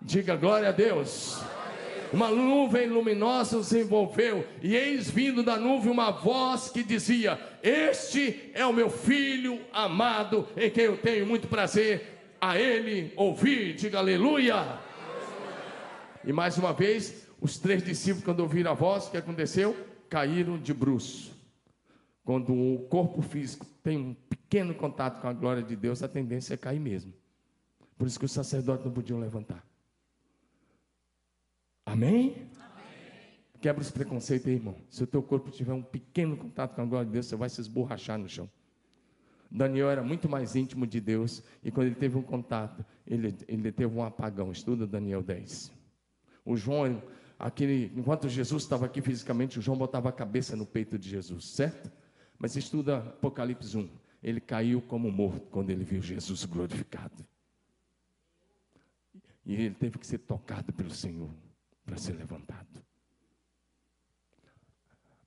Diga 0.00 0.36
glória 0.36 0.68
a 0.68 0.72
Deus 0.72 1.42
uma 2.12 2.30
nuvem 2.30 2.88
luminosa 2.88 3.56
os 3.56 3.72
envolveu, 3.72 4.46
e 4.60 4.76
eis 4.76 5.10
vindo 5.10 5.42
da 5.42 5.56
nuvem 5.56 5.90
uma 5.90 6.10
voz 6.10 6.68
que 6.68 6.82
dizia: 6.82 7.40
Este 7.62 8.50
é 8.52 8.66
o 8.66 8.72
meu 8.72 8.90
filho 8.90 9.60
amado, 9.72 10.46
em 10.56 10.70
quem 10.70 10.84
eu 10.84 10.96
tenho 10.98 11.26
muito 11.26 11.48
prazer, 11.48 12.34
a 12.40 12.58
ele 12.58 13.12
ouvir, 13.16 13.74
diga 13.74 13.98
aleluia. 13.98 14.78
E 16.24 16.32
mais 16.32 16.58
uma 16.58 16.72
vez, 16.72 17.26
os 17.40 17.58
três 17.58 17.82
discípulos, 17.82 18.24
quando 18.24 18.40
ouviram 18.40 18.70
a 18.70 18.74
voz, 18.74 19.06
o 19.06 19.10
que 19.10 19.16
aconteceu? 19.16 19.74
Caíram 20.08 20.58
de 20.58 20.72
bruço. 20.74 21.32
Quando 22.24 22.52
o 22.52 22.86
corpo 22.88 23.22
físico 23.22 23.66
tem 23.82 23.98
um 23.98 24.14
pequeno 24.14 24.74
contato 24.74 25.20
com 25.20 25.26
a 25.26 25.32
glória 25.32 25.62
de 25.62 25.74
Deus, 25.74 26.02
a 26.02 26.08
tendência 26.08 26.54
é 26.54 26.56
cair 26.56 26.78
mesmo. 26.78 27.12
Por 27.98 28.06
isso 28.06 28.18
que 28.18 28.24
os 28.24 28.32
sacerdotes 28.32 28.84
não 28.84 28.92
podiam 28.92 29.18
levantar. 29.18 29.71
Amém? 31.84 32.48
Quebra 33.60 33.80
os 33.80 33.90
preconceitos 33.90 34.48
aí, 34.48 34.54
irmão. 34.54 34.76
Se 34.90 35.04
o 35.04 35.06
teu 35.06 35.22
corpo 35.22 35.50
tiver 35.50 35.72
um 35.72 35.82
pequeno 35.82 36.36
contato 36.36 36.74
com 36.74 36.82
a 36.82 36.84
glória 36.84 37.06
de 37.06 37.12
Deus, 37.12 37.26
você 37.26 37.36
vai 37.36 37.48
se 37.48 37.60
esborrachar 37.60 38.18
no 38.18 38.28
chão. 38.28 38.50
Daniel 39.50 39.90
era 39.90 40.02
muito 40.02 40.28
mais 40.28 40.56
íntimo 40.56 40.86
de 40.86 41.00
Deus, 41.00 41.42
e 41.62 41.70
quando 41.70 41.86
ele 41.86 41.94
teve 41.94 42.16
um 42.16 42.22
contato, 42.22 42.84
ele, 43.06 43.36
ele 43.46 43.70
teve 43.70 43.94
um 43.94 44.02
apagão. 44.02 44.50
Estuda 44.50 44.86
Daniel 44.86 45.22
10. 45.22 45.70
O 46.44 46.56
João, 46.56 47.02
aquele, 47.38 47.92
enquanto 47.94 48.28
Jesus 48.28 48.62
estava 48.62 48.86
aqui 48.86 49.00
fisicamente, 49.02 49.58
o 49.58 49.62
João 49.62 49.76
botava 49.76 50.08
a 50.08 50.12
cabeça 50.12 50.56
no 50.56 50.66
peito 50.66 50.98
de 50.98 51.08
Jesus, 51.08 51.50
certo? 51.50 51.92
Mas 52.38 52.56
estuda 52.56 52.98
Apocalipse 52.98 53.76
1. 53.76 53.88
Ele 54.22 54.40
caiu 54.40 54.80
como 54.80 55.10
morto 55.12 55.46
quando 55.50 55.70
ele 55.70 55.84
viu 55.84 56.00
Jesus 56.00 56.44
glorificado. 56.44 57.24
E 59.44 59.54
ele 59.54 59.74
teve 59.74 59.98
que 59.98 60.06
ser 60.06 60.18
tocado 60.18 60.72
pelo 60.72 60.90
Senhor 60.90 61.30
para 61.92 62.00
ser 62.00 62.12
levantado. 62.14 62.66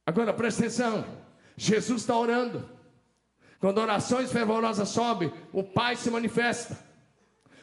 Agora 0.04 0.34
presta 0.34 0.64
atenção: 0.64 1.06
Jesus 1.56 2.02
está 2.02 2.18
orando. 2.18 2.68
Quando 3.60 3.78
orações 3.78 4.32
fervorosas 4.32 4.90
sobem, 4.90 5.32
o 5.54 5.64
Pai 5.64 5.96
se 5.96 6.10
manifesta. 6.10 6.78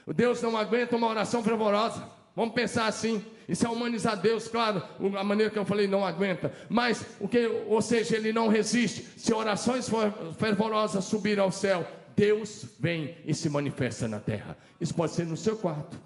O 0.06 0.12
Deus 0.12 0.40
não 0.40 0.56
aguenta 0.56 0.96
uma 0.96 1.08
oração 1.08 1.42
fervorosa. 1.42 2.08
Vamos 2.34 2.54
pensar 2.54 2.86
assim. 2.86 3.24
Isso 3.48 3.66
é 3.66 3.68
humanizar 3.68 4.16
Deus, 4.16 4.48
claro, 4.48 4.82
a 5.18 5.24
maneira 5.24 5.50
que 5.50 5.58
eu 5.58 5.64
falei 5.64 5.86
não 5.86 6.06
aguenta. 6.06 6.52
Mas 6.68 7.04
o 7.20 7.28
que, 7.28 7.44
ou 7.66 7.82
seja, 7.82 8.16
ele 8.16 8.32
não 8.32 8.48
resiste. 8.48 9.02
Se 9.18 9.34
orações 9.34 9.90
fervorosas 10.38 11.04
subirem 11.04 11.42
ao 11.42 11.50
céu, 11.50 11.86
Deus 12.16 12.66
vem 12.78 13.18
e 13.24 13.34
se 13.34 13.48
manifesta 13.50 14.06
na 14.06 14.20
terra. 14.20 14.56
Isso 14.80 14.94
pode 14.94 15.12
ser 15.12 15.26
no 15.26 15.36
seu 15.36 15.56
quarto. 15.56 16.00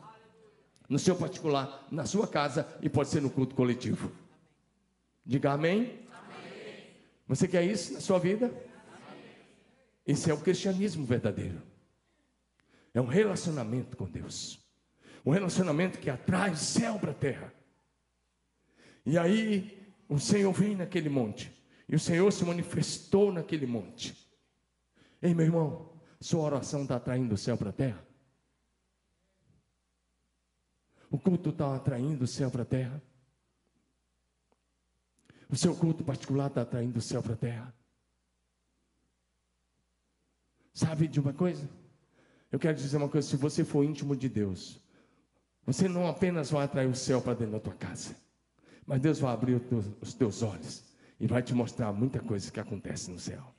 No 0.88 0.98
seu 0.98 1.16
particular, 1.16 1.86
na 1.90 2.04
sua 2.06 2.26
casa 2.26 2.66
e 2.80 2.88
pode 2.88 3.08
ser 3.08 3.20
no 3.20 3.30
culto 3.30 3.54
coletivo. 3.54 4.12
Diga 5.24 5.52
amém. 5.52 6.06
Você 7.26 7.48
quer 7.48 7.64
isso 7.64 7.94
na 7.94 8.00
sua 8.00 8.18
vida? 8.18 8.52
Esse 10.06 10.30
é 10.30 10.34
o 10.34 10.40
cristianismo 10.40 11.04
verdadeiro. 11.04 11.60
É 12.94 13.00
um 13.00 13.06
relacionamento 13.06 13.96
com 13.96 14.08
Deus. 14.08 14.64
Um 15.24 15.32
relacionamento 15.32 15.98
que 15.98 16.08
atrai 16.08 16.50
o 16.50 16.56
céu 16.56 16.98
para 17.00 17.10
a 17.10 17.14
terra. 17.14 17.52
E 19.04 19.18
aí 19.18 19.92
o 20.08 20.20
Senhor 20.20 20.52
vem 20.52 20.76
naquele 20.76 21.08
monte. 21.08 21.52
E 21.88 21.96
o 21.96 22.00
Senhor 22.00 22.32
se 22.32 22.44
manifestou 22.44 23.32
naquele 23.32 23.66
monte. 23.66 24.16
Ei, 25.20 25.34
meu 25.34 25.46
irmão, 25.46 25.92
sua 26.20 26.42
oração 26.42 26.82
está 26.82 26.96
atraindo 26.96 27.34
o 27.34 27.38
céu 27.38 27.56
para 27.56 27.70
a 27.70 27.72
terra? 27.72 28.05
O 31.10 31.18
culto 31.18 31.50
está 31.50 31.76
atraindo 31.76 32.24
o 32.24 32.26
céu 32.26 32.50
para 32.50 32.62
a 32.62 32.66
terra? 32.66 33.02
O 35.48 35.56
seu 35.56 35.74
culto 35.76 36.04
particular 36.04 36.48
está 36.48 36.62
atraindo 36.62 36.98
o 36.98 37.02
céu 37.02 37.22
para 37.22 37.34
a 37.34 37.36
terra? 37.36 37.74
Sabe 40.74 41.06
de 41.06 41.20
uma 41.20 41.32
coisa? 41.32 41.68
Eu 42.50 42.58
quero 42.58 42.76
dizer 42.76 42.96
uma 42.96 43.08
coisa: 43.08 43.26
se 43.26 43.36
você 43.36 43.64
for 43.64 43.84
íntimo 43.84 44.16
de 44.16 44.28
Deus, 44.28 44.80
você 45.64 45.88
não 45.88 46.06
apenas 46.06 46.50
vai 46.50 46.64
atrair 46.64 46.88
o 46.88 46.94
céu 46.94 47.22
para 47.22 47.34
dentro 47.34 47.52
da 47.52 47.60
tua 47.60 47.74
casa, 47.74 48.14
mas 48.84 49.00
Deus 49.00 49.18
vai 49.18 49.32
abrir 49.32 49.60
os 50.00 50.14
teus 50.14 50.42
olhos 50.42 50.84
e 51.18 51.26
vai 51.26 51.42
te 51.42 51.54
mostrar 51.54 51.92
muita 51.92 52.20
coisa 52.20 52.50
que 52.50 52.60
acontece 52.60 53.10
no 53.10 53.18
céu. 53.18 53.54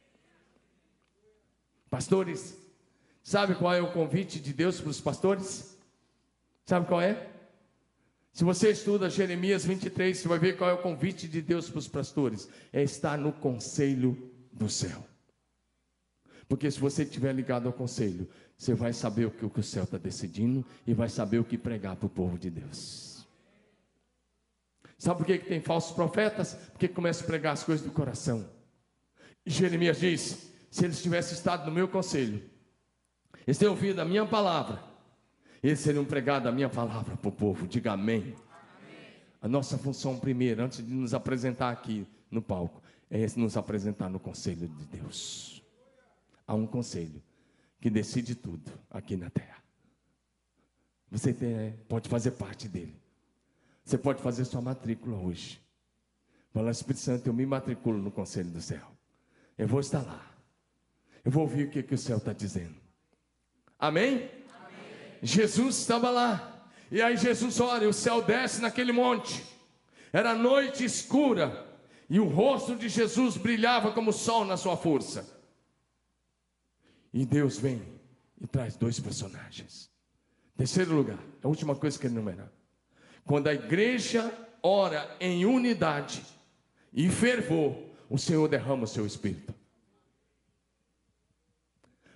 Pastores, 1.89 2.57
sabe 3.23 3.55
qual 3.55 3.73
é 3.73 3.81
o 3.81 3.91
convite 3.93 4.39
de 4.39 4.53
Deus 4.53 4.79
para 4.79 4.89
os 4.89 5.01
pastores? 5.01 5.77
Sabe 6.65 6.85
qual 6.85 7.01
é? 7.01 7.36
Se 8.38 8.43
você 8.43 8.69
estuda 8.69 9.09
Jeremias 9.09 9.65
23, 9.65 10.15
você 10.15 10.27
vai 10.27 10.38
ver 10.38 10.57
qual 10.57 10.69
é 10.69 10.73
o 10.73 10.77
convite 10.77 11.27
de 11.27 11.41
Deus 11.41 11.71
para 11.71 11.79
os 11.79 11.88
pastores: 11.88 12.47
é 12.71 12.83
estar 12.83 13.17
no 13.17 13.33
conselho 13.33 14.31
do 14.53 14.69
céu. 14.69 15.03
Porque 16.47 16.69
se 16.69 16.79
você 16.79 17.01
estiver 17.01 17.33
ligado 17.33 17.65
ao 17.65 17.73
conselho, 17.73 18.29
você 18.55 18.75
vai 18.75 18.93
saber 18.93 19.25
o 19.25 19.31
que 19.31 19.59
o 19.59 19.63
céu 19.63 19.85
está 19.85 19.97
decidindo 19.97 20.63
e 20.85 20.93
vai 20.93 21.09
saber 21.09 21.39
o 21.39 21.43
que 21.43 21.57
pregar 21.57 21.95
para 21.95 22.05
o 22.05 22.09
povo 22.11 22.38
de 22.38 22.51
Deus. 22.51 23.27
Sabe 24.99 25.17
por 25.17 25.25
que, 25.25 25.39
tem 25.39 25.59
falsos 25.59 25.95
profetas? 25.95 26.53
Porque 26.73 26.88
começam 26.88 27.23
a 27.23 27.27
pregar 27.27 27.53
as 27.53 27.63
coisas 27.63 27.83
do 27.83 27.91
coração. 27.91 28.47
E 29.47 29.49
Jeremias 29.49 29.99
diz: 29.99 30.53
se 30.69 30.85
eles 30.85 31.01
tivessem 31.01 31.33
estado 31.33 31.65
no 31.65 31.71
meu 31.71 31.88
conselho, 31.88 32.47
eles 33.47 33.57
têm 33.57 33.67
ouvido 33.67 33.99
a 33.99 34.05
minha 34.05 34.27
palavra, 34.27 34.79
eles 35.64 35.80
seriam 35.80 36.05
pregado 36.05 36.47
a 36.47 36.51
minha 36.51 36.70
palavra 36.70 37.16
para 37.18 37.30
o 37.30 37.32
povo. 37.32 37.68
Diga 37.68 37.93
amém. 37.93 38.22
amém. 38.22 38.36
A 39.41 39.47
nossa 39.47 39.78
função 39.78 40.20
primeiro, 40.20 40.62
antes 40.62 40.86
de 40.86 40.93
nos 40.93 41.14
apresentar 41.14 41.72
aqui 41.72 42.08
no 42.30 42.41
palco, 42.41 42.82
é 43.10 43.26
nos 43.36 43.58
apresentar 43.58 44.10
no 44.10 44.20
conselho 44.20 44.68
de 44.68 44.86
Deus. 44.86 45.64
Há 46.45 46.53
um 46.53 46.68
conselho 46.68 47.22
que 47.80 47.89
decide 47.89 48.36
tudo 48.36 48.72
aqui 48.89 49.16
na 49.16 49.30
terra. 49.30 49.64
Você 51.10 51.34
tem, 51.34 51.74
pode 51.88 52.10
fazer 52.10 52.32
parte 52.32 52.68
dele. 52.68 52.95
Você 53.84 53.97
pode 53.97 54.22
fazer 54.22 54.43
sua 54.45 54.62
matrícula 54.62 55.18
hoje. 55.18 55.62
Fala, 56.53 56.72
Espírito 56.72 56.99
Santo, 56.99 57.28
eu 57.28 57.34
me 57.34 57.45
matriculo 57.45 57.97
no 57.97 58.12
conselho 58.12 58.49
do 58.49 58.62
céu. 58.62 58.86
Eu 59.58 59.68
vou 59.68 59.80
estar 59.80 60.01
lá. 60.01 60.36
Eu 61.24 61.32
vou 61.32 61.43
ouvir 61.43 61.68
o 61.68 61.70
que, 61.70 61.84
que 61.84 61.95
o 61.95 61.97
céu 61.97 62.18
está 62.18 62.34
dizendo. 62.34 62.76
Amém? 63.80 64.30
Jesus 65.22 65.78
estava 65.78 66.09
lá. 66.09 66.70
E 66.91 67.01
aí 67.01 67.18
Jesus 67.18 67.59
olha, 67.59 67.88
o 67.88 67.93
céu 67.93 68.22
desce 68.22 68.61
naquele 68.61 68.91
monte. 68.91 69.43
Era 70.13 70.34
noite 70.34 70.84
escura. 70.84 71.65
E 72.09 72.20
o 72.20 72.28
rosto 72.28 72.76
de 72.76 72.88
Jesus 72.88 73.36
brilhava 73.36 73.91
como 73.91 74.11
o 74.11 74.13
sol 74.13 74.45
na 74.45 74.55
sua 74.55 74.78
força. 74.78 75.28
E 77.13 77.26
Deus 77.26 77.57
vem 77.57 77.82
e 78.39 78.47
traz 78.47 78.78
dois 78.78 78.99
personagens. 78.99 79.91
Terceiro 80.55 80.95
lugar, 80.95 81.20
a 81.43 81.47
última 81.47 81.76
coisa 81.76 81.99
que 81.99 82.07
ele 82.07 82.15
enumera. 82.15 82.51
Quando 83.26 83.47
a 83.47 83.53
igreja 83.53 84.32
ora 84.63 85.15
em 85.20 85.45
unidade 85.45 86.24
e 86.93 87.09
fervor, 87.09 87.78
o 88.09 88.18
Senhor 88.18 88.47
derrama 88.47 88.86
o 88.86 88.88
seu 88.88 89.05
espírito. 89.05 89.53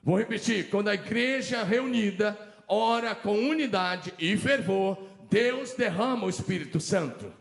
Vou 0.03 0.17
repetir: 0.17 0.69
quando 0.69 0.87
a 0.87 0.93
igreja 0.93 1.63
reunida 1.63 2.37
ora 2.71 3.13
com 3.13 3.33
unidade 3.33 4.13
e 4.17 4.37
fervor, 4.37 4.97
Deus 5.29 5.73
derrama 5.73 6.25
o 6.25 6.29
Espírito 6.29 6.79
Santo. 6.79 7.31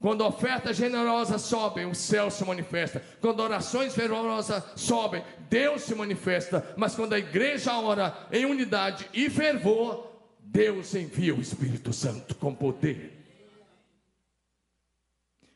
Quando 0.00 0.24
ofertas 0.24 0.76
generosas 0.76 1.42
sobem, 1.42 1.86
o 1.86 1.94
céu 1.94 2.30
se 2.30 2.44
manifesta. 2.44 3.02
Quando 3.20 3.40
orações 3.40 3.94
fervorosas 3.94 4.62
sobem, 4.74 5.22
Deus 5.50 5.82
se 5.82 5.94
manifesta. 5.94 6.74
Mas 6.76 6.94
quando 6.94 7.12
a 7.12 7.18
igreja 7.18 7.78
ora 7.78 8.26
em 8.32 8.46
unidade 8.46 9.08
e 9.12 9.28
fervor, 9.28 10.12
Deus 10.38 10.94
envia 10.94 11.34
o 11.34 11.40
Espírito 11.40 11.92
Santo 11.92 12.34
com 12.36 12.54
poder. 12.54 13.12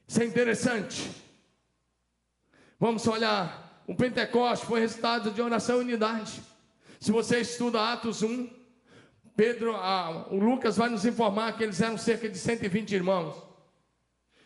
Isso 0.06 0.22
é 0.22 0.24
interessante. 0.24 1.10
Vamos 2.78 3.06
olhar. 3.06 3.82
O 3.86 3.94
Pentecoste 3.94 4.66
foi 4.66 4.80
resultado 4.80 5.30
de 5.30 5.40
oração 5.40 5.78
e 5.78 5.84
unidade. 5.84 6.49
Se 7.00 7.10
você 7.10 7.40
estuda 7.40 7.92
Atos 7.92 8.22
1, 8.22 8.46
Pedro, 9.34 9.74
ah, 9.74 10.26
o 10.30 10.36
Lucas 10.36 10.76
vai 10.76 10.90
nos 10.90 11.06
informar 11.06 11.56
que 11.56 11.64
eles 11.64 11.80
eram 11.80 11.96
cerca 11.96 12.28
de 12.28 12.36
120 12.36 12.94
irmãos. 12.94 13.34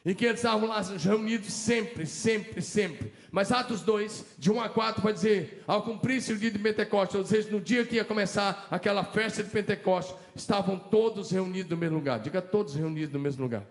E 0.04 0.14
que 0.14 0.24
eles 0.24 0.38
estavam 0.38 0.68
lá 0.68 0.80
reunidos 0.80 1.52
sempre, 1.52 2.06
sempre, 2.06 2.62
sempre. 2.62 3.12
Mas 3.32 3.50
Atos 3.50 3.80
2, 3.80 4.36
de 4.38 4.52
1 4.52 4.60
a 4.60 4.68
4, 4.68 5.02
vai 5.02 5.12
dizer: 5.12 5.64
ao 5.66 5.82
cumprir-se 5.82 6.32
o 6.32 6.38
dia 6.38 6.50
de 6.50 6.58
Pentecostes, 6.58 7.16
ou 7.16 7.24
seja, 7.24 7.50
no 7.50 7.60
dia 7.60 7.84
que 7.84 7.96
ia 7.96 8.04
começar 8.04 8.68
aquela 8.70 9.02
festa 9.02 9.42
de 9.42 9.50
Pentecostes, 9.50 10.14
estavam 10.36 10.78
todos 10.78 11.32
reunidos 11.32 11.70
no 11.70 11.76
mesmo 11.76 11.96
lugar. 11.96 12.20
Diga 12.20 12.40
todos 12.40 12.74
reunidos 12.74 13.12
no 13.12 13.18
mesmo 13.18 13.42
lugar. 13.42 13.66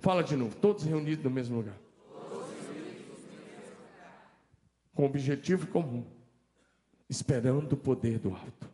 Fala 0.00 0.22
de 0.22 0.36
novo, 0.36 0.54
todos 0.56 0.82
reunidos 0.82 1.24
no 1.24 1.30
mesmo 1.30 1.56
lugar. 1.56 1.76
Com 4.94 5.06
objetivo 5.06 5.68
comum 5.68 6.04
esperando 7.12 7.74
o 7.74 7.76
poder 7.76 8.18
do 8.18 8.30
alto, 8.30 8.68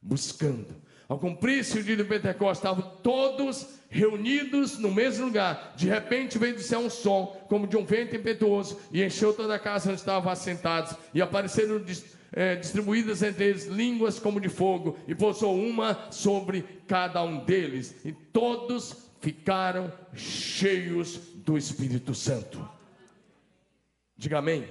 buscando. 0.00 0.74
Ao 1.06 1.18
cumprir-se 1.18 1.78
o 1.78 1.82
dia 1.82 1.96
do 1.96 2.06
Pentecostes, 2.06 2.58
estavam 2.58 2.90
todos 3.02 3.78
reunidos 3.90 4.78
no 4.78 4.90
mesmo 4.90 5.26
lugar. 5.26 5.74
De 5.76 5.86
repente 5.86 6.38
veio 6.38 6.54
do 6.54 6.62
céu 6.62 6.80
um 6.80 6.90
som, 6.90 7.26
como 7.48 7.66
de 7.66 7.76
um 7.76 7.84
vento 7.84 8.16
impetuoso, 8.16 8.80
e 8.90 9.04
encheu 9.04 9.34
toda 9.34 9.54
a 9.54 9.58
casa 9.58 9.90
onde 9.90 10.00
estavam 10.00 10.32
assentados, 10.32 10.96
e 11.12 11.20
apareceram 11.20 11.84
é, 12.32 12.56
distribuídas 12.56 13.22
entre 13.22 13.44
eles 13.44 13.66
línguas 13.66 14.18
como 14.18 14.40
de 14.40 14.48
fogo, 14.48 14.96
e 15.06 15.14
pousou 15.14 15.54
uma 15.54 16.10
sobre 16.10 16.62
cada 16.88 17.22
um 17.22 17.44
deles, 17.44 17.94
e 18.06 18.10
todos 18.10 19.10
ficaram 19.20 19.92
cheios 20.14 21.18
do 21.36 21.58
Espírito 21.58 22.14
Santo. 22.14 22.66
Diga 24.16 24.38
amém 24.38 24.66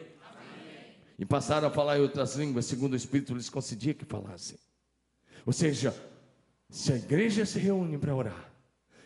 e 1.18 1.26
passaram 1.26 1.68
a 1.68 1.72
falar 1.72 1.98
em 1.98 2.02
outras 2.02 2.36
línguas, 2.36 2.66
segundo 2.66 2.94
o 2.94 2.98
Espírito 2.98 3.34
lhes 3.34 3.50
concedia 3.50 3.94
que 3.94 4.06
falassem. 4.06 4.58
Ou 5.46 5.54
seja, 5.54 5.96
se 6.70 6.92
a 6.92 6.96
igreja 6.96 7.46
se 7.46 7.60
reúne 7.60 7.98
para 7.98 8.16
orar, 8.16 8.52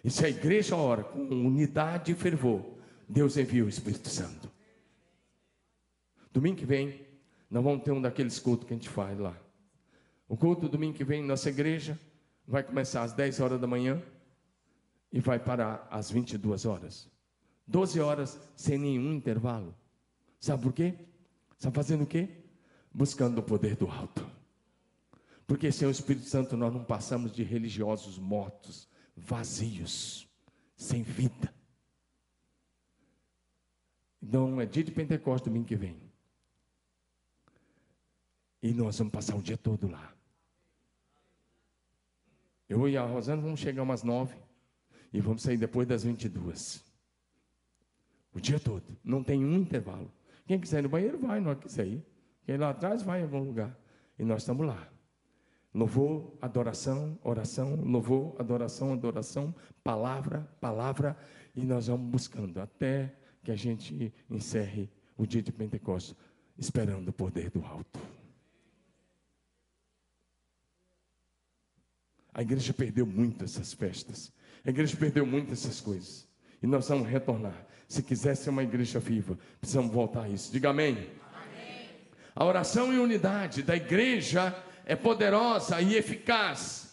e 0.03 0.09
se 0.09 0.25
a 0.25 0.29
igreja 0.29 0.75
ora 0.75 1.03
com 1.03 1.19
unidade 1.19 2.11
e 2.11 2.15
fervor, 2.15 2.77
Deus 3.07 3.37
envia 3.37 3.65
o 3.65 3.69
Espírito 3.69 4.09
Santo. 4.09 4.49
Domingo 6.31 6.57
que 6.57 6.65
vem, 6.65 7.05
nós 7.49 7.63
vamos 7.63 7.83
ter 7.83 7.91
um 7.91 8.01
daqueles 8.01 8.39
cultos 8.39 8.67
que 8.67 8.73
a 8.73 8.77
gente 8.77 8.89
faz 8.89 9.17
lá. 9.19 9.35
O 10.27 10.37
culto 10.37 10.69
domingo 10.69 10.95
que 10.95 11.03
vem, 11.03 11.23
nossa 11.23 11.49
igreja, 11.49 11.99
vai 12.47 12.63
começar 12.63 13.03
às 13.03 13.13
10 13.13 13.39
horas 13.39 13.59
da 13.59 13.67
manhã 13.67 14.01
e 15.11 15.19
vai 15.19 15.39
parar 15.39 15.87
às 15.89 16.11
22 16.11 16.65
horas. 16.65 17.09
12 17.67 17.99
horas 17.99 18.39
sem 18.55 18.77
nenhum 18.77 19.13
intervalo. 19.13 19.75
Sabe 20.39 20.63
por 20.63 20.73
quê? 20.73 21.08
Está 21.59 21.69
fazendo 21.69 22.05
o 22.05 22.07
quê? 22.07 22.29
Buscando 22.89 23.39
o 23.39 23.43
poder 23.43 23.75
do 23.75 23.85
alto. 23.85 24.25
Porque 25.45 25.69
sem 25.73 25.85
o 25.85 25.91
Espírito 25.91 26.25
Santo 26.25 26.55
nós 26.55 26.73
não 26.73 26.85
passamos 26.85 27.33
de 27.33 27.43
religiosos 27.43 28.17
mortos, 28.17 28.87
vazios, 29.13 30.25
sem 30.73 31.03
vida. 31.03 31.53
Então 34.23 34.61
é 34.61 34.65
dia 34.65 34.85
de 34.85 34.91
Pentecostes 34.91 35.49
domingo 35.49 35.67
que 35.67 35.75
vem. 35.75 35.99
E 38.63 38.73
nós 38.73 38.97
vamos 38.97 39.11
passar 39.11 39.35
o 39.35 39.41
dia 39.41 39.57
todo 39.57 39.89
lá. 39.89 40.13
Eu 42.69 42.87
e 42.87 42.95
a 42.95 43.03
Rosana 43.03 43.41
vamos 43.41 43.59
chegar 43.59 43.83
umas 43.83 44.01
nove 44.01 44.37
e 45.11 45.19
vamos 45.19 45.41
sair 45.41 45.57
depois 45.57 45.85
das 45.85 46.03
22. 46.03 46.85
O 48.33 48.39
dia 48.39 48.59
todo, 48.59 48.97
não 49.03 49.21
tem 49.21 49.43
um 49.43 49.57
intervalo. 49.57 50.09
Quem 50.49 50.59
quiser 50.59 50.79
ir 50.79 50.81
no 50.81 50.89
banheiro, 50.89 51.19
vai, 51.19 51.39
não 51.39 51.53
quiser 51.53 51.85
ir. 51.85 52.03
Quem 52.43 52.55
ir 52.55 52.57
lá 52.57 52.71
atrás, 52.71 53.03
vai 53.03 53.19
em 53.19 53.23
algum 53.23 53.43
lugar. 53.43 53.79
E 54.17 54.23
nós 54.23 54.41
estamos 54.41 54.65
lá. 54.65 54.91
Louvor, 55.71 56.35
adoração, 56.41 57.19
oração, 57.23 57.75
louvor, 57.75 58.35
adoração, 58.39 58.91
adoração, 58.91 59.53
palavra, 59.83 60.51
palavra, 60.59 61.15
e 61.55 61.63
nós 61.63 61.85
vamos 61.85 62.09
buscando 62.09 62.59
até 62.59 63.15
que 63.43 63.51
a 63.51 63.55
gente 63.55 64.11
encerre 64.27 64.89
o 65.15 65.27
dia 65.27 65.43
de 65.43 65.51
Pentecostes, 65.51 66.15
esperando 66.57 67.09
o 67.09 67.13
poder 67.13 67.51
do 67.51 67.63
alto. 67.63 67.99
A 72.33 72.41
igreja 72.41 72.73
perdeu 72.73 73.05
muito 73.05 73.45
essas 73.45 73.71
festas. 73.71 74.33
A 74.65 74.71
igreja 74.71 74.97
perdeu 74.97 75.27
muito 75.27 75.53
essas 75.53 75.79
coisas. 75.79 76.27
E 76.61 76.67
nós 76.67 76.87
vamos 76.87 77.07
retornar. 77.07 77.65
Se 77.87 78.03
quiser 78.03 78.35
ser 78.35 78.49
uma 78.49 78.63
igreja 78.63 78.99
viva, 78.99 79.37
precisamos 79.59 79.91
voltar 79.91 80.23
a 80.23 80.29
isso. 80.29 80.51
Diga 80.51 80.69
amém. 80.69 80.91
amém. 80.93 81.09
A 82.35 82.45
oração 82.45 82.93
e 82.93 82.99
unidade 82.99 83.63
da 83.63 83.75
igreja 83.75 84.55
é 84.85 84.95
poderosa 84.95 85.81
e 85.81 85.95
eficaz. 85.95 86.89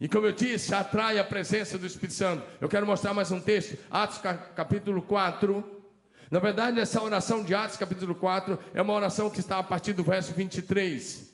E 0.00 0.08
como 0.08 0.26
eu 0.26 0.32
disse, 0.32 0.74
atrai 0.74 1.18
a 1.18 1.24
presença 1.24 1.78
do 1.78 1.86
Espírito 1.86 2.14
Santo. 2.14 2.44
Eu 2.60 2.68
quero 2.68 2.84
mostrar 2.84 3.14
mais 3.14 3.30
um 3.30 3.40
texto, 3.40 3.78
Atos 3.88 4.18
capítulo 4.56 5.00
4. 5.02 5.82
Na 6.28 6.40
verdade, 6.40 6.80
essa 6.80 7.00
oração 7.00 7.44
de 7.44 7.54
Atos 7.54 7.76
capítulo 7.76 8.14
4 8.14 8.58
é 8.74 8.82
uma 8.82 8.94
oração 8.94 9.30
que 9.30 9.38
está 9.38 9.58
a 9.58 9.62
partir 9.62 9.92
do 9.92 10.02
verso 10.02 10.32
23. 10.32 11.32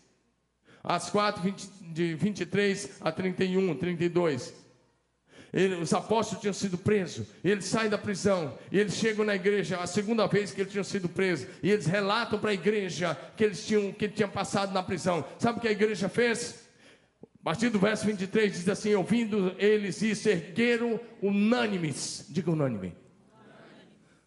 Atos 0.84 1.08
4, 1.08 1.42
20, 1.42 1.68
de 1.94 2.14
23 2.14 2.98
a 3.00 3.10
31, 3.10 3.74
32. 3.76 4.52
Ele, 5.52 5.76
os 5.76 5.92
apóstolos 5.94 6.40
tinham 6.40 6.52
sido 6.52 6.76
presos, 6.76 7.26
eles 7.42 7.64
saem 7.64 7.88
da 7.88 7.96
prisão, 7.96 8.58
e 8.70 8.78
eles 8.78 8.94
chegam 8.94 9.24
na 9.24 9.34
igreja, 9.34 9.78
a 9.78 9.86
segunda 9.86 10.26
vez 10.26 10.52
que 10.52 10.60
eles 10.60 10.70
tinham 10.70 10.84
sido 10.84 11.08
presos, 11.08 11.48
e 11.62 11.70
eles 11.70 11.86
relatam 11.86 12.38
para 12.38 12.50
a 12.50 12.54
igreja 12.54 13.16
que 13.36 13.44
eles 13.44 13.64
tinham, 13.66 13.90
que 13.92 14.08
tinham 14.08 14.28
passado 14.28 14.72
na 14.72 14.82
prisão. 14.82 15.24
Sabe 15.38 15.58
o 15.58 15.60
que 15.60 15.68
a 15.68 15.72
igreja 15.72 16.08
fez? 16.08 16.68
A 17.40 17.44
partir 17.44 17.70
do 17.70 17.78
verso 17.78 18.04
23 18.04 18.52
diz 18.52 18.68
assim: 18.68 18.94
ouvindo 18.94 19.54
eles 19.58 20.02
isso, 20.02 20.28
ergueram 20.28 21.00
unânimes, 21.22 22.26
diga 22.28 22.50
unânime. 22.50 22.94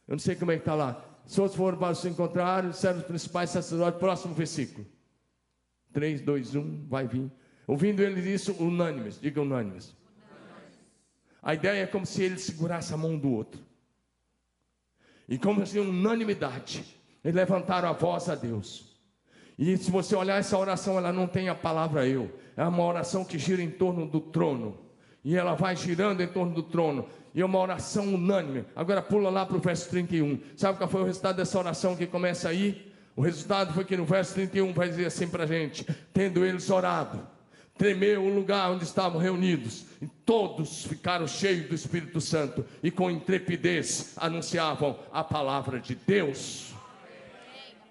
Eu 0.08 0.14
não 0.14 0.20
sei 0.20 0.36
como 0.36 0.52
é 0.52 0.56
que 0.56 0.62
está 0.62 0.74
lá. 0.74 1.06
Se 1.28 1.40
outros 1.40 1.56
foram 1.56 1.78
para 1.78 1.94
se 1.94 2.10
encontrar, 2.10 2.68
disseram 2.68 2.98
os 2.98 3.06
principais 3.06 3.52
sacerdotes, 3.52 4.00
próximo 4.00 4.34
versículo. 4.34 4.88
3, 5.94 6.22
2, 6.22 6.56
1, 6.56 6.88
vai 6.90 7.08
vir. 7.08 7.32
Ouvindo 7.68 8.02
eles 8.02 8.26
isso, 8.26 8.54
unânimes, 8.54 9.20
diga 9.22 9.42
unânimes. 9.42 9.96
A 11.42 11.54
ideia 11.54 11.84
é 11.84 11.88
como 11.88 12.06
se 12.06 12.22
ele 12.22 12.38
segurasse 12.38 12.94
a 12.94 12.98
mão 12.98 13.18
do 13.18 13.32
outro. 13.32 13.62
E 15.28 15.38
como 15.38 15.66
se 15.66 15.80
unanimidade, 15.80 16.84
eles 17.24 17.36
levantaram 17.36 17.90
a 17.90 17.94
voz 17.94 18.30
a 18.30 18.36
Deus. 18.36 18.92
E 19.58 19.78
se 19.78 19.90
você 19.90 20.16
olhar 20.16 20.38
essa 20.38 20.58
oração, 20.58 20.98
ela 20.98 21.14
não 21.14 21.28
tem 21.28 21.50
a 21.50 21.56
palavra 21.56 22.08
eu. 22.08 22.32
É 22.58 22.64
uma 22.64 22.84
oração 22.84 23.24
que 23.24 23.40
gira 23.40 23.62
em 23.62 23.70
torno 23.70 24.06
do 24.06 24.20
trono. 24.20 24.78
E 25.24 25.36
ela 25.38 25.54
vai 25.54 25.76
girando 25.76 26.22
em 26.22 26.28
torno 26.28 26.54
do 26.54 26.64
trono. 26.64 27.08
E 27.34 27.42
é 27.42 27.46
uma 27.46 27.60
oração 27.60 28.14
unânime. 28.14 28.66
Agora 28.76 29.02
pula 29.02 29.30
lá 29.30 29.46
para 29.46 29.58
o 29.58 29.60
verso 29.60 29.90
31. 29.90 30.40
Sabe 30.56 30.78
qual 30.78 30.90
foi 30.90 31.02
o 31.02 31.06
resultado 31.06 31.38
dessa 31.38 31.58
oração 31.58 31.96
que 31.96 32.08
começa 32.08 32.50
aí? 32.50 32.92
O 33.16 33.22
resultado 33.22 33.74
foi 33.74 33.86
que 33.86 33.96
no 33.96 34.06
verso 34.06 34.34
31 34.34 34.74
vai 34.74 34.90
dizer 34.90 35.06
assim 35.06 35.28
para 35.28 35.44
a 35.44 35.48
gente: 35.48 35.86
tendo 36.14 36.46
eles 36.46 36.70
orado, 36.70 37.26
tremeu 37.78 38.24
o 38.24 38.34
lugar 38.34 38.72
onde 38.72 38.84
estavam 38.84 39.20
reunidos, 39.20 39.86
todos 40.26 40.86
ficaram 40.86 41.28
cheios 41.28 41.68
do 41.68 41.76
Espírito 41.76 42.22
Santo 42.22 42.66
e 42.82 42.92
com 42.92 43.12
intrepidez 43.12 44.14
anunciavam 44.18 45.00
a 45.12 45.24
palavra 45.24 45.80
de 45.80 45.96
Deus. 45.96 46.74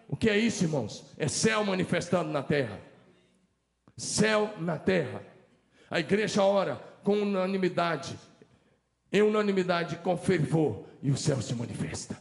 O 0.08 0.16
que 0.16 0.28
é 0.28 0.36
isso, 0.36 0.64
irmãos? 0.64 1.04
É 1.16 1.28
céu 1.28 1.64
manifestando 1.64 2.30
na 2.30 2.42
terra. 2.42 2.80
Céu 3.96 4.54
na 4.58 4.78
terra. 4.78 5.22
A 5.90 6.00
igreja 6.00 6.42
ora 6.42 6.76
com 7.02 7.12
unanimidade, 7.22 8.18
em 9.12 9.22
unanimidade, 9.22 9.96
com 9.96 10.16
fervor, 10.16 10.84
e 11.02 11.10
o 11.10 11.16
céu 11.16 11.40
se 11.40 11.54
manifesta. 11.54 12.16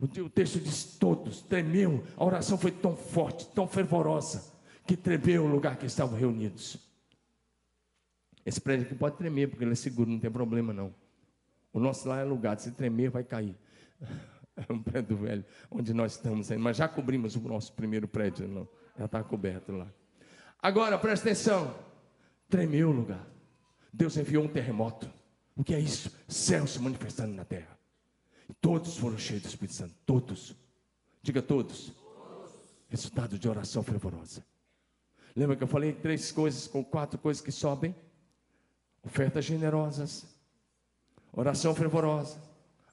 O 0.00 0.28
texto 0.28 0.60
diz: 0.60 0.96
todos 0.98 1.40
tremeu. 1.42 2.04
A 2.16 2.24
oração 2.24 2.58
foi 2.58 2.70
tão 2.70 2.96
forte, 2.96 3.46
tão 3.54 3.66
fervorosa, 3.66 4.52
que 4.86 4.96
tremeu 4.96 5.44
o 5.44 5.48
lugar 5.48 5.76
que 5.76 5.86
estavam 5.86 6.18
reunidos. 6.18 6.85
Esse 8.46 8.60
prédio 8.60 8.86
aqui 8.86 8.94
pode 8.94 9.16
tremer, 9.16 9.50
porque 9.50 9.64
ele 9.64 9.72
é 9.72 9.74
seguro, 9.74 10.08
não 10.08 10.20
tem 10.20 10.30
problema 10.30 10.72
não. 10.72 10.94
O 11.72 11.80
nosso 11.80 12.08
lá 12.08 12.20
é 12.20 12.24
lugar, 12.24 12.56
se 12.60 12.70
tremer, 12.70 13.10
vai 13.10 13.24
cair. 13.24 13.56
É 14.58 14.72
um 14.72 14.82
prédio 14.82 15.18
velho, 15.18 15.44
onde 15.70 15.92
nós 15.92 16.12
estamos 16.12 16.50
aí. 16.50 16.56
Mas 16.56 16.78
já 16.78 16.88
cobrimos 16.88 17.36
o 17.36 17.40
nosso 17.40 17.74
primeiro 17.74 18.08
prédio, 18.08 18.48
não. 18.48 18.66
Já 18.98 19.04
está 19.04 19.22
coberto 19.22 19.70
lá. 19.70 19.86
Agora, 20.58 20.96
presta 20.96 21.28
atenção. 21.28 21.76
Tremeu 22.48 22.88
o 22.88 22.92
lugar. 22.92 23.22
Deus 23.92 24.16
enviou 24.16 24.42
um 24.42 24.48
terremoto. 24.48 25.12
O 25.54 25.62
que 25.62 25.74
é 25.74 25.78
isso? 25.78 26.10
Céu 26.26 26.66
se 26.66 26.78
manifestando 26.78 27.34
na 27.34 27.44
terra. 27.44 27.78
Todos 28.58 28.96
foram 28.96 29.18
cheios 29.18 29.42
do 29.42 29.48
Espírito 29.50 29.74
Santo, 29.74 29.94
todos. 30.06 30.56
Diga 31.20 31.42
todos. 31.42 31.92
Resultado 32.88 33.38
de 33.38 33.46
oração 33.50 33.82
fervorosa. 33.82 34.42
Lembra 35.34 35.54
que 35.54 35.62
eu 35.62 35.68
falei 35.68 35.92
três 35.92 36.32
coisas, 36.32 36.66
com 36.66 36.82
quatro 36.82 37.18
coisas 37.18 37.42
que 37.42 37.52
sobem? 37.52 37.94
Ofertas 39.06 39.44
generosas, 39.44 40.26
oração 41.32 41.74
fervorosa, 41.74 42.42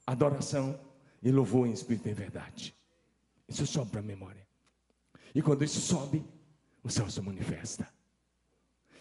adoração 0.05 0.80
e 1.24 1.32
louvor 1.32 1.68
em 1.68 1.72
espírito 1.74 2.07
e 2.07 2.11
em 2.11 2.14
verdade. 2.14 2.76
Isso 3.47 3.66
sobe 3.66 3.91
para 3.91 3.99
a 3.99 4.03
memória. 4.03 4.45
E 5.34 5.41
quando 5.41 5.64
isso 5.64 5.82
sobe, 5.82 6.24
o 6.84 6.89
céu 6.89 7.09
se 7.09 7.20
manifesta. 7.20 7.88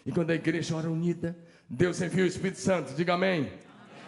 E 0.05 0.11
quando 0.11 0.31
a 0.31 0.35
igreja 0.35 0.75
ora 0.75 0.89
unida, 0.89 1.37
Deus 1.69 2.01
envia 2.01 2.23
o 2.23 2.27
Espírito 2.27 2.59
Santo. 2.59 2.93
Diga 2.93 3.13
amém. 3.13 3.53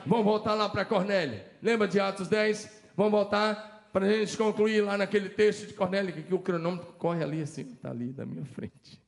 Vamos 0.06 0.26
voltar 0.26 0.54
lá 0.56 0.68
para 0.68 0.84
Cornélio. 0.84 1.42
Lembra 1.62 1.88
de 1.88 2.00
Atos 2.00 2.28
10? 2.28 2.84
Vamos 2.98 3.12
voltar 3.12 3.90
para 3.94 4.06
a 4.06 4.10
gente 4.10 4.36
concluir 4.38 4.82
lá 4.82 4.98
naquele 4.98 5.30
texto 5.30 5.68
de 5.68 5.74
Cornélio, 5.74 6.14
que 6.14 6.34
o 6.34 6.40
cronômetro 6.40 6.92
corre 6.94 7.24
ali 7.24 7.42
assim, 7.42 7.62
está 7.62 7.92
ali 7.92 8.12
da 8.12 8.26
minha 8.26 8.46
frente. 8.46 9.02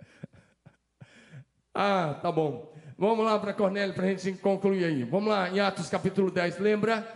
ah, 1.72 2.18
tá 2.20 2.32
bom. 2.32 2.75
Vamos 2.98 3.26
lá 3.26 3.38
para 3.38 3.52
Cornélio 3.52 3.94
para 3.94 4.06
a 4.06 4.14
gente 4.14 4.40
concluir 4.40 4.82
aí. 4.86 5.04
Vamos 5.04 5.28
lá, 5.28 5.50
em 5.50 5.60
Atos 5.60 5.90
capítulo 5.90 6.30
10. 6.30 6.58
Lembra 6.58 7.06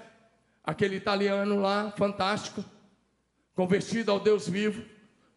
aquele 0.62 0.96
italiano 0.96 1.58
lá, 1.58 1.90
fantástico, 1.96 2.62
convertido 3.54 4.10
ao 4.12 4.20
Deus 4.20 4.46
vivo, 4.46 4.84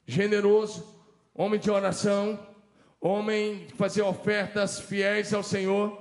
generoso, 0.06 0.86
homem 1.34 1.58
de 1.58 1.72
oração, 1.72 2.38
homem 3.00 3.68
que 3.68 3.78
fazia 3.78 4.06
ofertas 4.06 4.82
fiéis 4.82 5.34
ao 5.34 5.44
Senhor. 5.44 5.98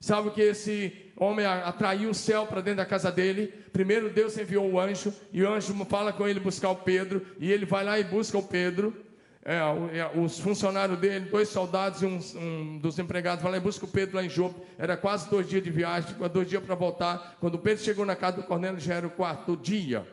Sabe 0.00 0.30
que 0.30 0.40
esse 0.40 1.12
homem 1.14 1.44
atraiu 1.44 2.08
o 2.08 2.14
céu 2.14 2.46
para 2.46 2.62
dentro 2.62 2.78
da 2.78 2.86
casa 2.86 3.12
dele? 3.12 3.48
Primeiro 3.70 4.08
Deus 4.08 4.38
enviou 4.38 4.66
o 4.66 4.80
anjo, 4.80 5.12
e 5.30 5.42
o 5.42 5.52
anjo 5.52 5.74
fala 5.84 6.10
com 6.10 6.26
ele 6.26 6.40
buscar 6.40 6.70
o 6.70 6.76
Pedro, 6.76 7.26
e 7.38 7.52
ele 7.52 7.66
vai 7.66 7.84
lá 7.84 8.00
e 8.00 8.04
busca 8.04 8.38
o 8.38 8.42
Pedro. 8.42 8.96
É, 9.44 9.58
é 9.98 10.18
os 10.18 10.38
funcionários 10.38 10.98
dele, 10.98 11.26
dois 11.28 11.50
soldados 11.50 12.00
e 12.00 12.06
um, 12.06 12.18
um 12.36 12.78
dos 12.78 12.98
empregados, 12.98 13.42
vai 13.42 13.52
lá 13.52 13.58
e 13.58 13.60
busca 13.60 13.84
o 13.84 13.88
Pedro 13.88 14.16
lá 14.16 14.24
em 14.24 14.28
Jope. 14.28 14.58
Era 14.78 14.96
quase 14.96 15.28
dois 15.28 15.48
dias 15.48 15.62
de 15.62 15.70
viagem, 15.70 16.16
dois 16.32 16.48
dias 16.48 16.62
para 16.62 16.74
voltar. 16.74 17.36
Quando 17.40 17.58
Pedro 17.58 17.84
chegou 17.84 18.06
na 18.06 18.16
casa 18.16 18.38
do 18.38 18.44
Cornélio, 18.44 18.80
já 18.80 18.94
era 18.94 19.06
o 19.06 19.10
quarto 19.10 19.56
dia. 19.56 20.06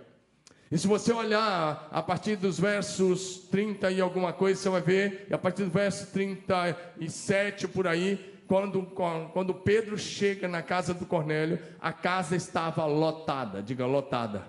E 0.72 0.78
se 0.78 0.88
você 0.88 1.12
olhar 1.12 1.90
a 1.92 2.02
partir 2.02 2.38
dos 2.38 2.58
versos 2.58 3.48
30 3.52 3.92
e 3.92 4.00
alguma 4.00 4.32
coisa, 4.32 4.60
você 4.60 4.70
vai 4.70 4.82
ver, 4.82 5.28
e 5.30 5.34
a 5.34 5.38
partir 5.38 5.64
do 5.64 5.70
verso 5.70 6.12
37 6.14 7.68
por 7.68 7.88
aí, 7.88 8.44
quando, 8.48 8.82
quando 9.34 9.54
Pedro 9.54 9.98
chega 9.98 10.48
na 10.48 10.62
casa 10.62 10.94
do 10.94 11.06
Cornélio, 11.06 11.58
a 11.80 11.94
casa 11.94 12.36
estava 12.36 12.86
lotada, 12.86 13.62
diga 13.62 13.86
lotada. 13.86 14.44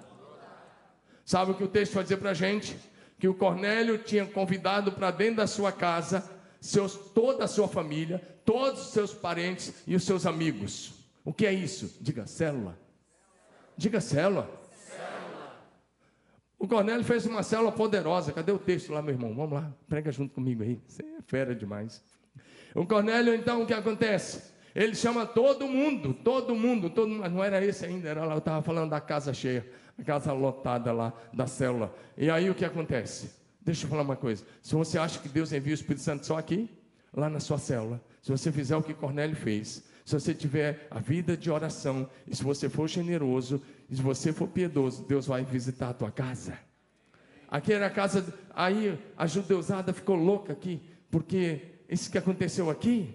Sabe 1.25 1.53
o 1.53 1.55
que 1.55 1.65
o 1.65 1.69
texto 1.69 1.95
vai 1.95 2.03
dizer 2.03 2.17
para 2.17 2.31
a 2.31 2.35
gente? 2.35 2.77
Que 3.23 3.29
o 3.29 3.35
Cornélio 3.35 3.99
tinha 3.99 4.27
convidado 4.27 4.91
para 4.91 5.13
dentro 5.13 5.37
da 5.37 5.47
sua 5.47 5.71
casa 5.71 6.29
seus, 6.61 6.97
toda 6.97 7.45
a 7.45 7.47
sua 7.47 7.69
família, 7.69 8.21
todos 8.45 8.81
os 8.81 8.93
seus 8.93 9.15
parentes 9.15 9.73
e 9.87 9.95
os 9.95 10.03
seus 10.03 10.27
amigos. 10.27 10.95
O 11.25 11.33
que 11.33 11.47
é 11.47 11.53
isso? 11.53 11.99
Diga 12.01 12.27
célula. 12.27 12.77
Diga 13.77 14.01
célula. 14.01 14.51
O 16.59 16.67
Cornélio 16.67 17.05
fez 17.05 17.25
uma 17.25 17.45
célula 17.45 17.71
poderosa. 17.71 18.33
Cadê 18.33 18.51
o 18.51 18.59
texto 18.59 18.93
lá, 18.93 19.01
meu 19.01 19.15
irmão? 19.15 19.33
Vamos 19.37 19.53
lá, 19.53 19.73
prega 19.89 20.11
junto 20.11 20.35
comigo 20.35 20.65
aí. 20.65 20.81
Você 20.89 21.05
é 21.05 21.23
fera 21.25 21.55
demais. 21.55 22.03
O 22.75 22.85
Cornélio, 22.85 23.37
então, 23.37 23.63
o 23.63 23.67
que 23.69 23.73
acontece? 23.73 24.53
Ele 24.75 24.97
chama 24.97 25.25
todo 25.25 25.69
mundo, 25.69 26.13
todo 26.13 26.57
mundo, 26.57 26.91
todo 26.91 27.09
mundo, 27.09 27.29
não 27.29 27.45
era 27.45 27.65
esse 27.65 27.87
ainda, 27.87 28.09
era 28.09 28.25
lá, 28.25 28.35
eu 28.35 28.39
estava 28.39 28.63
falando 28.63 28.91
da 28.91 29.01
casa 29.01 29.33
cheia, 29.33 29.65
casa 30.05 30.33
lotada 30.33 30.93
lá 30.93 31.13
da 31.33 31.47
célula. 31.47 31.95
E 32.17 32.31
aí 32.31 32.49
o 32.51 32.55
que 32.55 32.65
acontece? 32.65 33.31
Deixa 33.61 33.85
eu 33.85 33.91
falar 33.91 34.03
uma 34.03 34.17
coisa. 34.17 34.45
Se 34.61 34.75
você 34.75 34.99
acha 34.99 35.19
que 35.21 35.29
Deus 35.29 35.53
envia 35.53 35.73
o 35.73 35.75
Espírito 35.75 36.03
Santo 36.03 36.27
só 36.27 36.37
aqui, 36.37 36.69
lá 37.13 37.29
na 37.29 37.41
sua 37.41 37.59
célula, 37.59 38.01
se 38.21 38.31
você 38.31 38.51
fizer 38.51 38.77
o 38.77 38.83
que 38.83 38.95
Cornélio 38.95 39.37
fez, 39.37 39.85
se 40.05 40.15
você 40.15 40.35
tiver 40.35 40.87
a 40.91 40.99
vida 40.99 41.37
de 41.37 41.51
oração, 41.51 42.09
e 42.27 42.35
se 42.35 42.43
você 42.43 42.69
for 42.69 42.89
generoso, 42.89 43.63
e 43.89 43.97
se 43.97 44.03
você 44.03 44.33
for 44.33 44.49
piedoso, 44.49 45.05
Deus 45.05 45.27
vai 45.27 45.45
visitar 45.45 45.91
a 45.91 45.95
tua 45.95 46.11
casa. 46.11 46.59
Aqui 47.49 47.73
era 47.73 47.87
a 47.87 47.91
casa, 47.91 48.35
aí 48.55 48.99
a 49.17 49.27
judeusada 49.27 49.93
ficou 49.93 50.17
louca 50.17 50.53
aqui, 50.53 50.83
porque 51.11 51.61
isso 51.89 52.11
que 52.11 52.19
aconteceu 52.19 52.71
aqui, 52.71 53.15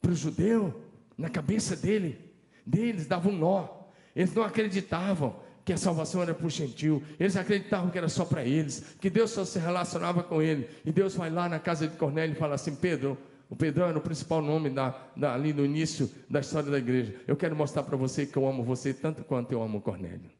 para 0.00 0.10
o 0.10 0.16
judeu, 0.16 0.82
na 1.16 1.30
cabeça 1.30 1.76
dele, 1.76 2.18
deles 2.66 3.06
dava 3.06 3.28
um 3.28 3.38
nó. 3.38 3.82
Eles 4.14 4.34
não 4.34 4.42
acreditavam 4.42 5.36
que 5.64 5.72
a 5.72 5.76
salvação 5.76 6.22
era 6.22 6.34
para 6.34 6.46
o 6.46 6.50
gentil. 6.50 7.02
Eles 7.18 7.36
acreditavam 7.36 7.90
que 7.90 7.98
era 7.98 8.08
só 8.08 8.24
para 8.24 8.44
eles, 8.44 8.96
que 9.00 9.08
Deus 9.08 9.30
só 9.30 9.44
se 9.44 9.58
relacionava 9.58 10.22
com 10.22 10.42
ele. 10.42 10.68
E 10.84 10.92
Deus 10.92 11.14
vai 11.14 11.30
lá 11.30 11.48
na 11.48 11.58
casa 11.58 11.86
de 11.86 11.96
Cornélio 11.96 12.34
e 12.34 12.38
fala 12.38 12.54
assim: 12.54 12.74
Pedro, 12.74 13.16
o 13.48 13.56
Pedrão 13.56 13.88
era 13.88 13.98
o 13.98 14.00
principal 14.00 14.40
nome 14.40 14.70
da, 14.70 14.90
da, 15.16 15.34
ali 15.34 15.52
no 15.52 15.64
início 15.64 16.10
da 16.28 16.40
história 16.40 16.70
da 16.70 16.78
igreja. 16.78 17.14
Eu 17.26 17.36
quero 17.36 17.54
mostrar 17.54 17.82
para 17.82 17.96
você 17.96 18.26
que 18.26 18.36
eu 18.36 18.46
amo 18.46 18.64
você 18.64 18.94
tanto 18.94 19.22
quanto 19.24 19.52
eu 19.52 19.62
amo 19.62 19.80
Cornélio. 19.80 20.30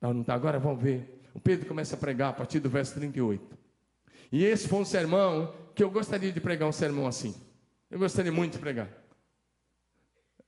Não, 0.00 0.20
está? 0.20 0.34
Agora 0.34 0.58
vamos 0.58 0.82
ver. 0.82 1.20
O 1.34 1.40
Pedro 1.40 1.66
começa 1.66 1.94
a 1.94 1.98
pregar 1.98 2.30
a 2.30 2.32
partir 2.32 2.60
do 2.60 2.70
verso 2.70 2.94
38. 2.94 3.58
E 4.30 4.44
esse 4.44 4.68
foi 4.68 4.80
um 4.80 4.84
sermão 4.84 5.52
que 5.74 5.82
eu 5.82 5.90
gostaria 5.90 6.32
de 6.32 6.40
pregar 6.40 6.68
um 6.68 6.72
sermão 6.72 7.06
assim. 7.06 7.34
Eu 7.90 7.98
gostaria 7.98 8.30
muito 8.32 8.52
de 8.52 8.58
pregar. 8.58 8.88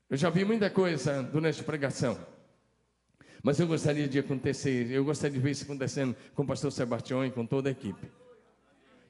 Eu 0.08 0.16
já 0.16 0.28
vi 0.30 0.44
muita 0.44 0.68
coisa 0.68 1.22
durante 1.22 1.60
a 1.60 1.64
pregação. 1.64 2.18
Mas 3.42 3.58
eu 3.58 3.66
gostaria 3.66 4.06
de 4.06 4.18
acontecer, 4.18 4.90
eu 4.90 5.04
gostaria 5.04 5.36
de 5.36 5.42
ver 5.42 5.50
isso 5.50 5.64
acontecendo 5.64 6.14
com 6.34 6.42
o 6.42 6.46
pastor 6.46 6.70
Sebastião 6.70 7.24
e 7.24 7.30
com 7.30 7.46
toda 7.46 7.68
a 7.68 7.72
equipe. 7.72 8.10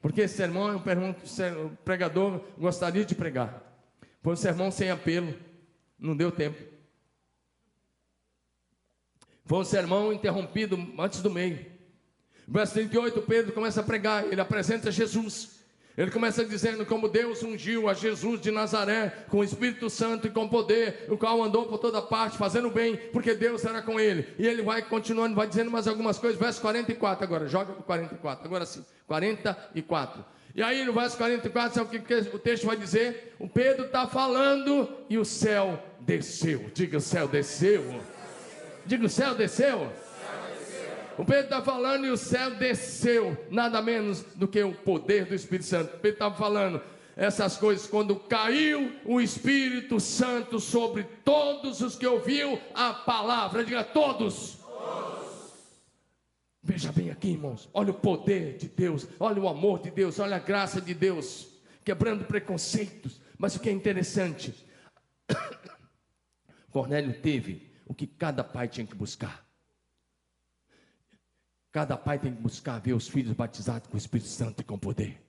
Porque 0.01 0.21
esse 0.21 0.35
sermão 0.35 0.69
é 0.69 0.75
um 0.75 0.83
sermão 0.83 1.13
que 1.13 1.25
o 1.63 1.77
pregador 1.83 2.41
gostaria 2.57 3.05
de 3.05 3.13
pregar. 3.13 3.61
Foi 4.21 4.33
um 4.33 4.37
sermão 4.37 4.71
sem 4.71 4.89
apelo, 4.89 5.35
não 5.99 6.15
deu 6.15 6.31
tempo. 6.31 6.61
Foi 9.45 9.59
um 9.59 9.65
sermão 9.65 10.13
interrompido 10.13 10.77
antes 10.97 11.21
do 11.21 11.29
meio. 11.29 11.65
Verso 12.47 12.73
38, 12.73 13.21
Pedro 13.23 13.53
começa 13.53 13.81
a 13.81 13.83
pregar, 13.83 14.25
ele 14.25 14.41
apresenta 14.41 14.91
Jesus. 14.91 15.60
Ele 15.97 16.09
começa 16.09 16.45
dizendo 16.45 16.85
como 16.85 17.09
Deus 17.09 17.43
ungiu 17.43 17.89
a 17.89 17.93
Jesus 17.93 18.39
de 18.39 18.49
Nazaré 18.49 19.25
com 19.29 19.39
o 19.39 19.43
Espírito 19.43 19.89
Santo 19.89 20.27
e 20.27 20.29
com 20.29 20.47
poder, 20.47 21.05
o 21.09 21.17
qual 21.17 21.43
andou 21.43 21.65
por 21.65 21.77
toda 21.79 22.01
parte 22.01 22.37
fazendo 22.37 22.69
bem, 22.69 22.95
porque 23.11 23.33
Deus 23.33 23.65
era 23.65 23.81
com 23.81 23.99
ele. 23.99 24.27
E 24.39 24.47
ele 24.47 24.61
vai 24.61 24.81
continuando, 24.81 25.35
vai 25.35 25.47
dizendo 25.47 25.69
mais 25.69 25.87
algumas 25.87 26.17
coisas. 26.17 26.39
Verso 26.39 26.61
44 26.61 27.23
agora, 27.23 27.47
joga 27.47 27.73
para 27.73 27.83
44, 27.83 28.45
agora 28.45 28.65
sim, 28.65 28.85
44. 29.05 30.23
E 30.55 30.61
aí 30.61 30.83
no 30.85 30.93
verso 30.93 31.17
44, 31.17 31.75
sabe 31.75 31.97
o 31.97 32.01
que 32.01 32.13
o 32.35 32.39
texto 32.39 32.65
vai 32.65 32.77
dizer? 32.77 33.35
O 33.39 33.47
Pedro 33.47 33.85
está 33.85 34.07
falando 34.07 34.89
e 35.09 35.17
o 35.17 35.25
céu 35.25 35.81
desceu. 35.99 36.69
Diga 36.73 36.97
o 36.97 37.01
céu 37.01 37.27
desceu. 37.27 38.01
Diga 38.85 39.05
o 39.05 39.09
céu 39.09 39.35
desceu. 39.35 39.91
O 41.21 41.23
Pedro 41.25 41.43
está 41.43 41.61
falando 41.61 42.03
e 42.03 42.09
o 42.09 42.17
céu 42.17 42.55
desceu, 42.55 43.37
nada 43.51 43.79
menos 43.79 44.23
do 44.35 44.47
que 44.47 44.63
o 44.63 44.73
poder 44.73 45.27
do 45.27 45.35
Espírito 45.35 45.67
Santo. 45.67 45.95
O 45.95 45.99
Pedro 45.99 46.15
estava 46.15 46.35
falando 46.35 46.81
essas 47.15 47.57
coisas 47.57 47.85
quando 47.85 48.15
caiu 48.15 48.91
o 49.05 49.21
Espírito 49.21 49.99
Santo 49.99 50.59
sobre 50.59 51.03
todos 51.23 51.79
os 51.79 51.95
que 51.95 52.07
ouviam 52.07 52.59
a 52.73 52.91
palavra. 52.91 53.63
Diga 53.63 53.83
todos. 53.83 54.55
todos. 54.55 55.53
Veja 56.63 56.91
bem 56.91 57.11
aqui, 57.11 57.33
irmãos. 57.33 57.69
Olha 57.71 57.91
o 57.91 57.99
poder 57.99 58.57
de 58.57 58.67
Deus, 58.67 59.07
olha 59.19 59.39
o 59.39 59.47
amor 59.47 59.79
de 59.79 59.91
Deus, 59.91 60.17
olha 60.17 60.37
a 60.37 60.39
graça 60.39 60.81
de 60.81 60.95
Deus, 60.95 61.49
quebrando 61.85 62.25
preconceitos. 62.25 63.21
Mas 63.37 63.55
o 63.55 63.59
que 63.59 63.69
é 63.69 63.71
interessante, 63.71 64.55
Cornélio 66.71 67.13
teve 67.21 67.71
o 67.85 67.93
que 67.93 68.07
cada 68.07 68.43
pai 68.43 68.67
tinha 68.67 68.87
que 68.87 68.95
buscar 68.95 69.50
Cada 71.71 71.95
pai 71.95 72.19
tem 72.19 72.33
que 72.33 72.41
buscar 72.41 72.79
ver 72.79 72.93
os 72.93 73.07
filhos 73.07 73.33
batizados 73.33 73.87
com 73.87 73.95
o 73.95 73.97
Espírito 73.97 74.29
Santo 74.29 74.61
e 74.61 74.63
com 74.65 74.77
poder, 74.77 75.21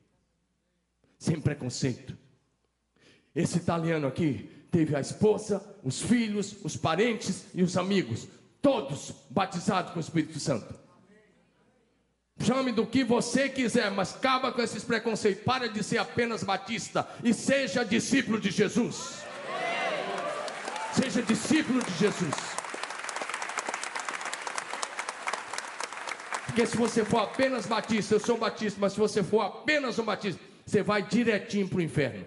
sem 1.18 1.40
preconceito. 1.40 2.16
Esse 3.34 3.58
italiano 3.58 4.06
aqui 4.08 4.50
teve 4.70 4.96
a 4.96 5.00
esposa, 5.00 5.62
os 5.84 6.02
filhos, 6.02 6.56
os 6.64 6.76
parentes 6.76 7.44
e 7.54 7.62
os 7.62 7.76
amigos, 7.76 8.26
todos 8.60 9.14
batizados 9.30 9.92
com 9.92 9.98
o 9.98 10.02
Espírito 10.02 10.40
Santo. 10.40 10.82
Chame 12.40 12.72
do 12.72 12.86
que 12.86 13.04
você 13.04 13.48
quiser, 13.48 13.90
mas 13.92 14.16
acaba 14.16 14.50
com 14.50 14.60
esses 14.60 14.82
preconceitos. 14.82 15.44
Para 15.44 15.68
de 15.68 15.82
ser 15.82 15.98
apenas 15.98 16.42
batista 16.42 17.08
e 17.22 17.32
seja 17.32 17.84
discípulo 17.84 18.40
de 18.40 18.50
Jesus. 18.50 19.22
Seja 20.92 21.22
discípulo 21.22 21.82
de 21.84 21.92
Jesus. 21.92 22.61
Porque 26.52 26.66
se 26.66 26.76
você 26.76 27.02
for 27.02 27.20
apenas 27.20 27.64
batista, 27.64 28.14
eu 28.14 28.20
sou 28.20 28.36
batista, 28.36 28.78
mas 28.78 28.92
se 28.92 28.98
você 28.98 29.22
for 29.22 29.40
apenas 29.40 29.98
um 29.98 30.04
batista, 30.04 30.38
você 30.66 30.82
vai 30.82 31.02
direitinho 31.02 31.66
para 31.66 31.78
o 31.78 31.80
inferno. 31.80 32.26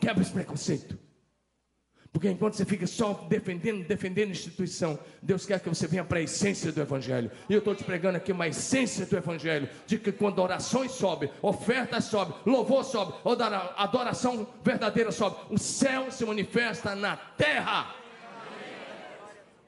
Quebra 0.00 0.22
esse 0.22 0.30
preconceito. 0.30 0.96
Porque 2.12 2.30
enquanto 2.30 2.54
você 2.54 2.64
fica 2.64 2.86
só 2.86 3.26
defendendo, 3.28 3.84
defendendo 3.84 4.28
a 4.28 4.30
instituição, 4.30 4.96
Deus 5.20 5.44
quer 5.44 5.58
que 5.58 5.68
você 5.68 5.88
venha 5.88 6.04
para 6.04 6.20
a 6.20 6.22
essência 6.22 6.70
do 6.70 6.80
Evangelho. 6.80 7.28
E 7.48 7.52
eu 7.52 7.58
estou 7.58 7.74
te 7.74 7.82
pregando 7.82 8.18
aqui 8.18 8.30
uma 8.30 8.46
essência 8.46 9.04
do 9.04 9.16
Evangelho, 9.16 9.68
de 9.84 9.98
que 9.98 10.12
quando 10.12 10.38
orações 10.38 10.92
sobem, 10.92 11.28
ofertas 11.42 12.04
sobem, 12.04 12.36
louvor 12.46 12.84
sobe, 12.84 13.14
adoração 13.76 14.46
verdadeira 14.62 15.10
sobe, 15.10 15.38
o 15.50 15.58
céu 15.58 16.08
se 16.12 16.24
manifesta 16.24 16.94
na 16.94 17.16
terra. 17.16 18.03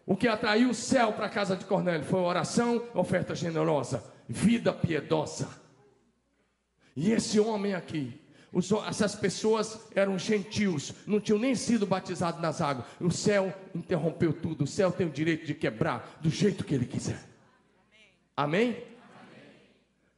O 0.07 0.17
que 0.17 0.29
atraiu 0.29 0.71
o 0.71 0.75
céu 0.75 1.13
para 1.13 1.27
a 1.27 1.31
casa 1.31 1.57
de 1.57 1.65
Cornélio 1.65 2.07
foi 2.07 2.21
oração, 2.21 2.81
oferta 2.95 3.35
generosa, 3.35 4.05
vida 4.29 4.73
piedosa. 4.73 5.49
E 6.95 7.11
esse 7.11 7.41
homem 7.41 7.75
aqui, 7.75 8.19
essas 8.89 9.17
pessoas 9.17 9.81
eram 9.95 10.17
gentios, 10.17 10.95
não 11.07 11.21
tinham 11.21 11.39
nem 11.41 11.57
sido 11.57 11.85
batizados 11.85 12.41
nas 12.41 12.61
águas. 12.61 12.87
O 13.01 13.11
céu 13.11 13.53
interrompeu 13.75 14.33
tudo. 14.33 14.63
O 14.65 14.67
céu 14.67 14.93
tem 14.93 15.09
o 15.09 15.11
direito 15.11 15.45
de 15.45 15.55
quebrar 15.55 16.19
do 16.23 16.31
jeito 16.31 16.65
que 16.65 16.75
ele 16.75 16.87
quiser. 16.87 17.23
Amém? 18.37 18.71
Amém? 18.71 18.96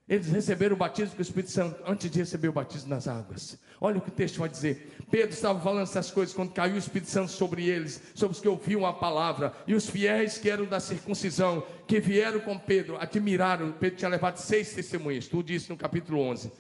Eles 0.09 0.29
receberam 0.29 0.75
o 0.75 0.79
batismo 0.79 1.15
com 1.15 1.19
o 1.19 1.23
Espírito 1.23 1.51
Santo 1.51 1.83
antes 1.87 2.11
de 2.11 2.19
receber 2.19 2.49
o 2.49 2.53
batismo 2.53 2.89
nas 2.89 3.07
águas. 3.07 3.59
Olha 3.79 3.99
o 3.99 4.01
que 4.01 4.09
o 4.09 4.13
texto 4.13 4.39
vai 4.39 4.49
dizer. 4.49 4.97
Pedro 5.11 5.35
estava 5.35 5.61
falando 5.61 5.83
essas 5.83 6.11
coisas 6.11 6.35
quando 6.35 6.53
caiu 6.53 6.77
o 6.77 6.79
Espírito 6.79 7.11
Santo 7.11 7.31
sobre 7.31 7.69
eles, 7.69 8.01
sobre 8.15 8.35
os 8.35 8.41
que 8.41 8.49
ouviam 8.49 8.87
a 8.87 8.93
palavra. 8.93 9.53
E 9.67 9.75
os 9.75 9.89
fiéis 9.89 10.39
que 10.39 10.49
eram 10.49 10.65
da 10.65 10.81
circuncisão, 10.81 11.63
que 11.87 12.01
vieram 12.01 12.41
com 12.41 12.59
Pedro, 12.59 12.97
admiraram. 12.99 13.73
Pedro 13.73 13.99
tinha 13.99 14.09
levado 14.09 14.39
seis 14.39 14.73
testemunhas, 14.73 15.29
tudo 15.29 15.45
disse 15.45 15.69
no 15.69 15.77
capítulo 15.77 16.21
11. 16.21 16.51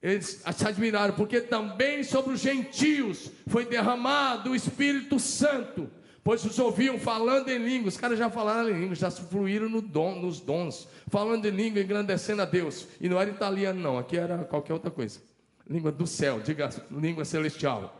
Eles 0.00 0.42
se 0.56 0.66
admiraram, 0.66 1.14
porque 1.14 1.42
também 1.42 2.02
sobre 2.02 2.32
os 2.32 2.40
gentios 2.40 3.30
foi 3.46 3.66
derramado 3.66 4.50
o 4.50 4.56
Espírito 4.56 5.20
Santo 5.20 5.90
pois 6.24 6.44
os 6.44 6.58
ouviam 6.58 6.98
falando 6.98 7.48
em 7.48 7.58
línguas. 7.58 7.94
Os 7.94 8.00
caras 8.00 8.18
já 8.18 8.30
falaram 8.30 8.70
em 8.70 8.80
línguas, 8.80 8.98
já 8.98 9.10
fluíram 9.10 9.68
no 9.68 9.80
nos 9.80 10.40
dons, 10.40 10.88
falando 11.08 11.46
em 11.46 11.50
língua, 11.50 11.82
engrandecendo 11.82 12.42
a 12.42 12.44
Deus. 12.44 12.86
E 13.00 13.08
não 13.08 13.20
era 13.20 13.30
italiano, 13.30 13.80
não, 13.80 13.98
aqui 13.98 14.16
era 14.16 14.38
qualquer 14.38 14.72
outra 14.72 14.90
coisa. 14.90 15.20
Língua 15.68 15.92
do 15.92 16.06
céu, 16.06 16.40
diga 16.40 16.70
língua 16.90 17.24
celestial. 17.24 17.96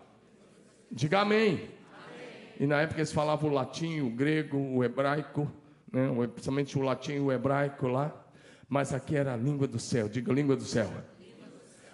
Diga 0.91 1.21
amém. 1.21 1.49
amém. 1.49 1.69
E 2.61 2.67
na 2.67 2.81
época 2.83 3.01
eles 3.01 3.13
falavam 3.13 3.51
o 3.51 3.53
latim, 3.53 4.01
o 4.01 4.11
grego, 4.11 4.59
o 4.59 4.85
hebraico, 4.85 5.51
né? 5.91 6.09
principalmente 6.29 6.79
o 6.79 6.83
latim 6.83 7.13
e 7.13 7.21
o 7.21 7.33
hebraico 7.33 7.89
lá. 7.89 8.13
Mas 8.69 8.93
aqui 8.93 9.17
era 9.17 9.35
a 9.35 9.37
língua 9.37 9.67
do 9.67 9.79
céu, 9.79 10.09
diga 10.09 10.33
língua 10.33 10.57
do 10.57 10.65
céu. 10.65 10.91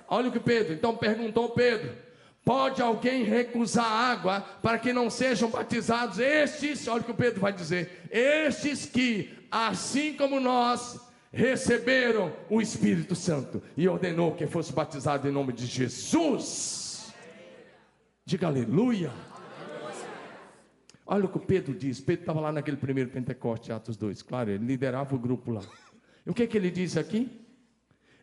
Olha 0.08 0.28
o 0.28 0.32
que 0.32 0.40
Pedro, 0.40 0.72
então 0.72 0.96
perguntou 0.96 1.50
Pedro 1.50 2.07
Pode 2.48 2.80
alguém 2.80 3.24
recusar 3.24 3.84
água 3.84 4.40
para 4.40 4.78
que 4.78 4.90
não 4.90 5.10
sejam 5.10 5.50
batizados 5.50 6.18
estes, 6.18 6.88
olha 6.88 7.02
o 7.02 7.04
que 7.04 7.10
o 7.10 7.14
Pedro 7.14 7.42
vai 7.42 7.52
dizer, 7.52 8.08
estes 8.10 8.86
que, 8.86 9.46
assim 9.50 10.14
como 10.14 10.40
nós, 10.40 10.98
receberam 11.30 12.32
o 12.48 12.62
Espírito 12.62 13.14
Santo 13.14 13.62
e 13.76 13.86
ordenou 13.86 14.34
que 14.34 14.46
fosse 14.46 14.72
batizado 14.72 15.28
em 15.28 15.30
nome 15.30 15.52
de 15.52 15.66
Jesus. 15.66 17.12
Diga 18.24 18.46
aleluia. 18.46 19.12
Olha 21.04 21.26
o 21.26 21.28
que 21.28 21.36
o 21.36 21.40
Pedro 21.40 21.74
diz. 21.74 22.00
Pedro 22.00 22.22
estava 22.22 22.40
lá 22.40 22.50
naquele 22.50 22.78
primeiro 22.78 23.10
Pentecoste, 23.10 23.72
Atos 23.72 23.94
2. 23.98 24.22
Claro, 24.22 24.48
ele 24.48 24.64
liderava 24.64 25.14
o 25.14 25.18
grupo 25.18 25.50
lá. 25.50 25.60
E 26.24 26.30
o 26.30 26.32
que, 26.32 26.46
que 26.46 26.56
ele 26.56 26.70
diz 26.70 26.96
aqui? 26.96 27.46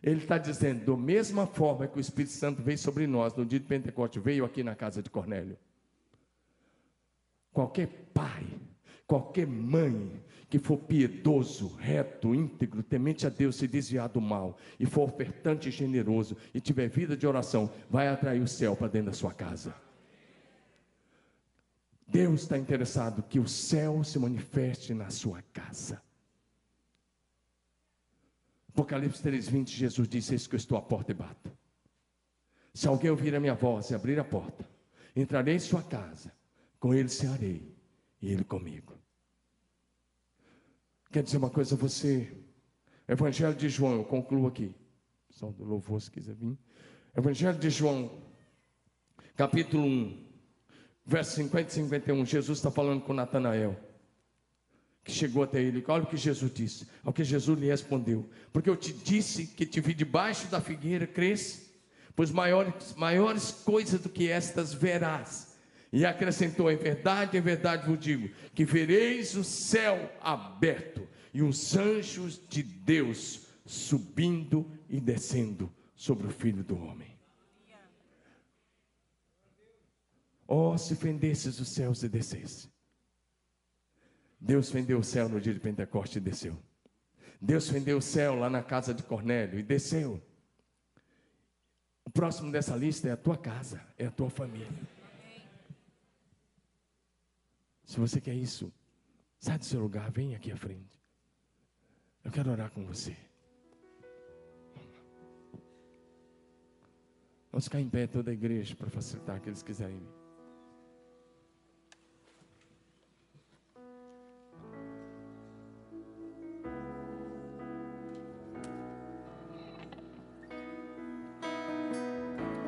Ele 0.02 0.20
está 0.20 0.38
dizendo, 0.38 0.84
da 0.84 0.96
mesma 0.96 1.46
forma 1.46 1.86
que 1.86 1.98
o 1.98 2.00
Espírito 2.00 2.32
Santo 2.32 2.62
veio 2.62 2.78
sobre 2.78 3.06
nós 3.06 3.34
no 3.34 3.44
dia 3.44 3.58
de 3.58 3.66
Pentecostes, 3.66 4.22
veio 4.22 4.44
aqui 4.44 4.62
na 4.62 4.74
casa 4.74 5.02
de 5.02 5.10
Cornélio. 5.10 5.56
Qualquer 7.52 7.88
pai, 8.12 8.46
qualquer 9.06 9.46
mãe 9.46 10.22
que 10.48 10.58
for 10.58 10.78
piedoso, 10.78 11.74
reto, 11.76 12.34
íntegro, 12.34 12.82
temente 12.82 13.26
a 13.26 13.30
Deus, 13.30 13.56
se 13.56 13.66
desviar 13.66 14.08
do 14.08 14.20
mal 14.20 14.56
e 14.78 14.86
for 14.86 15.08
ofertante 15.08 15.68
e 15.68 15.72
generoso 15.72 16.36
e 16.54 16.60
tiver 16.60 16.88
vida 16.88 17.16
de 17.16 17.26
oração, 17.26 17.70
vai 17.90 18.08
atrair 18.08 18.40
o 18.40 18.46
céu 18.46 18.76
para 18.76 18.88
dentro 18.88 19.10
da 19.10 19.16
sua 19.16 19.32
casa. 19.32 19.74
Deus 22.06 22.42
está 22.42 22.56
interessado 22.56 23.22
que 23.22 23.40
o 23.40 23.48
céu 23.48 24.04
se 24.04 24.18
manifeste 24.18 24.94
na 24.94 25.10
sua 25.10 25.42
casa. 25.52 26.00
Apocalipse 28.76 29.22
3,20, 29.22 29.70
Jesus 29.70 30.06
disse: 30.06 30.34
Eis 30.34 30.46
que 30.46 30.54
eu 30.54 30.58
estou 30.58 30.76
à 30.76 30.82
porta 30.82 31.10
e 31.10 31.14
bato. 31.14 31.50
Se 32.74 32.86
alguém 32.86 33.10
ouvir 33.10 33.34
a 33.34 33.40
minha 33.40 33.54
voz 33.54 33.88
e 33.88 33.94
abrir 33.94 34.20
a 34.20 34.24
porta, 34.24 34.68
entrarei 35.16 35.54
em 35.54 35.58
sua 35.58 35.82
casa, 35.82 36.30
com 36.78 36.92
ele 36.92 37.08
cearei, 37.08 37.74
e 38.20 38.30
ele 38.30 38.44
comigo. 38.44 38.92
Quer 41.10 41.22
dizer 41.22 41.38
uma 41.38 41.48
coisa 41.48 41.74
você? 41.74 42.30
Evangelho 43.08 43.54
de 43.54 43.70
João, 43.70 43.94
eu 43.94 44.04
concluo 44.04 44.46
aqui. 44.46 44.74
Só 45.30 45.48
do 45.48 45.64
louvor, 45.64 45.98
se 46.02 46.10
quiser 46.10 46.34
vir. 46.34 46.58
Evangelho 47.16 47.58
de 47.58 47.70
João, 47.70 48.20
capítulo 49.36 49.86
1, 49.86 50.26
verso 51.06 51.36
50 51.36 51.70
e 51.70 51.72
51. 51.72 52.26
Jesus 52.26 52.58
está 52.58 52.70
falando 52.70 53.00
com 53.00 53.14
Natanael, 53.14 53.74
que 55.06 55.12
chegou 55.12 55.44
até 55.44 55.62
ele. 55.62 55.82
Olha 55.86 56.02
o 56.02 56.06
que 56.06 56.16
Jesus 56.16 56.52
disse. 56.52 56.86
Ao 57.04 57.12
que 57.12 57.22
Jesus 57.22 57.58
lhe 57.58 57.68
respondeu: 57.68 58.28
Porque 58.52 58.68
eu 58.68 58.76
te 58.76 58.92
disse 58.92 59.46
que 59.46 59.64
te 59.64 59.80
vi 59.80 59.94
debaixo 59.94 60.48
da 60.48 60.60
figueira, 60.60 61.06
cresce, 61.06 61.70
pois 62.16 62.32
maiores, 62.32 62.92
maiores 62.96 63.52
coisas 63.52 64.00
do 64.00 64.08
que 64.08 64.28
estas 64.28 64.74
verás. 64.74 65.56
E 65.92 66.04
acrescentou: 66.04 66.68
Em 66.68 66.76
verdade, 66.76 67.38
em 67.38 67.40
verdade 67.40 67.86
vos 67.86 68.00
digo, 68.00 68.28
que 68.52 68.64
vereis 68.64 69.36
o 69.36 69.44
céu 69.44 70.12
aberto 70.20 71.06
e 71.32 71.40
os 71.40 71.76
anjos 71.76 72.40
de 72.48 72.64
Deus 72.64 73.46
subindo 73.64 74.68
e 74.90 75.00
descendo 75.00 75.72
sobre 75.94 76.26
o 76.26 76.30
filho 76.30 76.64
do 76.64 76.76
homem. 76.76 77.14
Oh, 80.48 80.76
se 80.76 80.94
fendesses 80.96 81.60
os 81.60 81.68
céus 81.68 82.02
e 82.02 82.08
descesse. 82.08 82.75
Deus 84.38 84.70
fendeu 84.70 84.98
o 84.98 85.04
céu 85.04 85.28
no 85.28 85.40
dia 85.40 85.54
de 85.54 85.60
Pentecostes 85.60 86.16
e 86.16 86.20
desceu. 86.20 86.56
Deus 87.40 87.68
fendeu 87.68 87.98
o 87.98 88.02
céu 88.02 88.34
lá 88.34 88.48
na 88.48 88.62
casa 88.62 88.94
de 88.94 89.02
Cornélio 89.02 89.58
e 89.58 89.62
desceu. 89.62 90.22
O 92.04 92.10
próximo 92.10 92.52
dessa 92.52 92.76
lista 92.76 93.08
é 93.08 93.12
a 93.12 93.16
tua 93.16 93.36
casa, 93.36 93.84
é 93.98 94.06
a 94.06 94.10
tua 94.10 94.30
família. 94.30 94.68
Se 97.84 97.98
você 98.00 98.20
quer 98.20 98.34
isso, 98.34 98.72
sai 99.38 99.58
do 99.58 99.64
seu 99.64 99.80
lugar, 99.80 100.10
vem 100.10 100.34
aqui 100.34 100.50
à 100.50 100.56
frente. 100.56 101.00
Eu 102.24 102.30
quero 102.30 102.50
orar 102.50 102.70
com 102.70 102.84
você. 102.84 103.16
Vamos 107.52 107.64
ficar 107.64 107.80
em 107.80 107.88
pé 107.88 108.06
toda 108.06 108.30
a 108.30 108.34
igreja 108.34 108.74
para 108.74 108.90
facilitar 108.90 109.36
aqueles 109.36 109.62
que 109.62 109.68
quiserem 109.68 110.02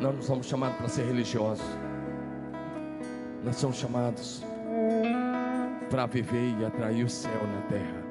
Nós 0.00 0.14
não 0.14 0.22
somos 0.22 0.46
chamados 0.46 0.76
para 0.76 0.88
ser 0.88 1.06
religiosos. 1.06 1.66
Nós 3.44 3.56
somos 3.56 3.76
chamados 3.76 4.44
para 5.90 6.06
viver 6.06 6.54
e 6.60 6.64
atrair 6.64 7.04
o 7.04 7.08
céu 7.08 7.46
na 7.46 7.62
terra. 7.62 8.08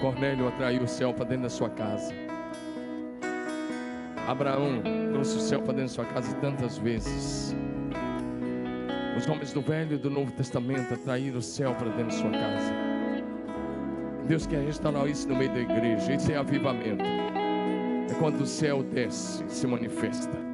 Cornélio 0.00 0.48
atraiu 0.48 0.82
o 0.82 0.88
céu 0.88 1.12
para 1.12 1.26
dentro 1.26 1.44
da 1.44 1.50
sua 1.50 1.70
casa. 1.70 2.12
Abraão 4.26 4.82
trouxe 5.12 5.36
o 5.36 5.40
céu 5.40 5.60
para 5.60 5.74
dentro 5.74 5.88
da 5.88 5.94
sua 5.94 6.06
casa 6.06 6.34
tantas 6.36 6.78
vezes. 6.78 7.54
Os 9.16 9.28
homens 9.28 9.52
do 9.52 9.60
Velho 9.60 9.94
e 9.94 9.98
do 9.98 10.10
Novo 10.10 10.32
Testamento 10.32 10.94
atraíram 10.94 11.38
o 11.38 11.42
céu 11.42 11.74
para 11.74 11.88
dentro 11.90 12.06
da 12.06 12.10
sua 12.10 12.30
casa. 12.30 12.72
Deus 14.26 14.46
quer 14.46 14.64
restaurar 14.64 15.06
isso 15.06 15.28
no 15.28 15.36
meio 15.36 15.52
da 15.52 15.60
igreja. 15.60 16.14
Isso 16.14 16.32
é 16.32 16.36
avivamento. 16.36 17.19
Quando 18.20 18.42
o 18.42 18.46
céu 18.46 18.82
desce, 18.82 19.42
se 19.48 19.66
manifesta. 19.66 20.49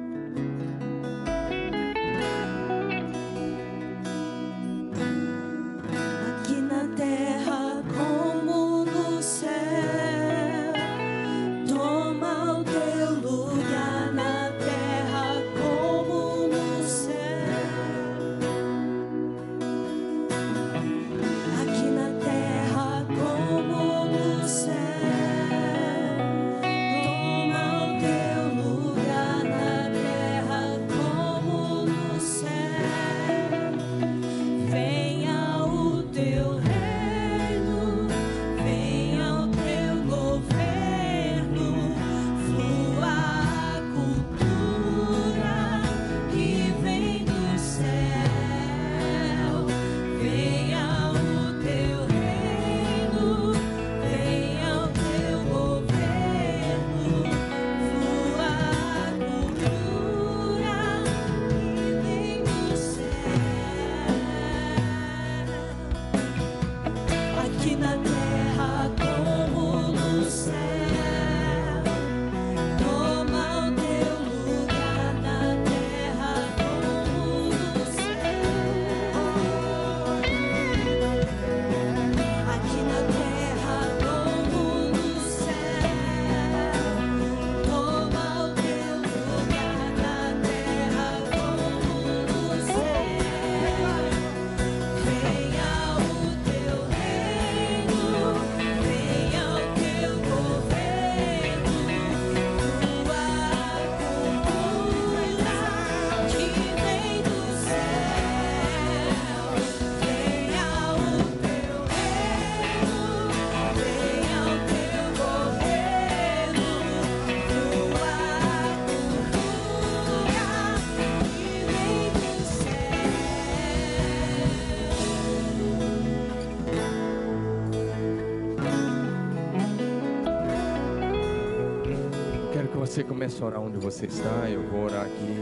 Você 132.97 133.03
comece 133.03 133.43
a 133.43 133.45
orar 133.45 133.61
onde 133.61 133.77
você 133.77 134.07
está. 134.07 134.49
Eu 134.49 134.63
vou 134.71 134.85
orar 134.85 135.05
aqui. 135.05 135.39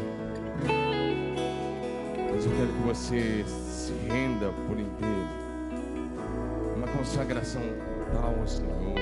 Mas 2.29 2.45
eu 2.45 2.51
quero 2.51 2.67
que 2.67 2.81
você 2.85 3.45
se 3.45 3.93
renda 4.09 4.51
por 4.67 4.77
inteiro. 4.77 5.29
Uma 6.75 6.85
consagração 6.85 7.61
total 8.11 8.35
ao 8.37 8.45
Senhor. 8.45 8.95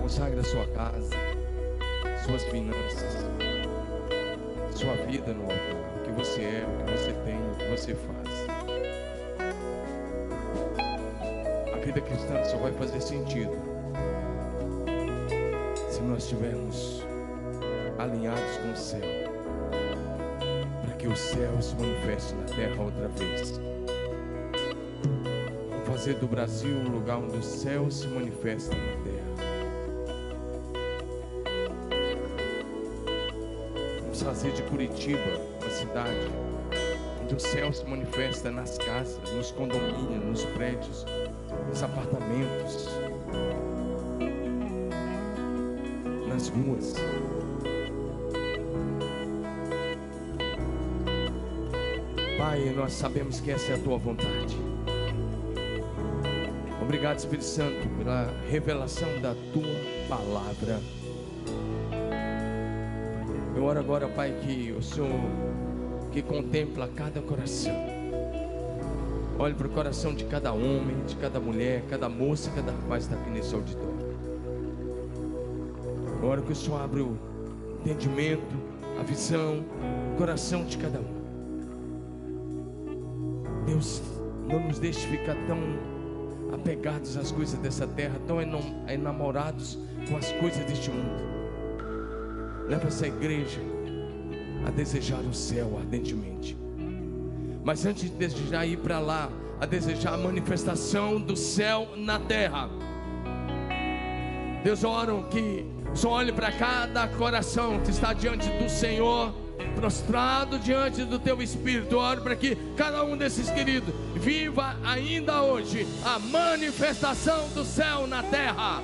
Consagre 0.00 0.38
a 0.38 0.44
sua 0.44 0.64
casa, 0.68 1.10
suas 2.24 2.44
finanças, 2.44 3.26
sua 4.70 4.94
vida 5.04 5.34
no 5.34 5.42
altar. 5.42 5.98
O 5.98 6.02
que 6.04 6.12
você 6.12 6.42
é, 6.42 6.64
o 6.64 6.84
que 6.84 6.92
você 6.92 7.12
tem, 7.24 7.34
o 7.34 7.56
que 7.56 7.70
você 7.70 7.96
faz. 7.96 8.46
A 11.72 11.84
vida 11.84 12.00
cristã 12.00 12.44
só 12.44 12.56
vai 12.58 12.70
fazer 12.70 13.00
sentido 13.00 13.73
se 13.73 13.73
nós 16.04 16.24
estivermos 16.24 17.04
alinhados 17.98 18.56
com 18.58 18.72
o 18.72 18.76
céu, 18.76 19.00
para 20.84 20.94
que 20.96 21.06
o 21.06 21.16
céu 21.16 21.60
se 21.60 21.74
manifeste 21.76 22.34
na 22.34 22.44
terra 22.44 22.82
outra 22.82 23.08
vez. 23.08 23.60
Fazer 25.86 26.14
fazer 26.14 26.14
do 26.14 26.26
Brasil 26.26 26.76
um 26.76 26.88
lugar 26.88 27.18
onde 27.18 27.38
o 27.38 27.42
céu 27.42 27.90
se 27.90 28.06
manifesta 28.08 28.74
na 28.74 28.92
terra. 29.04 29.34
Vamos 34.02 34.20
fazer 34.20 34.52
de 34.52 34.62
Curitiba 34.64 35.20
uma 35.60 35.70
cidade 35.70 36.30
onde 37.22 37.34
o 37.34 37.40
céu 37.40 37.72
se 37.72 37.86
manifesta 37.86 38.50
nas 38.50 38.76
casas, 38.76 39.18
nos 39.32 39.50
condomínios, 39.52 40.24
nos 40.24 40.44
prédios, 40.44 41.06
nos 41.68 41.82
apartamentos, 41.82 42.88
ruas. 46.54 46.94
Pai, 52.38 52.72
nós 52.76 52.92
sabemos 52.92 53.40
que 53.40 53.50
essa 53.50 53.72
é 53.72 53.74
a 53.74 53.78
tua 53.78 53.98
vontade. 53.98 54.56
Obrigado, 56.80 57.18
Espírito 57.18 57.44
Santo, 57.44 57.88
pela 57.98 58.32
revelação 58.48 59.08
da 59.20 59.34
tua 59.52 60.08
palavra. 60.08 60.80
Eu 63.56 63.64
oro 63.64 63.78
agora, 63.78 64.08
Pai, 64.08 64.32
que 64.42 64.72
o 64.72 64.82
Senhor 64.82 65.08
que 66.12 66.22
contempla 66.22 66.88
cada 66.94 67.20
coração. 67.20 67.74
Olhe 69.36 69.54
para 69.54 69.66
o 69.66 69.70
coração 69.70 70.14
de 70.14 70.24
cada 70.24 70.52
homem, 70.52 70.96
de 71.06 71.16
cada 71.16 71.40
mulher, 71.40 71.82
cada 71.90 72.08
moça, 72.08 72.52
cada 72.54 72.70
rapaz 72.70 73.06
que 73.06 73.12
está 73.12 73.20
aqui 73.24 73.32
nesse 73.32 73.52
auditório. 73.52 73.93
Oro 76.34 76.42
que 76.42 76.50
o 76.50 76.56
Senhor 76.56 76.82
abra 76.82 77.00
o 77.00 77.16
entendimento, 77.78 78.56
a 78.98 79.04
visão, 79.04 79.64
o 80.12 80.16
coração 80.18 80.64
de 80.64 80.76
cada 80.76 80.98
um. 80.98 81.24
Deus, 83.64 84.02
não 84.48 84.58
nos 84.66 84.80
deixe 84.80 85.06
ficar 85.06 85.36
tão 85.46 85.60
apegados 86.52 87.16
às 87.16 87.30
coisas 87.30 87.56
dessa 87.60 87.86
terra, 87.86 88.18
tão 88.26 88.38
enamorados 88.88 89.78
com 90.08 90.16
as 90.16 90.32
coisas 90.32 90.64
deste 90.64 90.90
mundo. 90.90 91.22
Leva 92.66 92.88
essa 92.88 93.06
igreja 93.06 93.60
a 94.66 94.72
desejar 94.72 95.20
o 95.20 95.32
céu 95.32 95.78
ardentemente. 95.78 96.58
Mas 97.62 97.86
antes 97.86 98.10
de 98.10 98.16
desejar 98.16 98.66
ir 98.66 98.78
para 98.78 98.98
lá, 98.98 99.30
a 99.60 99.66
desejar 99.66 100.14
a 100.14 100.18
manifestação 100.18 101.20
do 101.20 101.36
céu 101.36 101.90
na 101.96 102.18
terra. 102.18 102.68
Deus, 104.64 104.82
eu 104.82 104.90
oro 104.90 105.28
que 105.30 105.73
só 105.94 106.10
olhe 106.10 106.32
para 106.32 106.50
cada 106.50 107.06
coração 107.06 107.80
que 107.80 107.90
está 107.90 108.12
diante 108.12 108.48
do 108.50 108.68
Senhor, 108.68 109.32
prostrado 109.76 110.58
diante 110.58 111.04
do 111.04 111.18
teu 111.18 111.40
Espírito. 111.40 111.96
Oro 111.96 112.20
para 112.22 112.34
que 112.34 112.56
cada 112.76 113.04
um 113.04 113.16
desses 113.16 113.48
queridos 113.48 113.94
viva 114.14 114.76
ainda 114.84 115.42
hoje 115.42 115.86
a 116.04 116.18
manifestação 116.18 117.48
do 117.50 117.64
céu 117.64 118.06
na 118.06 118.22
terra, 118.24 118.82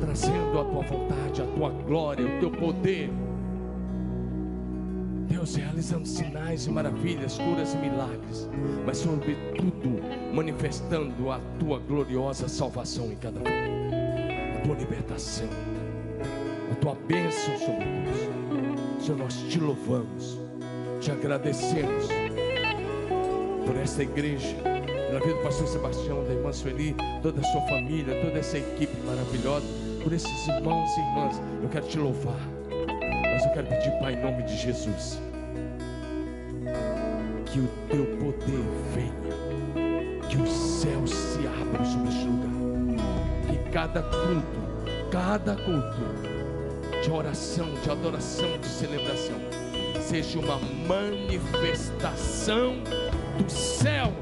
trazendo 0.00 0.60
a 0.60 0.64
tua 0.64 0.82
vontade, 0.82 1.42
a 1.42 1.46
tua 1.46 1.70
glória, 1.70 2.26
o 2.26 2.40
teu 2.40 2.50
poder. 2.50 3.10
Deus 5.28 5.56
realizando 5.56 6.06
sinais 6.06 6.66
e 6.66 6.70
maravilhas, 6.70 7.36
curas 7.36 7.74
e 7.74 7.78
milagres, 7.78 8.48
mas 8.86 8.98
sobretudo 8.98 10.00
manifestando 10.32 11.32
a 11.32 11.40
tua 11.58 11.80
gloriosa 11.80 12.48
salvação 12.48 13.10
em 13.10 13.16
cada 13.16 13.40
um, 13.40 13.75
tua 14.66 14.74
libertação, 14.74 15.48
a 16.72 16.74
tua 16.74 16.96
bênção 17.06 17.56
sobre 17.56 17.84
nós. 17.84 19.04
Senhor, 19.04 19.16
nós 19.16 19.34
te 19.48 19.60
louvamos, 19.60 20.40
te 21.00 21.12
agradecemos 21.12 22.08
por 23.64 23.76
esta 23.76 24.02
igreja, 24.02 24.56
pela 25.08 25.20
vida 25.20 25.34
do 25.34 25.42
pastor 25.44 25.68
Sebastião, 25.68 26.24
da 26.24 26.32
irmã 26.32 26.52
Sueli, 26.52 26.96
toda 27.22 27.40
a 27.40 27.44
sua 27.44 27.60
família, 27.62 28.20
toda 28.20 28.38
essa 28.38 28.58
equipe 28.58 28.96
maravilhosa, 29.06 29.66
por 30.02 30.12
esses 30.12 30.48
irmãos 30.48 30.90
e 30.96 31.00
irmãs. 31.00 31.40
Eu 31.62 31.68
quero 31.68 31.86
te 31.86 31.98
louvar, 31.98 32.40
mas 33.22 33.44
eu 33.44 33.52
quero 33.52 33.68
pedir, 33.68 33.92
Pai, 34.00 34.14
em 34.14 34.22
nome 34.22 34.42
de 34.42 34.56
Jesus, 34.56 35.20
que 37.44 37.60
o 37.60 37.68
teu 37.88 38.15
cada 43.76 44.00
culto, 44.00 45.10
cada 45.10 45.54
culto 45.54 46.00
de 47.04 47.10
oração, 47.10 47.74
de 47.74 47.90
adoração, 47.90 48.56
de 48.56 48.66
celebração, 48.66 49.36
seja 50.00 50.38
uma 50.38 50.58
manifestação 50.88 52.76
do 53.36 53.50
céu 53.50 54.14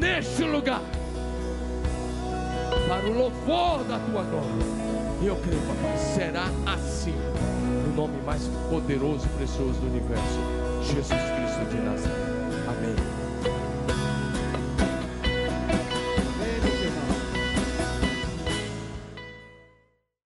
neste 0.00 0.42
lugar, 0.42 0.80
para 2.88 3.06
o 3.06 3.12
louvor 3.12 3.84
da 3.84 3.98
tua 3.98 4.22
glória. 4.22 4.48
E 5.20 5.26
eu 5.26 5.36
creio, 5.36 5.60
papai, 5.60 5.98
será 5.98 6.46
assim, 6.72 7.14
no 7.88 7.94
nome 7.94 8.22
mais 8.22 8.48
poderoso 8.70 9.26
e 9.26 9.36
precioso 9.36 9.78
do 9.80 9.86
universo, 9.86 10.40
Jesus 10.80 11.08
Cristo 11.08 11.66
de 11.70 11.76
Nazaré. 11.82 12.37